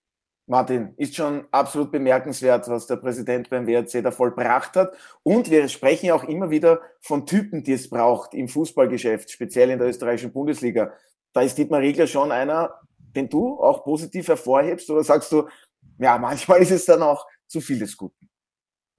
Martin, 0.46 0.94
ist 0.96 1.14
schon 1.14 1.46
absolut 1.52 1.92
bemerkenswert, 1.92 2.68
was 2.68 2.88
der 2.88 2.96
Präsident 2.96 3.50
beim 3.50 3.68
WRC 3.68 4.02
da 4.02 4.10
vollbracht 4.10 4.74
hat. 4.74 4.92
Und 5.22 5.48
wir 5.48 5.68
sprechen 5.68 6.06
ja 6.06 6.14
auch 6.14 6.24
immer 6.24 6.50
wieder 6.50 6.80
von 7.00 7.24
Typen, 7.24 7.62
die 7.62 7.74
es 7.74 7.88
braucht 7.88 8.34
im 8.34 8.48
Fußballgeschäft, 8.48 9.30
speziell 9.30 9.70
in 9.70 9.78
der 9.78 9.88
österreichischen 9.88 10.32
Bundesliga. 10.32 10.92
Da 11.32 11.42
ist 11.42 11.56
Dietmar 11.56 11.80
Riegler 11.80 12.08
schon 12.08 12.32
einer, 12.32 12.74
den 12.98 13.28
du 13.28 13.60
auch 13.60 13.84
positiv 13.84 14.26
hervorhebst 14.26 14.90
oder 14.90 15.04
sagst 15.04 15.30
du, 15.30 15.48
ja, 15.98 16.18
manchmal 16.18 16.60
ist 16.62 16.72
es 16.72 16.84
dann 16.84 17.02
auch 17.02 17.26
zu 17.46 17.60
viel 17.60 17.78
des 17.78 17.96
Guten? 17.96 18.29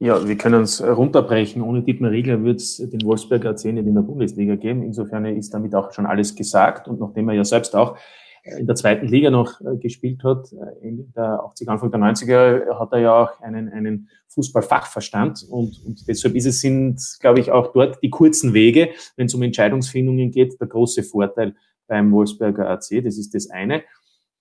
Ja, 0.04 0.28
wir 0.28 0.36
können 0.36 0.64
es 0.64 0.82
runterbrechen. 0.82 1.62
Ohne 1.62 1.84
Dietmar 1.84 2.10
Riegler 2.10 2.44
wird 2.44 2.60
es 2.60 2.78
den 2.78 3.04
Wolfsberger 3.04 3.52
AC 3.52 3.66
nicht 3.66 3.86
in 3.86 3.94
der 3.94 4.02
Bundesliga 4.02 4.56
geben. 4.56 4.82
Insofern 4.82 5.26
ist 5.26 5.54
damit 5.54 5.76
auch 5.76 5.92
schon 5.94 6.08
alles 6.08 6.36
gesagt. 6.36 6.88
Und 6.88 7.00
nachdem 7.00 7.30
er 7.30 7.36
ja 7.36 7.44
selbst 7.44 7.76
auch 7.76 7.96
in 8.44 8.66
der 8.66 8.76
zweiten 8.76 9.06
Liga 9.06 9.30
noch 9.30 9.62
äh, 9.62 9.78
gespielt 9.78 10.24
hat, 10.24 10.52
äh, 10.54 10.88
in 10.88 11.14
der 11.16 11.44
80 11.44 11.70
Anfang 11.70 11.92
der 11.92 12.00
90er, 12.00 12.80
hat 12.80 12.92
er 12.94 12.98
ja 12.98 13.14
auch 13.14 13.40
einen, 13.42 13.70
einen 13.70 14.10
Fußballfachverstand 14.30 15.46
und, 15.48 15.80
und 15.86 16.08
deshalb 16.08 16.34
ist 16.34 16.48
es 16.48 16.62
sind, 16.62 17.00
glaube 17.20 17.40
ich, 17.40 17.52
auch 17.52 17.72
dort 17.72 18.02
die 18.02 18.10
kurzen 18.10 18.56
Wege, 18.56 18.90
wenn 19.18 19.28
es 19.28 19.36
um 19.36 19.44
Entscheidungsfindungen 19.44 20.32
geht, 20.32 20.60
der 20.60 20.68
große 20.68 21.04
Vorteil 21.04 21.54
beim 21.86 22.12
Wolfsberger 22.12 22.68
AC. 22.68 23.04
Das 23.04 23.20
ist 23.20 23.36
das 23.36 23.52
eine. 23.52 23.84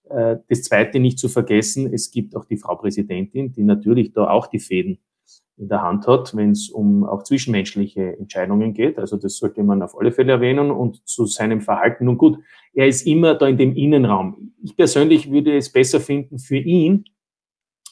Äh, 0.09 0.37
das 0.49 0.63
zweite 0.63 1.01
nicht 1.01 1.19
zu 1.19 1.29
vergessen, 1.29 1.93
es 1.93 2.11
gibt 2.11 2.35
auch 2.35 2.47
die 2.47 2.57
Frau 2.57 2.77
Präsidentin, 2.77 3.53
die 3.53 3.63
natürlich 3.63 4.15
da 4.15 4.31
auch 4.31 4.47
die 4.47 4.61
Fäden 4.61 4.99
in 5.61 5.69
der 5.69 5.83
Hand 5.83 6.07
hat, 6.07 6.35
wenn 6.35 6.53
es 6.53 6.71
um 6.71 7.05
auch 7.05 7.23
zwischenmenschliche 7.23 8.19
Entscheidungen 8.19 8.73
geht. 8.73 8.99
Also 8.99 9.19
das 9.19 9.37
sollte 9.37 9.63
man 9.63 9.83
auf 9.83 9.99
alle 9.99 10.11
Fälle 10.11 10.33
erwähnen 10.33 10.71
und 10.71 11.07
zu 11.07 11.27
seinem 11.27 11.61
Verhalten. 11.61 12.07
Nun 12.07 12.17
gut, 12.17 12.39
er 12.73 12.89
ist 12.89 13.07
immer 13.07 13.35
da 13.35 13.47
in 13.47 13.59
dem 13.59 13.77
Innenraum. 13.77 14.55
Ich 14.63 14.75
persönlich 14.77 15.31
würde 15.31 15.57
es 15.57 15.71
besser 15.71 16.01
finden 16.01 16.39
für 16.39 16.57
ihn, 16.57 17.05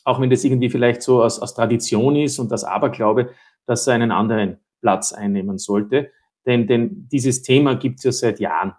auch 0.05 0.19
wenn 0.19 0.31
das 0.31 0.45
irgendwie 0.45 0.71
vielleicht 0.71 1.03
so 1.03 1.23
aus, 1.23 1.39
aus 1.41 1.55
Tradition 1.55 2.17
ist 2.17 2.39
und 2.39 2.51
das 2.51 2.65
Aberglaube, 2.65 3.31
dass 3.67 3.87
er 3.87 3.95
einen 3.95 4.13
anderen 4.13 4.57
Platz 4.81 5.13
einnehmen 5.13 5.59
sollte. 5.59 6.11
Denn, 6.47 6.67
denn 6.67 7.07
dieses 7.13 7.43
Thema 7.43 7.75
gibt 7.75 7.99
es 7.99 8.05
ja 8.05 8.13
seit 8.13 8.41
Jahren. 8.41 8.73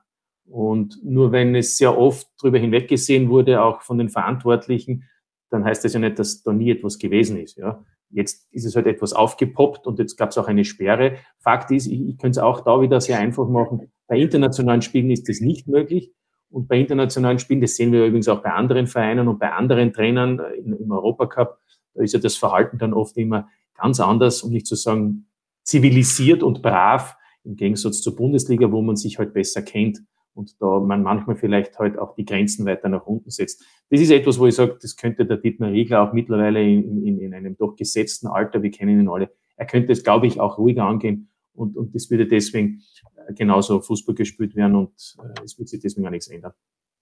Und 0.46 1.00
nur 1.04 1.32
wenn 1.32 1.54
es 1.54 1.78
sehr 1.78 1.96
oft 1.96 2.28
darüber 2.42 2.58
hinweggesehen 2.58 3.30
wurde, 3.30 3.62
auch 3.62 3.84
von 3.84 4.00
den 4.00 4.10
Verantwortlichen, 4.10 5.04
dann 5.52 5.64
heißt 5.64 5.86
das 5.86 5.94
ja 5.94 6.00
nicht, 6.00 6.18
dass 6.18 6.42
da 6.42 6.52
nie 6.52 6.72
etwas 6.72 6.98
gewesen 6.98 7.38
ist. 7.38 7.58
Ja. 7.58 7.86
Jetzt 8.12 8.48
ist 8.52 8.66
es 8.66 8.76
halt 8.76 8.88
etwas 8.88 9.14
aufgepoppt 9.14 9.86
und 9.86 10.00
jetzt 10.00 10.18
gab 10.18 10.30
es 10.30 10.38
auch 10.38 10.48
eine 10.48 10.66
Sperre. 10.66 11.18
Fakt 11.38 11.72
ist, 11.72 11.88
ich, 11.88 12.02
ich 12.02 12.18
könnte 12.18 12.40
es 12.40 12.44
auch 12.44 12.62
da 12.62 12.82
wieder 12.82 13.00
sehr 13.02 13.20
einfach 13.20 13.48
machen. 13.48 13.92
Bei 14.08 14.18
internationalen 14.18 14.82
Spielen 14.82 15.12
ist 15.12 15.30
das 15.30 15.42
nicht 15.42 15.68
möglich. 15.68 16.12
Und 16.50 16.68
bei 16.68 16.80
internationalen 16.80 17.38
Spielen, 17.38 17.62
das 17.62 17.76
sehen 17.76 17.92
wir 17.92 18.06
übrigens 18.06 18.28
auch 18.28 18.42
bei 18.42 18.52
anderen 18.52 18.88
Vereinen 18.88 19.28
und 19.28 19.40
bei 19.40 19.52
anderen 19.52 19.94
Trainern 19.94 20.40
äh, 20.40 20.56
im 20.56 20.92
Europacup, 20.92 21.60
da 21.94 22.04
ist 22.04 22.14
ja 22.14 22.20
das 22.20 22.36
Verhalten 22.38 22.80
dann 22.80 22.94
oft 22.94 23.16
immer 23.18 23.48
ganz 23.78 24.00
anders, 24.00 24.42
um 24.42 24.52
nicht 24.52 24.66
zu 24.66 24.76
sagen 24.76 25.28
zivilisiert 25.64 26.42
und 26.42 26.64
brav, 26.64 27.16
im 27.44 27.56
Gegensatz 27.56 28.02
zur 28.02 28.16
Bundesliga, 28.16 28.72
wo 28.72 28.82
man 28.82 28.96
sich 28.96 29.20
halt 29.20 29.34
besser 29.34 29.62
kennt 29.62 30.00
und 30.40 30.62
da 30.62 30.80
man 30.80 31.04
manchmal 31.04 31.36
vielleicht 31.36 31.78
halt 31.78 32.00
auch 32.00 32.16
die 32.16 32.24
Grenzen 32.24 32.66
weiter 32.66 32.88
nach 32.88 33.06
unten 33.06 33.30
setzt. 33.30 33.62
Das 33.90 34.00
ist 34.00 34.10
etwas, 34.10 34.40
wo 34.40 34.46
ich 34.48 34.56
sage, 34.56 34.78
das 34.82 34.96
könnte 34.96 35.26
der 35.26 35.36
Dietmar 35.36 35.70
Riegler 35.70 36.02
auch 36.02 36.14
mittlerweile 36.14 36.64
in, 36.64 37.06
in, 37.06 37.20
in 37.20 37.34
einem 37.34 37.58
doch 37.58 37.76
gesetzten 37.76 38.28
Alter, 38.28 38.64
wir 38.64 38.72
kennen 38.72 39.02
ihn 39.02 39.10
alle, 39.10 39.30
er 39.58 39.66
könnte 39.66 39.92
es, 39.92 40.02
glaube 40.02 40.28
ich, 40.28 40.40
auch 40.40 40.58
ruhiger 40.58 40.86
angehen 40.86 41.30
und, 41.54 41.76
und 41.76 41.94
das 41.94 42.10
würde 42.10 42.26
deswegen 42.26 42.82
äh, 43.28 43.34
genauso 43.34 43.82
Fußball 43.82 44.16
gespielt 44.16 44.56
werden 44.56 44.76
und 44.76 45.18
äh, 45.22 45.44
es 45.44 45.60
wird 45.60 45.68
sich 45.68 45.82
deswegen 45.82 46.08
auch 46.08 46.12
nichts 46.12 46.30
ändern. 46.30 46.54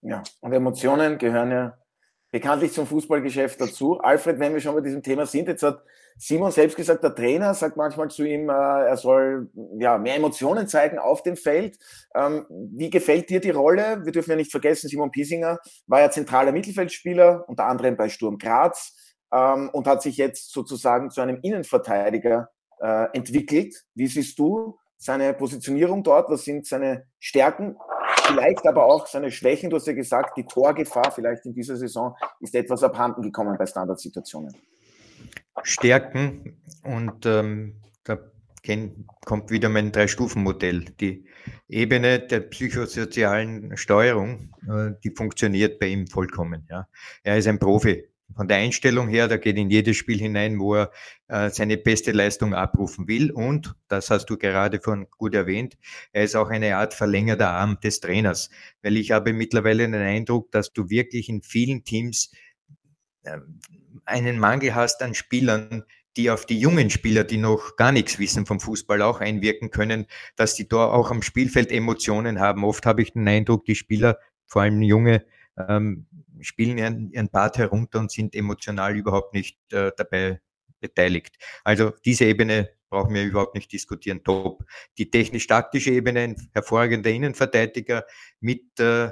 Ja, 0.02 0.24
und 0.42 0.52
Emotionen 0.52 1.20
gehören 1.20 1.52
ja 1.52 1.78
bekanntlich 2.32 2.74
zum 2.74 2.86
Fußballgeschäft 2.88 3.60
dazu. 3.60 4.00
Alfred, 4.00 4.40
wenn 4.40 4.54
wir 4.54 4.62
schon 4.62 4.76
bei 4.76 4.82
diesem 4.82 5.04
Thema 5.04 5.26
sind, 5.26 5.48
jetzt 5.48 5.64
hat 5.64 5.82
Simon 6.18 6.52
selbst 6.52 6.76
gesagt, 6.76 7.04
der 7.04 7.14
Trainer 7.14 7.54
sagt 7.54 7.78
manchmal 7.78 8.10
zu 8.10 8.24
ihm, 8.24 8.50
äh, 8.50 8.54
er 8.54 8.98
soll 8.98 9.50
ja, 9.80 9.98
mehr 9.98 10.16
Emotionen 10.16 10.68
zeigen 10.68 10.98
auf 10.98 11.22
dem 11.24 11.38
Feld. 11.38 11.78
Ähm, 12.16 12.46
wie 12.50 12.90
gefällt 12.90 13.30
dir 13.30 13.40
die 13.40 13.52
Rolle? 13.52 14.02
Wir 14.04 14.12
dürfen 14.12 14.32
ja 14.32 14.36
nicht 14.36 14.52
vergessen, 14.52 14.90
Simon 14.90 15.12
Piesinger 15.12 15.60
war 15.86 16.02
ja 16.02 16.10
zentraler 16.10 16.52
Mittelfeldspieler, 16.52 17.46
unter 17.48 17.66
anderem 17.66 17.96
bei 17.96 18.10
Sturm 18.10 18.38
Graz 18.40 18.96
ähm, 19.32 19.70
und 19.72 19.88
hat 19.88 20.02
sich 20.02 20.18
jetzt 20.18 20.52
sozusagen 20.52 21.12
zu 21.12 21.22
einem 21.22 21.40
Innenverteidiger 21.42 22.50
äh, 22.80 23.08
entwickelt. 23.14 23.76
Wie 23.94 24.08
siehst 24.08 24.40
du 24.40 24.80
seine 24.98 25.34
Positionierung 25.34 26.04
dort? 26.04 26.30
Was 26.30 26.44
sind 26.44 26.66
seine 26.66 27.06
Stärken? 27.20 27.78
Vielleicht 28.28 28.68
aber 28.68 28.86
auch 28.86 29.08
seine 29.08 29.32
Schwächen. 29.32 29.70
Du 29.70 29.78
hast 29.78 29.88
ja 29.88 29.94
gesagt, 29.94 30.38
die 30.38 30.46
Torgefahr 30.46 31.12
vielleicht 31.12 31.46
in 31.46 31.54
dieser 31.54 31.78
Saison 31.78 32.16
ist 32.40 32.56
etwas 32.56 32.84
abhanden 32.84 33.22
gekommen 33.22 33.58
bei 33.58 33.66
Standardsituationen. 33.66 34.54
Stärken 35.64 36.62
und 36.84 37.26
ähm, 37.26 37.82
da 38.04 38.20
kommt 39.26 39.50
wieder 39.50 39.70
mein 39.70 39.92
Drei-Stufen-Modell. 39.92 40.86
Die 41.00 41.26
Ebene 41.70 42.20
der 42.20 42.42
psychosozialen 42.42 43.76
Steuerung, 43.78 44.54
äh, 44.68 44.92
die 45.04 45.12
funktioniert 45.12 45.80
bei 45.80 45.88
ihm 45.88 46.08
vollkommen. 46.08 46.68
Ja. 46.70 46.88
Er 47.24 47.38
ist 47.38 47.48
ein 47.48 47.60
Profi 47.60 48.08
von 48.36 48.48
der 48.48 48.58
Einstellung 48.58 49.08
her, 49.08 49.28
der 49.28 49.40
geht 49.40 49.58
in 49.58 49.70
jedes 49.70 49.98
Spiel 49.98 50.20
hinein, 50.20 50.60
wo 50.60 50.76
er 50.76 50.92
äh, 51.28 51.50
seine 51.50 51.78
beste 51.78 52.12
Leistung 52.12 52.54
abrufen 52.54 53.08
will. 53.08 53.32
Und, 53.32 53.76
das 53.88 54.10
hast 54.10 54.30
du 54.30 54.38
gerade 54.38 54.80
von 54.80 55.08
gut 55.18 55.34
erwähnt, 55.34 55.78
er 56.12 56.24
ist 56.24 56.36
auch 56.36 56.50
eine 56.50 56.76
Art 56.78 56.94
verlängerter 56.94 57.50
Arm 57.50 57.80
des 57.82 58.00
Trainers. 58.00 58.50
Weil 58.82 58.98
ich 58.98 59.12
habe 59.12 59.34
mittlerweile 59.34 59.84
den 59.84 59.96
Eindruck, 59.96 60.52
dass 60.52 60.74
du 60.74 60.90
wirklich 60.90 61.30
in 61.30 61.42
vielen 61.42 61.84
Teams 61.84 62.32
äh, 63.24 63.38
einen 64.06 64.40
Mangel 64.40 64.76
hast 64.76 65.02
an 65.02 65.14
Spielern, 65.14 65.84
die 66.18 66.32
auf 66.32 66.46
die 66.46 66.60
jungen 66.60 66.90
Spieler, 66.90 67.24
die 67.24 67.38
noch 67.38 67.76
gar 67.76 67.92
nichts 67.92 68.18
wissen 68.20 68.46
vom 68.46 68.60
Fußball, 68.60 69.02
auch 69.02 69.22
einwirken 69.22 69.70
können, 69.70 70.08
dass 70.36 70.56
die 70.56 70.68
da 70.68 70.86
auch 70.86 71.12
am 71.12 71.22
Spielfeld 71.22 71.72
Emotionen 71.72 72.40
haben. 72.40 72.64
Oft 72.64 72.86
habe 72.86 73.04
ich 73.04 73.14
den 73.14 73.28
Eindruck, 73.28 73.66
die 73.66 73.76
Spieler, 73.76 74.18
vor 74.48 74.64
allem 74.64 74.82
junge, 74.82 75.26
ähm, 75.58 76.08
spielen 76.42 76.78
ihren, 76.78 77.12
ihren 77.12 77.30
Part 77.30 77.58
herunter 77.58 78.00
und 78.00 78.12
sind 78.12 78.36
emotional 78.36 78.96
überhaupt 78.96 79.34
nicht 79.34 79.58
äh, 79.74 79.92
dabei 79.96 80.42
beteiligt. 80.80 81.38
Also 81.64 81.92
diese 82.06 82.26
Ebene 82.26 82.70
brauchen 82.90 83.14
wir 83.14 83.24
überhaupt 83.24 83.56
nicht 83.56 83.72
diskutieren. 83.72 84.24
Top. 84.24 84.64
Die 84.98 85.10
technisch-taktische 85.10 85.92
Ebene, 85.92 86.22
ein 86.22 86.50
hervorragender 86.54 87.10
Innenverteidiger 87.10 88.06
mit 88.40 88.80
äh, 88.80 89.12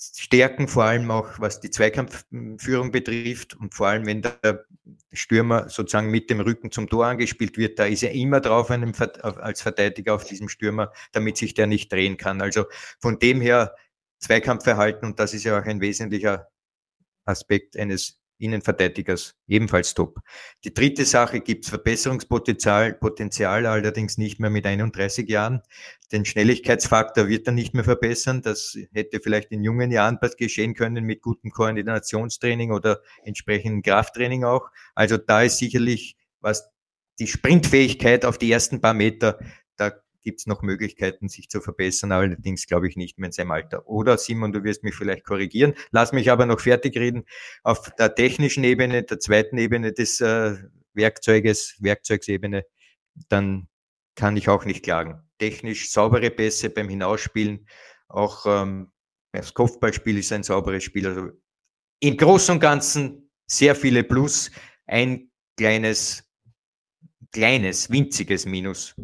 Stärken, 0.00 0.68
vor 0.68 0.84
allem 0.84 1.10
auch 1.10 1.40
was 1.40 1.60
die 1.60 1.70
Zweikampfführung 1.70 2.92
betrifft 2.92 3.54
und 3.54 3.74
vor 3.74 3.88
allem, 3.88 4.06
wenn 4.06 4.22
der 4.22 4.64
Stürmer 5.12 5.68
sozusagen 5.68 6.10
mit 6.10 6.30
dem 6.30 6.40
Rücken 6.40 6.70
zum 6.70 6.88
Tor 6.88 7.06
angespielt 7.06 7.58
wird, 7.58 7.80
da 7.80 7.84
ist 7.86 8.04
er 8.04 8.12
immer 8.12 8.40
drauf 8.40 8.70
einem, 8.70 8.92
als 9.20 9.60
Verteidiger 9.60 10.14
auf 10.14 10.24
diesem 10.24 10.48
Stürmer, 10.48 10.92
damit 11.10 11.36
sich 11.36 11.54
der 11.54 11.66
nicht 11.66 11.92
drehen 11.92 12.16
kann. 12.16 12.40
Also 12.40 12.66
von 13.00 13.18
dem 13.18 13.40
her 13.40 13.74
Zweikampfverhalten 14.18 15.08
und 15.08 15.18
das 15.18 15.34
ist 15.34 15.44
ja 15.44 15.58
auch 15.58 15.64
ein 15.64 15.80
wesentlicher 15.80 16.48
Aspekt 17.24 17.76
eines 17.76 18.18
Innenverteidigers 18.38 19.34
ebenfalls 19.48 19.94
top. 19.94 20.20
Die 20.64 20.72
dritte 20.72 21.04
Sache 21.04 21.40
gibt 21.40 21.64
es 21.64 21.70
Verbesserungspotenzial, 21.70 22.94
Potenzial 22.94 23.66
allerdings 23.66 24.16
nicht 24.16 24.38
mehr 24.38 24.50
mit 24.50 24.64
31 24.64 25.28
Jahren. 25.28 25.62
Den 26.12 26.24
Schnelligkeitsfaktor 26.24 27.28
wird 27.28 27.46
er 27.48 27.52
nicht 27.52 27.74
mehr 27.74 27.84
verbessern. 27.84 28.42
Das 28.42 28.78
hätte 28.92 29.20
vielleicht 29.20 29.50
in 29.50 29.64
jungen 29.64 29.90
Jahren 29.90 30.18
geschehen 30.38 30.74
können 30.74 31.04
mit 31.04 31.20
gutem 31.20 31.50
Koordinationstraining 31.50 32.70
oder 32.70 33.00
entsprechendem 33.24 33.82
Krafttraining 33.82 34.44
auch. 34.44 34.68
Also 34.94 35.16
da 35.16 35.42
ist 35.42 35.58
sicherlich, 35.58 36.16
was 36.40 36.70
die 37.18 37.26
Sprintfähigkeit 37.26 38.24
auf 38.24 38.38
die 38.38 38.52
ersten 38.52 38.80
paar 38.80 38.94
Meter, 38.94 39.38
da 39.76 39.92
gibt 40.28 40.40
es 40.40 40.46
noch 40.46 40.60
Möglichkeiten, 40.60 41.30
sich 41.30 41.48
zu 41.48 41.62
verbessern, 41.62 42.12
allerdings 42.12 42.66
glaube 42.66 42.86
ich 42.86 42.96
nicht 42.96 43.18
mehr 43.18 43.28
in 43.28 43.32
seinem 43.32 43.50
Alter. 43.50 43.88
Oder 43.88 44.18
Simon, 44.18 44.52
du 44.52 44.62
wirst 44.62 44.84
mich 44.84 44.94
vielleicht 44.94 45.24
korrigieren. 45.24 45.72
Lass 45.90 46.12
mich 46.12 46.30
aber 46.30 46.44
noch 46.44 46.60
fertig 46.60 46.98
reden. 46.98 47.24
Auf 47.62 47.90
der 47.98 48.14
technischen 48.14 48.62
Ebene, 48.62 49.04
der 49.04 49.20
zweiten 49.20 49.56
Ebene 49.56 49.94
des 49.94 50.20
äh, 50.20 50.56
Werkzeuges, 50.92 51.76
Werkzeugsebene, 51.78 52.66
dann 53.30 53.68
kann 54.16 54.36
ich 54.36 54.50
auch 54.50 54.66
nicht 54.66 54.84
klagen. 54.84 55.22
Technisch 55.38 55.90
saubere 55.90 56.30
Pässe 56.30 56.68
beim 56.68 56.90
Hinausspielen, 56.90 57.66
auch 58.08 58.44
ähm, 58.44 58.92
das 59.32 59.54
Kopfballspiel 59.54 60.18
ist 60.18 60.32
ein 60.32 60.42
sauberes 60.42 60.84
Spiel. 60.84 61.06
Also 61.06 61.30
im 62.00 62.18
Großen 62.18 62.52
und 62.52 62.60
Ganzen 62.60 63.30
sehr 63.46 63.74
viele 63.74 64.04
Plus, 64.04 64.50
ein 64.86 65.30
kleines, 65.56 66.22
kleines, 67.32 67.88
winziges 67.88 68.44
Minus. 68.44 68.94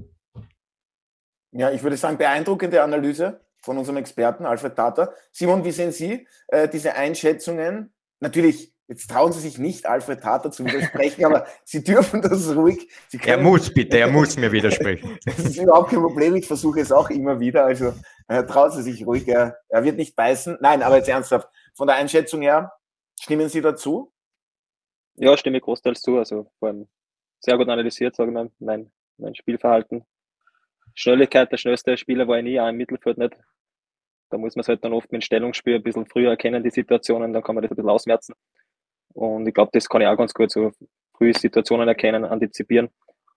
Ja, 1.57 1.71
ich 1.71 1.85
würde 1.85 1.97
sagen, 1.97 2.19
beeindruckende 2.19 2.83
Analyse 2.83 3.41
von 3.61 3.79
unserem 3.79 3.99
Experten 3.99 4.45
Alfred 4.45 4.75
Tata. 4.75 5.13
Simon, 5.31 5.65
wie 5.65 5.71
sehen 5.71 5.93
Sie 5.93 6.27
äh, 6.49 6.69
diese 6.69 6.95
Einschätzungen? 6.97 7.95
Natürlich, 8.19 8.75
jetzt 8.89 9.09
trauen 9.09 9.33
Sie 9.33 9.39
sich 9.39 9.57
nicht, 9.59 9.87
Alfred 9.87 10.21
Tata 10.21 10.51
zu 10.51 10.65
widersprechen, 10.65 11.25
aber 11.27 11.47
Sie 11.65 11.85
dürfen 11.85 12.21
das 12.23 12.57
ruhig. 12.57 12.89
er 13.25 13.39
muss 13.39 13.73
bitte, 13.73 13.99
er 13.99 14.09
muss 14.11 14.37
mir 14.37 14.51
widersprechen. 14.51 15.17
das 15.25 15.39
ist 15.39 15.57
überhaupt 15.57 15.91
kein 15.91 16.03
Problem, 16.03 16.35
ich 16.35 16.49
versuche 16.49 16.81
es 16.81 16.91
auch 16.91 17.09
immer 17.09 17.39
wieder. 17.39 17.65
Also 17.65 17.95
äh, 18.27 18.43
trauen 18.43 18.73
Sie 18.73 18.83
sich 18.83 19.07
ruhig, 19.07 19.29
er, 19.29 19.57
er 19.69 19.85
wird 19.85 19.97
nicht 19.97 20.17
beißen. 20.17 20.59
Nein, 20.61 20.83
aber 20.83 20.97
jetzt 20.97 21.09
ernsthaft, 21.09 21.49
von 21.73 21.87
der 21.87 21.97
Einschätzung 21.97 22.43
her, 22.43 22.73
stimmen 23.21 23.49
Sie 23.49 23.61
dazu? 23.61 24.13
Ja, 25.15 25.37
stimme 25.37 25.61
großteils 25.61 26.03
zu. 26.03 26.19
Also 26.19 26.51
vor 26.59 26.71
allem 26.71 26.89
sehr 27.39 27.57
gut 27.57 27.69
analysiert, 27.69 28.17
sagen 28.17 28.35
wir, 28.35 28.51
mein, 28.59 28.91
mein 29.19 29.37
Spielverhalten 29.37 30.05
Schnelligkeit, 30.95 31.51
der 31.51 31.57
schnellste 31.57 31.97
Spieler 31.97 32.27
war 32.29 32.39
ich 32.39 32.45
nie, 32.45 32.61
auch 32.61 32.69
im 32.69 32.77
Mittelfeld 32.77 33.19
nicht. 33.19 33.35
Da 34.31 34.39
muss 34.39 34.57
man 34.57 34.63
es 34.63 34.69
halt 34.69 34.85
dann 34.85 34.93
oft 34.93 35.11
mit 35.13 35.23
dem 35.23 35.25
Stellungsspiel 35.25 35.77
ein 35.77 35.83
bisschen 35.83 36.07
früher 36.07 36.31
erkennen, 36.31 36.63
die 36.63 36.71
Situationen, 36.71 37.33
dann 37.33 37.43
kann 37.43 37.55
man 37.55 37.63
das 37.63 37.71
ein 37.71 37.77
bisschen 37.77 37.91
ausmerzen. 37.91 38.35
Und 39.13 39.47
ich 39.47 39.55
glaube, 39.55 39.71
das 39.73 39.89
kann 39.89 40.01
ich 40.01 40.09
auch 40.09 40.17
ganz 40.17 40.35
gut 40.35 40.51
so 40.51 40.73
frühe 41.17 41.35
Situationen 41.35 41.89
erkennen, 41.89 42.25
antizipieren. 42.25 42.89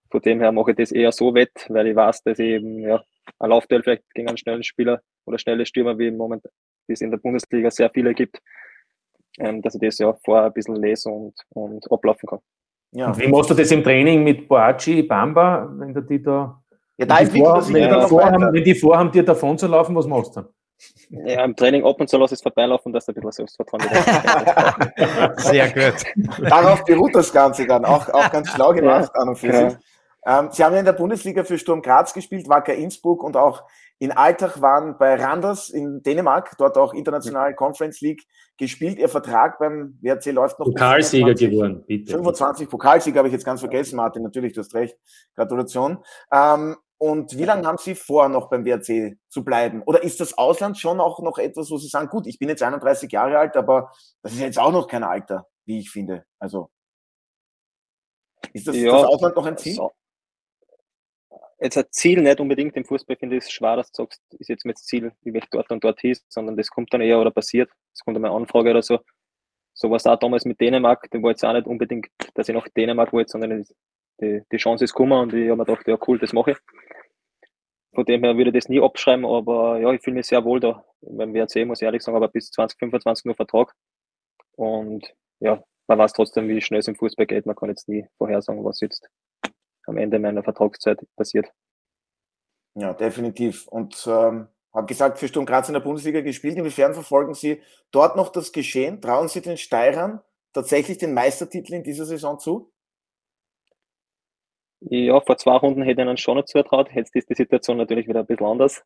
Von 0.09 0.21
dem 0.21 0.39
her 0.39 0.51
mache 0.51 0.71
ich 0.71 0.77
das 0.77 0.91
eher 0.91 1.11
so 1.11 1.33
wett, 1.33 1.65
weil 1.69 1.87
ich 1.87 1.95
weiß, 1.95 2.23
dass 2.23 2.39
ich 2.39 2.47
eben 2.47 2.79
ja, 2.79 3.03
ein 3.39 3.49
Laufduell 3.49 3.83
vielleicht 3.83 4.03
gegen 4.13 4.27
einen 4.27 4.37
schnellen 4.37 4.63
Spieler 4.63 5.01
oder 5.25 5.37
schnelle 5.37 5.65
Stürmer, 5.65 5.97
wie 5.99 6.07
im 6.07 6.17
Moment 6.17 6.43
es 6.87 7.01
in 7.01 7.11
der 7.11 7.17
Bundesliga 7.17 7.69
sehr 7.69 7.89
viele 7.89 8.13
gibt, 8.13 8.39
ähm, 9.39 9.61
dass 9.61 9.75
ich 9.75 9.81
das 9.81 9.97
ja 9.97 10.13
vorher 10.23 10.45
ein 10.45 10.53
bisschen 10.53 10.77
lese 10.77 11.09
und, 11.09 11.35
und 11.49 11.91
ablaufen 11.91 12.27
kann. 12.27 12.39
Ja. 12.91 13.07
Und 13.07 13.19
wie 13.19 13.27
machst 13.27 13.49
du 13.49 13.53
das 13.53 13.71
im 13.71 13.83
Training 13.83 14.23
mit 14.23 14.47
Boachi, 14.47 15.03
Bamba, 15.03 15.69
wenn 15.77 15.93
du 15.93 16.01
die 16.01 16.23
da 16.23 16.63
ja, 16.97 17.05
da 17.05 17.19
wenn, 17.19 17.29
die 17.29 17.39
vorhaben, 17.39 17.73
wenn, 17.73 17.89
die 17.89 18.07
vorhaben, 18.07 18.53
wenn 18.53 18.63
die 18.63 18.75
vorhaben, 18.75 19.11
dir 19.11 19.23
davon 19.23 19.57
zu 19.57 19.67
laufen, 19.67 19.95
was 19.95 20.07
machst 20.07 20.35
du 20.35 20.41
dann? 20.41 20.49
Ja, 21.09 21.43
im 21.43 21.55
Training 21.55 21.85
ab 21.85 21.99
und 21.99 22.09
zu 22.09 22.17
lasse 22.17 22.33
ich 22.33 22.39
es 22.39 22.43
vorbeilaufen, 22.43 22.91
dass 22.93 23.05
du 23.05 23.11
ein 23.11 23.15
bisschen 23.15 23.31
Selbstvertrauen 23.31 23.81
Sehr 25.37 25.71
gut. 25.71 26.49
Darauf 26.49 26.83
beruht 26.85 27.15
das 27.15 27.31
Ganze 27.31 27.65
dann. 27.65 27.85
Auch, 27.85 28.09
auch 28.09 28.29
ganz 28.31 28.51
schlau 28.51 28.73
gemacht 28.73 29.11
an 29.15 29.29
und 29.29 29.37
für 29.37 29.51
sich. 29.51 29.77
Ähm, 30.25 30.49
Sie 30.51 30.63
haben 30.63 30.73
ja 30.73 30.79
in 30.79 30.85
der 30.85 30.93
Bundesliga 30.93 31.43
für 31.43 31.57
Sturm 31.57 31.81
Graz 31.81 32.13
gespielt, 32.13 32.49
Wacker 32.49 32.75
Innsbruck 32.75 33.23
und 33.23 33.37
auch 33.37 33.63
in 33.99 34.11
Altach 34.11 34.61
waren 34.61 34.97
bei 34.97 35.15
Randers 35.15 35.69
in 35.69 36.03
Dänemark, 36.03 36.55
dort 36.57 36.77
auch 36.77 36.93
international 36.93 37.55
Conference 37.55 38.01
League 38.01 38.27
gespielt. 38.57 38.99
Ihr 38.99 39.09
Vertrag 39.09 39.57
beim 39.57 39.97
WRC 40.01 40.27
läuft 40.33 40.59
noch. 40.59 40.65
Pokalsieger 40.65 41.33
geworden, 41.33 41.83
bitte. 41.87 42.11
25 42.11 42.69
Pokalsieger 42.69 43.19
habe 43.19 43.29
ich 43.29 43.33
jetzt 43.33 43.45
ganz 43.45 43.61
vergessen, 43.61 43.95
Martin. 43.95 44.21
Natürlich, 44.21 44.53
du 44.53 44.59
hast 44.59 44.75
recht. 44.75 44.97
Gratulation. 45.35 45.99
Ähm, 46.31 46.75
und 46.99 47.37
wie 47.37 47.45
lange 47.45 47.67
haben 47.67 47.77
Sie 47.77 47.95
vor, 47.95 48.27
noch 48.29 48.49
beim 48.49 48.65
WRC 48.65 49.17
zu 49.29 49.43
bleiben? 49.43 49.83
Oder 49.83 50.03
ist 50.03 50.19
das 50.19 50.37
Ausland 50.37 50.77
schon 50.77 50.99
auch 50.99 51.19
noch 51.19 51.37
etwas, 51.37 51.69
wo 51.69 51.77
Sie 51.77 51.87
sagen, 51.87 52.09
gut, 52.09 52.25
ich 52.25 52.39
bin 52.39 52.49
jetzt 52.49 52.63
31 52.63 53.11
Jahre 53.11 53.37
alt, 53.37 53.55
aber 53.55 53.91
das 54.23 54.33
ist 54.33 54.39
jetzt 54.39 54.59
auch 54.59 54.71
noch 54.71 54.87
kein 54.87 55.03
Alter, 55.03 55.47
wie 55.65 55.79
ich 55.79 55.91
finde. 55.91 56.25
Also 56.39 56.69
ist 58.53 58.67
das, 58.67 58.75
ja, 58.75 58.91
das 58.91 59.03
Ausland 59.03 59.35
noch 59.35 59.45
ein 59.45 59.57
Ziel? 59.57 59.75
So. 59.75 59.91
Jetzt 61.59 61.77
ein 61.77 61.85
Ziel 61.89 62.21
nicht 62.21 62.39
unbedingt 62.39 62.75
im 62.75 62.85
Fußball, 62.85 63.15
finde 63.15 63.37
ich 63.37 63.43
es 63.43 63.51
schwer, 63.51 63.75
dass 63.75 63.91
du 63.91 64.03
sagst, 64.03 64.21
ist 64.37 64.49
jetzt 64.49 64.65
mit 64.65 64.77
Ziel, 64.77 65.11
wie 65.21 65.35
ich 65.35 65.45
dort 65.51 65.71
und 65.71 65.83
dort 65.83 65.99
hieß, 66.01 66.25
sondern 66.29 66.55
das 66.55 66.69
kommt 66.69 66.93
dann 66.93 67.01
eher 67.01 67.19
oder 67.19 67.31
passiert. 67.31 67.71
Es 67.93 68.03
kommt 68.03 68.17
eine 68.17 68.29
Anfrage 68.29 68.69
oder 68.69 68.83
so. 68.83 68.99
So 69.73 69.91
was 69.91 70.05
auch 70.07 70.17
damals 70.17 70.45
mit 70.45 70.59
Dänemark, 70.59 71.09
den 71.11 71.21
war 71.21 71.31
jetzt 71.31 71.43
auch 71.45 71.53
nicht 71.53 71.67
unbedingt, 71.67 72.07
dass 72.33 72.49
ich 72.49 72.55
nach 72.55 72.67
Dänemark 72.69 73.13
wollte, 73.13 73.31
sondern 73.31 73.65
die, 74.21 74.41
die 74.51 74.57
Chance 74.57 74.83
ist 74.83 74.93
gekommen 74.93 75.19
und 75.19 75.33
ich 75.33 75.49
habe 75.49 75.57
mir 75.57 75.65
gedacht, 75.65 75.87
ja 75.87 75.97
cool, 76.07 76.19
das 76.19 76.33
mache 76.33 76.51
ich. 76.51 76.57
Von 77.97 78.05
dem 78.05 78.23
her 78.23 78.37
würde 78.37 78.51
ich 78.51 78.53
das 78.53 78.69
nie 78.69 78.79
abschreiben, 78.79 79.25
aber 79.25 79.79
ja, 79.79 79.91
ich 79.91 80.03
fühle 80.03 80.17
mich 80.17 80.27
sehr 80.27 80.45
wohl 80.45 80.59
da. 80.59 80.85
Beim 81.01 81.33
WRC 81.33 81.65
muss 81.65 81.81
ich 81.81 81.85
ehrlich 81.85 82.03
sagen, 82.03 82.15
aber 82.15 82.27
bis 82.27 82.51
2025 82.51 83.25
nur 83.25 83.33
Vertrag. 83.33 83.73
Und 84.51 85.15
ja, 85.39 85.63
man 85.87 85.97
weiß 85.97 86.13
trotzdem, 86.13 86.47
wie 86.47 86.61
schnell 86.61 86.81
es 86.81 86.87
im 86.87 86.95
Fußball 86.95 87.25
geht. 87.25 87.47
Man 87.47 87.55
kann 87.55 87.69
jetzt 87.69 87.89
nie 87.89 88.05
vorhersagen, 88.19 88.63
was 88.63 88.81
jetzt 88.81 89.09
am 89.87 89.97
Ende 89.97 90.19
meiner 90.19 90.43
Vertragszeit 90.43 91.03
passiert. 91.15 91.51
Ja, 92.75 92.93
definitiv. 92.93 93.67
Und 93.67 94.05
ähm, 94.05 94.47
habe 94.75 94.85
gesagt, 94.85 95.17
für 95.17 95.27
Sturm 95.27 95.47
Graz 95.47 95.67
in 95.67 95.73
der 95.73 95.79
Bundesliga 95.79 96.21
gespielt. 96.21 96.55
Inwiefern 96.55 96.93
verfolgen 96.93 97.33
Sie 97.33 97.63
dort 97.89 98.15
noch 98.15 98.29
das 98.29 98.51
Geschehen? 98.51 99.01
Trauen 99.01 99.27
Sie 99.27 99.41
den 99.41 99.57
Steirern 99.57 100.21
tatsächlich 100.53 100.99
den 100.99 101.15
Meistertitel 101.15 101.73
in 101.73 101.81
dieser 101.81 102.05
Saison 102.05 102.37
zu? 102.37 102.71
Ja, 104.81 105.19
vor 105.21 105.37
zwei 105.37 105.55
Runden 105.57 105.81
hätte 105.81 106.01
ich 106.01 106.07
ihnen 106.07 106.17
schon 106.17 106.37
noch 106.37 106.45
zutraut. 106.45 106.91
Jetzt 106.93 107.15
ist 107.15 107.29
die 107.29 107.35
Situation 107.35 107.77
natürlich 107.77 108.07
wieder 108.07 108.19
ein 108.21 108.25
bisschen 108.27 108.45
anders. 108.45 108.83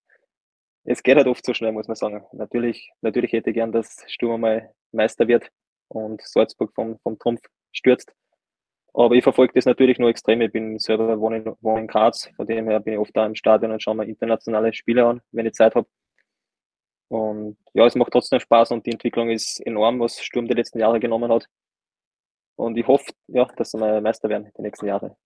Es 0.84 1.04
geht 1.04 1.18
halt 1.18 1.28
oft 1.28 1.46
so 1.46 1.54
schnell, 1.54 1.74
muss 1.74 1.88
man 1.88 1.96
sagen. 1.96 2.24
Natürlich, 2.32 2.92
natürlich 3.02 3.34
hätte 3.34 3.50
ich 3.52 3.56
gern, 3.56 3.72
dass 3.72 3.98
Sturm 4.08 4.42
mal 4.42 4.74
Meister 4.92 5.28
wird 5.28 5.50
und 5.90 6.22
Salzburg 6.22 6.74
vom, 6.74 6.98
vom 7.00 7.20
Trumpf 7.20 7.42
stürzt. 7.72 8.14
Aber 8.94 9.16
ich 9.16 9.24
verfolge 9.24 9.54
das 9.54 9.66
natürlich 9.66 10.00
nur 10.00 10.10
extrem. 10.10 10.42
Ich 10.42 10.52
bin 10.52 10.80
selber 10.80 11.20
wohne 11.20 11.38
in, 11.38 11.56
wohne 11.62 11.82
in 11.82 11.88
Graz, 11.88 12.30
von 12.36 12.48
dem 12.48 12.68
her 12.70 12.80
bin 12.80 12.94
ich 12.94 13.00
oft 13.00 13.16
da 13.16 13.26
im 13.26 13.36
Stadion 13.36 13.72
und 13.72 13.82
schaue 13.82 13.96
mir 13.96 14.06
internationale 14.06 14.74
Spiele 14.74 15.06
an, 15.06 15.22
wenn 15.32 15.46
ich 15.46 15.54
Zeit 15.54 15.76
habe. 15.76 15.88
Und 17.10 17.58
ja, 17.74 17.86
es 17.86 17.96
macht 17.96 18.12
trotzdem 18.14 18.40
Spaß 18.40 18.72
und 18.72 18.86
die 18.86 18.92
Entwicklung 18.92 19.30
ist 19.30 19.60
enorm, 19.66 20.00
was 20.00 20.22
Sturm 20.22 20.48
die 20.48 20.54
letzten 20.54 20.80
Jahre 20.80 21.00
genommen 21.00 21.32
hat. 21.32 21.48
Und 22.56 22.78
ich 22.78 22.88
hoffe, 22.88 23.12
ja, 23.28 23.46
dass 23.58 23.74
mal 23.74 24.02
Meister 24.02 24.30
werden 24.30 24.52
die 24.58 24.62
nächsten 24.62 24.88
Jahre. 24.88 25.18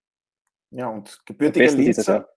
Ja, 0.71 0.87
und 0.89 1.21
gebürtiger 1.25 1.71
Linzer. 1.71 2.29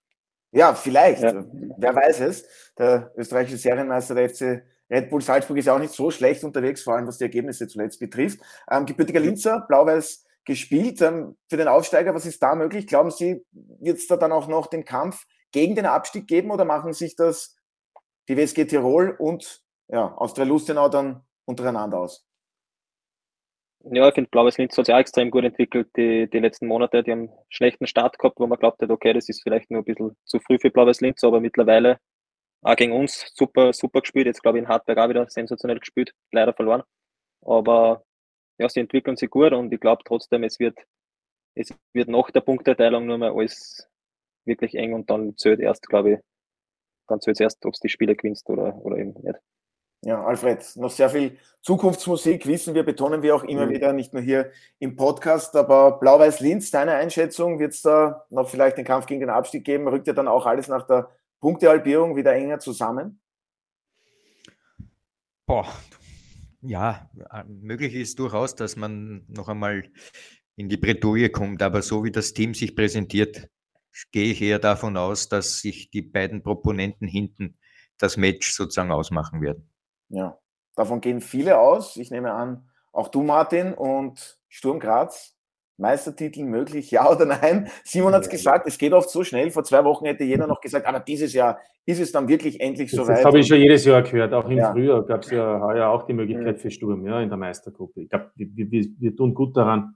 Ja, 0.53 0.75
vielleicht. 0.75 1.23
Ja. 1.23 1.45
Wer 1.77 1.95
weiß 1.95 2.21
es. 2.21 2.47
Der 2.79 3.13
österreichische 3.17 3.59
Serienmeister 3.59 4.15
der 4.15 4.31
FC 4.31 4.63
Red 4.91 5.11
Bull 5.11 5.21
Salzburg 5.21 5.59
ist 5.59 5.67
ja 5.67 5.75
auch 5.75 5.81
nicht 5.81 5.93
so 5.93 6.11
schlecht 6.11 6.45
unterwegs, 6.45 6.83
vor 6.83 6.95
allem 6.95 7.07
was 7.07 7.19
die 7.19 7.25
Ergebnisse 7.25 7.69
zuletzt 7.69 8.01
betrifft. 8.01 8.41
Ähm, 8.71 8.87
gebürtiger 8.87 9.21
Linzer, 9.21 9.65
blau-weiß 9.69 10.25
gespielt. 10.45 11.03
Ähm, 11.03 11.37
für 11.49 11.59
den 11.59 11.69
Aufsteiger, 11.69 12.15
was 12.15 12.25
ist 12.27 12.43
da 12.43 12.55
möglich? 12.55 12.87
Glauben 12.87 13.11
Sie, 13.11 13.45
wird 13.53 13.99
es 13.99 14.07
da 14.07 14.17
dann 14.17 14.33
auch 14.33 14.49
noch 14.49 14.67
den 14.67 14.85
Kampf 14.85 15.27
gegen 15.53 15.75
den 15.75 15.87
Abstieg 15.87 16.27
geben 16.27 16.51
oder 16.51 16.65
machen 16.65 16.93
sich 16.93 17.17
das 17.17 17.57
die 18.29 18.37
WSG 18.37 18.65
Tirol 18.67 19.11
und 19.19 19.63
ja, 19.89 20.15
Austria 20.15 20.45
Lustenau 20.45 20.89
dann 20.89 21.23
untereinander 21.45 21.99
aus? 21.99 22.28
Ja, 23.85 24.09
ich 24.09 24.15
finde, 24.15 24.29
Blaues 24.31 24.59
Linz 24.59 24.77
hat 24.77 24.87
sich 24.87 24.95
auch 24.95 24.99
extrem 24.99 25.31
gut 25.31 25.45
entwickelt 25.45 25.89
die, 25.97 26.29
die 26.29 26.39
letzten 26.41 26.67
Monate. 26.67 27.03
Die 27.03 27.13
haben 27.13 27.29
einen 27.29 27.39
schlechten 27.49 27.87
Start 27.87 28.19
gehabt, 28.19 28.39
wo 28.41 28.47
man 28.47 28.59
glaubt 28.59 28.83
hat, 28.83 28.91
okay, 28.91 29.13
das 29.13 29.29
ist 29.29 29.43
vielleicht 29.43 29.71
nur 29.71 29.83
ein 29.83 29.85
bisschen 29.85 30.17
zu 30.25 30.41
früh 30.41 30.59
für 30.59 30.71
Blaues 30.71 31.01
Linz, 31.01 31.23
aber 31.25 31.41
mittlerweile 31.41 31.99
auch 32.63 32.77
gegen 32.77 32.93
uns 32.93 33.31
super, 33.35 33.73
super 33.73 34.01
gespielt. 34.01 34.27
Jetzt 34.27 34.43
glaube 34.43 34.59
ich 34.59 34.65
in 34.65 34.69
Hartberg 34.69 34.99
auch 34.99 35.09
wieder 35.09 35.29
sensationell 35.31 35.79
gespielt, 35.81 36.13
leider 36.33 36.53
verloren. 36.55 36.83
Aber 37.43 38.05
ja, 38.59 38.69
sie 38.69 38.81
entwickeln 38.81 39.17
sich 39.17 39.31
gut 39.31 39.53
und 39.53 39.73
ich 39.73 39.81
glaube 39.81 40.03
trotzdem, 40.05 40.45
es 40.45 40.59
wird, 40.59 40.79
es 41.55 41.75
wird 41.95 42.09
nach 42.09 42.31
der 42.31 42.41
Punkteteilung 42.43 43.07
nur 43.07 43.19
mehr 43.19 43.33
alles 43.33 43.89
wirklich 44.47 44.75
eng 44.75 44.95
und 44.95 45.11
dann 45.11 45.37
zählt 45.37 45.61
erst, 45.61 45.89
glaube 45.89 46.15
ich, 46.15 46.19
dann 47.09 47.21
zählt 47.21 47.37
es 47.37 47.41
erst, 47.41 47.67
ob 47.67 47.75
es 47.75 47.81
die 47.81 47.89
Spiele 47.89 48.17
gewinnst 48.17 48.49
oder, 48.51 48.77
oder 48.85 48.99
eben 48.99 49.15
nicht. 49.23 49.39
Ja, 50.03 50.25
Alfred, 50.25 50.65
noch 50.77 50.91
sehr 50.91 51.11
viel 51.11 51.39
Zukunftsmusik, 51.63 52.47
wissen 52.47 52.75
wir, 52.75 52.85
betonen 52.85 53.23
wir 53.23 53.35
auch 53.35 53.43
immer 53.43 53.67
mhm. 53.67 53.71
wieder, 53.71 53.93
nicht 53.93 54.13
nur 54.13 54.23
hier 54.23 54.53
im 54.79 54.95
Podcast, 54.95 55.57
aber 55.57 55.99
Blau-Weiß-Linz, 55.99 56.71
deine 56.71 56.93
Einschätzung, 56.93 57.59
wird 57.59 57.75
es 57.75 57.83
da 57.83 58.25
noch 58.31 58.49
vielleicht 58.49 58.79
den 58.79 58.85
Kampf 58.85 59.07
gegen 59.07 59.21
den 59.21 59.31
Abstieg 59.31 59.65
geben? 59.65 59.89
Rückt 59.89 60.07
ja 60.07 60.13
dann 60.13 60.29
auch 60.29 60.47
alles 60.47 60.69
nach 60.69 60.87
der 60.87 61.11
Punktehalbierung 61.41 62.15
wieder 62.15 62.33
enger 62.33 62.61
zusammen? 62.61 63.21
Boah, 65.47 65.67
ja, 66.63 67.11
möglich 67.47 67.95
ist 67.95 68.19
durchaus, 68.19 68.55
dass 68.55 68.77
man 68.77 69.25
noch 69.29 69.49
einmal 69.49 69.85
in 70.57 70.69
die 70.69 70.77
Bredouille 70.77 71.31
kommt, 71.31 71.63
aber 71.63 71.83
so 71.83 72.05
wie 72.05 72.13
das 72.13 72.35
Team 72.35 72.55
sich 72.55 72.77
präsentiert, 72.77 73.49
gehe 74.13 74.33
ich 74.33 74.43
eher 74.43 74.59
davon 74.59 74.97
aus, 74.97 75.29
dass 75.29 75.61
sich 75.61 75.91
die 75.91 76.03
beiden 76.03 76.43
Proponenten 76.43 77.09
hinten 77.09 77.59
das 77.97 78.17
Match 78.17 78.53
sozusagen 78.53 78.93
ausmachen 78.93 79.41
werden. 79.41 79.69
Ja, 80.09 80.39
davon 80.75 81.01
gehen 81.01 81.21
viele 81.21 81.59
aus. 81.59 81.97
Ich 81.97 82.11
nehme 82.11 82.33
an, 82.33 82.69
auch 82.93 83.09
du, 83.09 83.23
Martin, 83.23 83.75
und 83.75 84.39
Sturm 84.49 84.81
Graz. 84.81 85.35
Meistertitel 85.81 86.43
möglich, 86.43 86.91
ja 86.91 87.11
oder 87.11 87.25
nein? 87.25 87.69
Simon 87.85 88.13
hat 88.13 88.23
es 88.23 88.29
gesagt, 88.29 88.67
es 88.67 88.79
geht 88.79 88.93
oft 88.93 89.11
so 89.11 89.25
schnell. 89.25 89.51
Vor 89.51 89.65
zwei 89.65 89.85
Wochen 89.85 90.07
hätte 90.07 90.25
jeder 90.25 90.47
noch 90.47 90.61
gesagt, 90.61 90.87
aber 90.87 91.01
dieses 91.01 91.33
Jahr 91.33 91.59
ist 91.87 92.01
es 92.01 92.13
dann 92.13 92.29
wirklich 92.29 92.61
endlich 92.61 92.91
soweit. 92.91 93.19
Das 93.19 93.25
habe 93.25 93.39
ich 93.39 93.47
schon 93.47 93.59
jedes 93.59 93.85
Jahr 93.85 94.03
gehört. 94.03 94.35
Auch 94.35 94.49
im 94.51 94.59
ja. 94.59 94.73
Frühjahr 94.73 95.07
gab 95.07 95.23
es 95.23 95.31
ja 95.31 95.61
heuer 95.61 95.89
auch 95.89 96.05
die 96.05 96.13
Möglichkeit 96.13 96.57
mhm. 96.57 96.61
für 96.61 96.71
Sturm 96.71 97.07
ja, 97.07 97.21
in 97.23 97.29
der 97.29 97.39
Meistergruppe. 97.39 98.03
Ich 98.03 98.11
glaube, 98.11 98.31
wir, 98.35 98.71
wir, 98.71 98.87
wir 98.99 99.17
tun 99.17 99.33
gut 99.33 99.57
daran, 99.57 99.95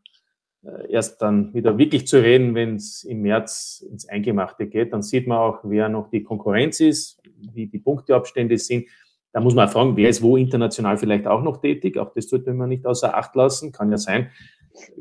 äh, 0.64 0.90
erst 0.90 1.20
dann 1.20 1.52
wieder 1.52 1.76
wirklich 1.76 2.06
zu 2.06 2.22
reden, 2.22 2.54
wenn 2.54 2.76
es 2.76 3.04
im 3.04 3.20
März 3.22 3.84
ins 3.90 4.08
Eingemachte 4.08 4.68
geht. 4.68 4.92
Dann 4.92 5.02
sieht 5.02 5.26
man 5.26 5.38
auch, 5.38 5.60
wer 5.64 5.88
noch 5.88 6.08
die 6.08 6.22
Konkurrenz 6.22 6.80
ist, 6.80 7.20
wie 7.52 7.66
die 7.66 7.80
Punkteabstände 7.80 8.56
sind. 8.56 8.86
Da 9.32 9.40
muss 9.40 9.54
man 9.54 9.68
auch 9.68 9.72
fragen, 9.72 9.96
wer 9.96 10.08
ist 10.08 10.22
wo 10.22 10.36
international 10.36 10.98
vielleicht 10.98 11.26
auch 11.26 11.42
noch 11.42 11.58
tätig. 11.58 11.98
Auch 11.98 12.12
das 12.14 12.28
sollte 12.28 12.52
man 12.52 12.68
nicht 12.68 12.86
außer 12.86 13.16
Acht 13.16 13.34
lassen. 13.34 13.72
Kann 13.72 13.90
ja 13.90 13.96
sein, 13.96 14.30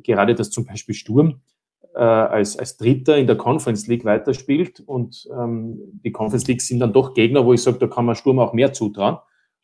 gerade 0.03 0.35
dass 0.35 0.49
zum 0.49 0.65
Beispiel 0.65 0.95
Sturm 0.95 1.41
äh, 1.93 1.99
als, 1.99 2.57
als 2.57 2.77
Dritter 2.77 3.17
in 3.17 3.27
der 3.27 3.35
Conference 3.35 3.87
League 3.87 4.05
weiterspielt. 4.05 4.81
Und 4.85 5.27
ähm, 5.37 5.79
die 6.03 6.11
Conference 6.11 6.47
League 6.47 6.61
sind 6.61 6.79
dann 6.79 6.93
doch 6.93 7.13
Gegner, 7.13 7.45
wo 7.45 7.53
ich 7.53 7.61
sage, 7.61 7.79
da 7.79 7.87
kann 7.87 8.05
man 8.05 8.15
Sturm 8.15 8.39
auch 8.39 8.53
mehr 8.53 8.71
zutrauen. 8.73 9.17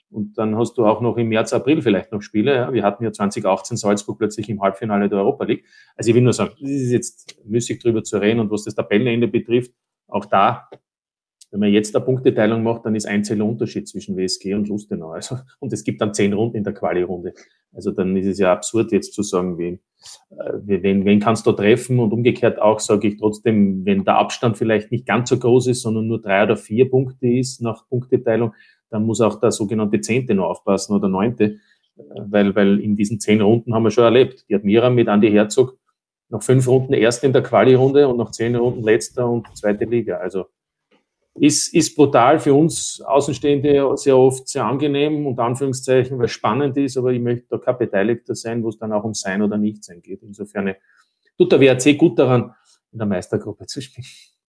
Und 0.10 0.38
dann 0.38 0.58
hast 0.58 0.78
du 0.78 0.86
auch 0.86 1.02
noch 1.02 1.18
im 1.18 1.28
März, 1.28 1.52
April 1.54 1.82
vielleicht 1.82 2.12
noch 2.12 2.22
Spiele. 2.22 2.56
Ja. 2.56 2.74
Wir 2.74 2.84
hatten 2.84 3.04
ja 3.04 3.12
2018 3.12 3.76
Salzburg 3.76 4.18
plötzlich 4.18 4.50
im 4.50 4.62
Halbfinale 4.62 5.10
der 5.10 5.20
Europa 5.20 5.44
League. 5.46 5.66
Also 5.96 6.10
ich 6.10 6.16
will 6.16 6.24
nur 6.24 6.34
sagen, 6.34 6.52
es 6.62 6.70
ist 6.70 6.92
jetzt 6.92 7.46
müßig 7.46 7.80
drüber 7.82 8.04
zu 8.04 8.18
reden. 8.18 8.40
Und 8.40 8.50
was 8.50 8.64
das 8.64 8.76
Tabellenende 8.76 9.28
betrifft, 9.28 9.72
auch 10.08 10.26
da, 10.26 10.70
wenn 11.52 11.62
man 11.62 11.72
jetzt 11.72 11.96
eine 11.96 12.04
Punkteteilung 12.04 12.62
macht, 12.62 12.86
dann 12.86 12.96
ist 12.96 13.08
ein 13.08 13.24
Zähler 13.24 13.46
Unterschied 13.46 13.88
zwischen 13.88 14.18
WSG 14.18 14.54
und 14.54 14.68
Lustenau. 14.68 15.12
Also, 15.12 15.38
und 15.60 15.72
es 15.72 15.84
gibt 15.84 16.02
dann 16.02 16.14
zehn 16.14 16.34
Runden 16.34 16.58
in 16.58 16.64
der 16.64 16.74
Quali-Runde. 16.74 17.34
Also 17.74 17.92
dann 17.92 18.16
ist 18.18 18.26
es 18.26 18.40
ja 18.40 18.52
absurd 18.52 18.92
jetzt 18.92 19.14
zu 19.14 19.24
sagen, 19.24 19.58
wen, 19.58 19.80
äh, 20.32 20.54
wen, 20.64 21.06
wen 21.06 21.20
kannst 21.20 21.46
du 21.48 21.54
treffen 21.54 22.00
und 22.00 22.12
umgekehrt 22.12 22.60
auch 22.62 22.80
sage 22.80 23.08
ich 23.08 23.18
trotzdem, 23.18 23.86
wenn 23.86 24.04
der 24.04 24.18
Abstand 24.18 24.58
vielleicht 24.58 24.92
nicht 24.92 25.06
ganz 25.06 25.30
so 25.30 25.40
groß 25.40 25.68
ist, 25.68 25.82
sondern 25.82 26.08
nur 26.08 26.22
drei 26.22 26.44
oder 26.44 26.58
vier 26.58 26.90
Punkte 26.90 27.28
ist 27.28 27.62
nach 27.62 27.88
Punkteteilung, 27.88 28.54
dann 28.90 29.06
muss 29.06 29.22
auch 29.22 29.40
der 29.40 29.52
sogenannte 29.52 30.02
Zehnte 30.02 30.34
noch 30.34 30.50
aufpassen 30.50 30.96
oder 30.96 31.08
Neunte, 31.08 31.60
äh, 31.98 32.02
weil, 32.28 32.56
weil 32.56 32.80
in 32.82 32.96
diesen 32.96 33.20
zehn 33.20 33.42
Runden 33.42 33.74
haben 33.74 33.84
wir 33.84 33.92
schon 33.92 34.04
erlebt. 34.04 34.46
Die 34.50 34.56
Admira 34.56 34.90
mit 34.90 35.08
Andy 35.08 35.32
Herzog 35.32 35.78
nach 36.30 36.44
fünf 36.44 36.68
Runden 36.68 36.94
erst 36.94 37.24
in 37.24 37.32
der 37.32 37.44
Quali-Runde 37.44 38.08
und 38.08 38.18
nach 38.18 38.32
zehn 38.32 38.56
Runden 38.56 38.84
letzter 38.84 39.30
und 39.30 39.48
zweite 39.58 39.86
Liga. 39.86 40.18
Also 40.18 40.48
ist, 41.40 41.74
ist 41.74 41.96
brutal 41.96 42.40
für 42.40 42.54
uns 42.54 43.02
Außenstehende 43.02 43.96
sehr 43.96 44.18
oft 44.18 44.48
sehr 44.48 44.66
angenehm, 44.66 45.26
unter 45.26 45.44
Anführungszeichen, 45.44 46.18
weil 46.20 46.28
spannend 46.28 46.78
ist, 46.78 46.98
aber 46.98 47.12
ich 47.12 47.22
möchte 47.22 47.48
da 47.50 47.58
kein 47.58 47.78
Beteiligter 47.78 48.36
sein, 48.36 48.64
wo 48.64 48.70
es 48.70 48.78
dann 48.78 48.92
auch 48.94 49.04
um 49.04 49.14
Sein 49.14 49.42
oder 49.42 49.58
Nichtsein 49.58 50.02
geht. 50.02 50.24
Insofern 50.24 50.74
tut 51.38 51.52
der 51.52 51.60
WRC 51.60 51.98
gut 51.98 52.18
daran, 52.18 52.54
in 52.92 53.00
der 53.00 53.08
Meistergruppe 53.08 53.66
zu 53.68 53.82
spielen. 53.82 54.08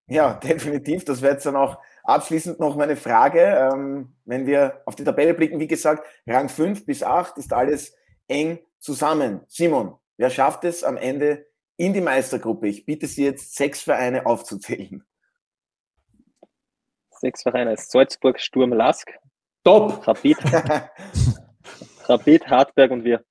Ja, 0.09 0.35
definitiv. 0.35 1.05
Das 1.05 1.21
wäre 1.21 1.35
jetzt 1.35 1.45
dann 1.45 1.57
auch 1.57 1.79
abschließend 2.03 2.59
noch 2.59 2.77
meine 2.77 2.97
Frage. 2.97 3.41
Ähm, 3.41 4.15
wenn 4.25 4.47
wir 4.47 4.81
auf 4.87 4.97
die 4.97 5.05
Tabelle 5.05 5.35
blicken, 5.35 5.61
wie 5.61 5.67
gesagt, 5.67 6.07
Rang 6.27 6.49
5 6.49 6.87
bis 6.87 7.03
8 7.03 7.37
ist 7.37 7.53
alles 7.53 7.95
eng 8.27 8.59
zusammen. 8.79 9.43
Simon, 9.49 9.95
wer 10.17 10.31
schafft 10.31 10.65
es 10.65 10.83
am 10.83 10.97
Ende 10.97 11.47
in 11.77 11.93
die 11.93 12.01
Meistergruppe? 12.01 12.69
Ich 12.69 12.87
bitte 12.87 13.07
Sie 13.07 13.25
jetzt, 13.25 13.55
sechs 13.55 13.83
Vereine 13.83 14.25
aufzuzählen. 14.25 15.05
Sechs 17.21 17.43
Vereine. 17.43 17.77
Salzburg, 17.77 18.41
Sturm, 18.41 18.73
Lask. 18.73 19.11
Top! 19.65 20.07
Rapid. 20.07 20.39
Rapid, 22.09 22.47
Hartberg 22.49 22.91
und 22.91 23.05
wir. 23.05 23.25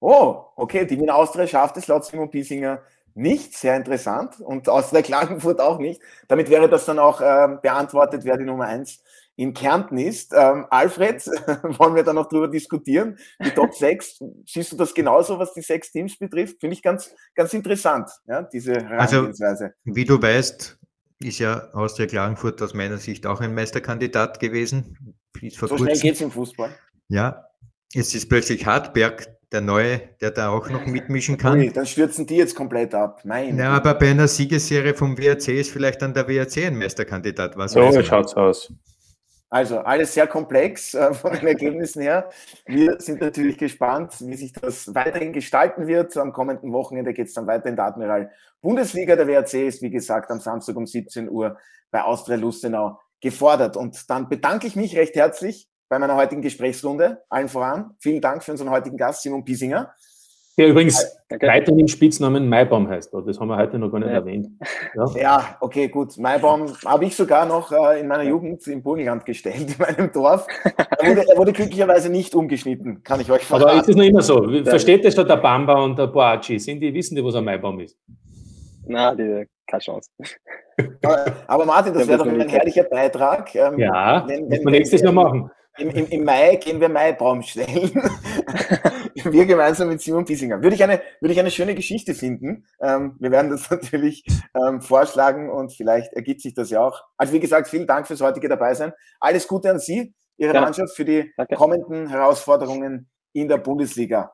Oh, 0.00 0.44
okay. 0.56 0.86
Die 0.86 0.98
Wiener 0.98 1.14
Austria 1.14 1.46
schafft 1.46 1.76
es 1.76 1.88
laut 1.88 2.04
Simon 2.04 2.30
Piesinger 2.30 2.82
nicht. 3.14 3.56
Sehr 3.56 3.76
interessant. 3.76 4.40
Und 4.40 4.68
Austria 4.68 5.02
Klagenfurt 5.02 5.60
auch 5.60 5.78
nicht. 5.78 6.00
Damit 6.28 6.48
wäre 6.50 6.68
das 6.68 6.84
dann 6.84 6.98
auch 6.98 7.20
äh, 7.20 7.56
beantwortet, 7.60 8.24
wer 8.24 8.36
die 8.36 8.44
Nummer 8.44 8.66
eins 8.66 9.02
in 9.40 9.54
Kärnten 9.54 9.96
ist. 9.96 10.34
Ähm, 10.36 10.66
Alfred, 10.68 11.26
wollen 11.78 11.94
wir 11.94 12.02
da 12.02 12.12
noch 12.12 12.28
drüber 12.28 12.48
diskutieren? 12.48 13.18
Die 13.42 13.50
Top 13.50 13.74
6, 13.74 14.22
siehst 14.44 14.72
du 14.72 14.76
das 14.76 14.92
genauso, 14.92 15.38
was 15.38 15.54
die 15.54 15.62
sechs 15.62 15.90
Teams 15.90 16.18
betrifft? 16.18 16.60
Finde 16.60 16.74
ich 16.74 16.82
ganz, 16.82 17.14
ganz 17.34 17.54
interessant, 17.54 18.10
ja, 18.26 18.42
diese 18.42 18.72
also, 18.74 18.86
Herangehensweise. 18.86 19.64
Also, 19.64 19.74
wie 19.84 20.04
du 20.04 20.20
weißt, 20.20 20.78
ist 21.22 21.38
ja 21.38 21.68
Austria 21.72 22.06
Klagenfurt 22.06 22.60
aus 22.62 22.74
meiner 22.74 22.98
Sicht 22.98 23.26
auch 23.26 23.40
ein 23.40 23.54
Meisterkandidat 23.54 24.40
gewesen. 24.40 25.16
so 25.34 25.66
kurzem. 25.66 25.78
schnell 25.78 25.98
geht 25.98 26.14
es 26.14 26.20
im 26.20 26.30
Fußball. 26.30 26.70
Ja, 27.08 27.46
es 27.94 28.14
ist 28.14 28.28
plötzlich 28.28 28.66
Hartberg, 28.66 29.26
der 29.52 29.60
Neue, 29.60 30.00
der 30.20 30.30
da 30.30 30.50
auch 30.50 30.68
noch 30.68 30.86
mitmischen 30.86 31.36
kann. 31.36 31.58
Ui, 31.58 31.72
dann 31.72 31.86
stürzen 31.86 32.26
die 32.26 32.36
jetzt 32.36 32.54
komplett 32.54 32.94
ab. 32.94 33.22
Mein 33.24 33.58
ja, 33.58 33.70
aber 33.70 33.94
bei 33.94 34.10
einer 34.10 34.28
Siegesserie 34.28 34.94
vom 34.94 35.18
WRC 35.18 35.48
ist 35.48 35.72
vielleicht 35.72 36.02
dann 36.02 36.14
der 36.14 36.28
WRC 36.28 36.66
ein 36.66 36.78
Meisterkandidat. 36.78 37.56
Was 37.56 37.72
so 37.72 38.02
schaut's 38.02 38.34
aus. 38.34 38.72
Also 39.50 39.80
alles 39.80 40.14
sehr 40.14 40.28
komplex 40.28 40.94
äh, 40.94 41.12
von 41.12 41.32
den 41.32 41.46
Ergebnissen 41.46 42.00
her. 42.00 42.30
Wir 42.66 43.00
sind 43.00 43.20
natürlich 43.20 43.58
gespannt, 43.58 44.14
wie 44.20 44.36
sich 44.36 44.52
das 44.52 44.94
weiterhin 44.94 45.32
gestalten 45.32 45.88
wird. 45.88 46.16
Am 46.16 46.32
kommenden 46.32 46.72
Wochenende 46.72 47.12
geht 47.12 47.26
es 47.26 47.34
dann 47.34 47.48
weiter 47.48 47.66
in 47.68 47.76
der 47.76 47.86
Admiral 47.86 48.30
Bundesliga. 48.62 49.16
Der 49.16 49.26
WRC 49.26 49.66
ist, 49.66 49.82
wie 49.82 49.90
gesagt, 49.90 50.30
am 50.30 50.38
Samstag 50.38 50.76
um 50.76 50.86
17 50.86 51.28
Uhr 51.28 51.58
bei 51.90 52.02
Austria 52.02 52.36
Lustenau 52.36 53.00
gefordert. 53.20 53.76
Und 53.76 54.08
dann 54.08 54.28
bedanke 54.28 54.68
ich 54.68 54.76
mich 54.76 54.96
recht 54.96 55.16
herzlich 55.16 55.68
bei 55.88 55.98
meiner 55.98 56.14
heutigen 56.14 56.42
Gesprächsrunde. 56.42 57.24
Allen 57.28 57.48
voran. 57.48 57.96
Vielen 57.98 58.20
Dank 58.20 58.44
für 58.44 58.52
unseren 58.52 58.70
heutigen 58.70 58.96
Gast, 58.96 59.22
Simon 59.22 59.44
Piesinger. 59.44 59.92
Der 60.60 60.68
übrigens 60.68 61.18
okay. 61.32 61.46
weiterhin 61.46 61.78
im 61.78 61.88
Spitznamen 61.88 62.46
Maibaum 62.46 62.86
heißt. 62.86 63.14
Das 63.26 63.40
haben 63.40 63.48
wir 63.48 63.56
heute 63.56 63.78
noch 63.78 63.90
gar 63.90 63.98
nicht 63.98 64.08
ja. 64.08 64.16
erwähnt. 64.16 64.48
Ja? 64.94 65.06
ja, 65.18 65.56
okay, 65.62 65.88
gut. 65.88 66.18
Maibaum 66.18 66.70
habe 66.84 67.06
ich 67.06 67.16
sogar 67.16 67.46
noch 67.46 67.72
äh, 67.72 68.00
in 68.00 68.08
meiner 68.08 68.24
Jugend 68.24 68.66
im 68.66 68.82
Burgenland 68.82 69.24
gestellt, 69.24 69.56
in 69.56 69.74
meinem 69.78 70.12
Dorf. 70.12 70.46
Er 70.74 71.08
wurde, 71.08 71.24
er 71.30 71.38
wurde, 71.38 71.52
glücklicherweise 71.54 72.10
nicht 72.10 72.34
umgeschnitten, 72.34 73.02
kann 73.02 73.22
ich 73.22 73.30
euch 73.30 73.42
verraten. 73.42 73.70
Aber 73.70 73.80
ist 73.80 73.88
das 73.88 73.96
noch 73.96 74.04
immer 74.04 74.20
so? 74.20 74.46
Versteht 74.64 75.02
das 75.02 75.14
schon 75.14 75.26
der 75.26 75.38
Bamba 75.38 75.82
und 75.82 75.98
der 75.98 76.08
Boachi? 76.08 76.58
Sind 76.58 76.80
die, 76.80 76.92
wissen 76.92 77.16
die, 77.16 77.24
was 77.24 77.34
ein 77.36 77.44
Maibaum 77.44 77.80
ist? 77.80 77.96
Na, 78.86 79.14
die, 79.14 79.46
keine 79.66 79.80
Chance. 79.80 80.10
Aber 81.46 81.64
Martin, 81.64 81.94
das 81.94 82.06
wäre 82.06 82.18
doch 82.18 82.26
ein 82.26 82.46
herrlicher 82.46 82.84
Beitrag. 82.84 83.54
Ähm, 83.54 83.78
ja, 83.78 84.28
wenn, 84.28 84.50
wenn, 84.50 84.62
wir 84.62 84.70
nächstes 84.72 85.00
Jahr 85.00 85.12
machen. 85.12 85.50
Im, 85.78 85.88
im, 85.88 86.06
Im, 86.08 86.24
Mai 86.24 86.56
gehen 86.56 86.78
wir 86.78 86.90
Maibaum 86.90 87.40
stellen. 87.40 87.90
wir 89.24 89.46
gemeinsam 89.46 89.88
mit 89.88 90.00
Simon 90.00 90.24
Piesinger. 90.24 90.62
Würde 90.62 90.74
ich 90.74 90.82
eine, 90.82 91.00
würde 91.20 91.32
ich 91.32 91.40
eine 91.40 91.50
schöne 91.50 91.74
Geschichte 91.74 92.14
finden. 92.14 92.66
Ähm, 92.80 93.16
wir 93.18 93.30
werden 93.30 93.50
das 93.50 93.70
natürlich 93.70 94.24
ähm, 94.54 94.80
vorschlagen 94.80 95.50
und 95.50 95.72
vielleicht 95.72 96.12
ergibt 96.12 96.40
sich 96.40 96.54
das 96.54 96.70
ja 96.70 96.80
auch. 96.80 97.02
Also 97.16 97.32
wie 97.32 97.40
gesagt, 97.40 97.68
vielen 97.68 97.86
Dank 97.86 98.06
fürs 98.06 98.20
heutige 98.20 98.48
Dabeisein. 98.48 98.92
Alles 99.20 99.46
Gute 99.46 99.70
an 99.70 99.78
Sie, 99.78 100.14
Ihre 100.36 100.54
ja. 100.54 100.60
Mannschaft 100.60 100.94
für 100.94 101.04
die 101.04 101.32
danke. 101.36 101.56
kommenden 101.56 102.08
Herausforderungen 102.08 103.10
in 103.32 103.48
der 103.48 103.58
Bundesliga. 103.58 104.32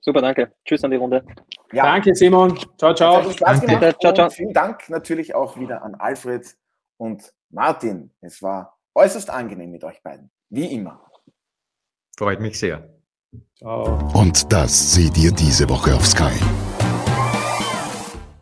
Super, 0.00 0.20
danke. 0.20 0.52
Tschüss 0.64 0.84
an 0.84 0.92
die 0.92 0.96
Runde. 0.98 1.24
Ja. 1.72 1.82
Danke, 1.82 2.14
Simon. 2.14 2.56
Ciao, 2.78 2.94
ciao. 2.94 3.22
Danke. 3.40 3.96
Ciao, 4.00 4.14
ciao. 4.14 4.30
Vielen 4.30 4.52
Dank 4.52 4.88
natürlich 4.88 5.34
auch 5.34 5.58
wieder 5.58 5.82
an 5.82 5.96
Alfred 5.96 6.56
und 6.96 7.32
Martin. 7.50 8.12
Es 8.20 8.40
war 8.40 8.78
äußerst 8.94 9.30
angenehm 9.30 9.72
mit 9.72 9.82
euch 9.82 10.00
beiden. 10.02 10.30
Wie 10.48 10.72
immer. 10.72 11.04
Freut 12.18 12.40
mich 12.40 12.58
sehr. 12.58 12.88
Ciao. 13.58 13.98
Und 14.14 14.50
das 14.50 14.94
seht 14.94 15.18
ihr 15.18 15.32
diese 15.32 15.68
Woche 15.68 15.94
auf 15.94 16.06
Sky. 16.06 16.32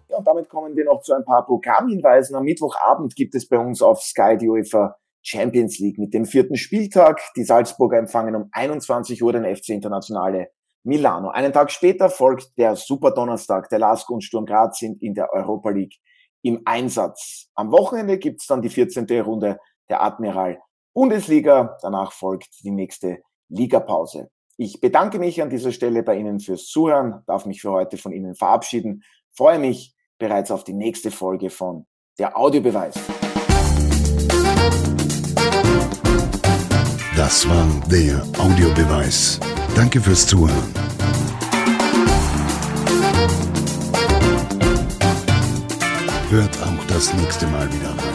Ja, 0.09 0.19
und 0.19 0.27
damit 0.27 0.49
kommen 0.49 0.77
wir 0.77 0.85
noch 0.85 1.03
zu 1.03 1.13
ein 1.13 1.25
paar 1.25 1.45
Programmhinweisen. 1.45 2.37
Am 2.37 2.45
Mittwochabend 2.45 3.17
gibt 3.17 3.35
es 3.35 3.49
bei 3.49 3.59
uns 3.59 3.83
auf 3.83 4.01
Sky 4.01 4.37
die 4.39 4.49
UEFA 4.49 4.95
Champions 5.23 5.81
League 5.81 5.99
mit 5.99 6.15
dem 6.15 6.25
vierten 6.25 6.57
Spieltag. 6.57 7.21
Die 7.37 7.43
Salzburger 7.43 7.99
empfangen 7.99 8.37
um 8.37 8.49
21 8.53 9.21
Uhr 9.25 9.33
den 9.33 9.45
FC 9.45 9.71
Internationale 9.71 10.51
Milano. 10.85 11.31
Einen 11.31 11.53
Tag 11.53 11.73
später 11.73 12.11
folgt 12.11 12.57
der 12.57 12.77
Superdonnerstag. 12.77 13.69
Der 13.71 13.81
LASK 13.81 14.09
und 14.11 14.23
Sturm 14.23 14.47
Graz 14.47 14.79
sind 14.79 15.03
in 15.03 15.15
der 15.15 15.33
Europa 15.33 15.71
League 15.71 15.97
im 16.43 16.63
Einsatz. 16.65 17.49
Am 17.57 17.73
Wochenende 17.73 18.19
gibt's 18.19 18.47
dann 18.47 18.63
die 18.63 18.69
14. 18.69 19.07
Runde 19.23 19.59
der 19.89 20.01
Admiral 20.01 20.61
Bundesliga. 20.93 21.77
Danach 21.83 22.13
folgt 22.13 22.63
die 22.63 22.71
nächste 22.71 23.19
Ligapause. 23.49 24.31
Ich 24.57 24.81
bedanke 24.81 25.19
mich 25.19 25.43
an 25.43 25.51
dieser 25.51 25.73
Stelle 25.73 26.03
bei 26.03 26.17
Ihnen 26.17 26.39
fürs 26.39 26.67
Zuhören, 26.67 27.23
darf 27.27 27.45
mich 27.47 27.61
für 27.61 27.73
heute 27.73 27.97
von 27.97 28.13
Ihnen 28.13 28.35
verabschieden, 28.35 29.03
freue 29.37 29.59
mich 29.59 29.95
bereits 30.19 30.51
auf 30.51 30.63
die 30.65 30.75
nächste 30.75 31.11
Folge 31.11 31.51
von 31.51 31.87
Der 32.19 32.37
Audiobeweis. 32.37 32.95
Das 37.17 37.49
war 37.49 37.67
der 37.91 38.23
Audiobeweis. 38.39 39.41
Danke 39.75 40.01
fürs 40.01 40.27
Zuhören. 40.27 40.73
Hört 46.31 46.63
auch 46.63 46.87
das 46.89 47.13
nächste 47.15 47.47
Mal 47.47 47.73
wieder 47.73 47.91
rein. 47.91 48.14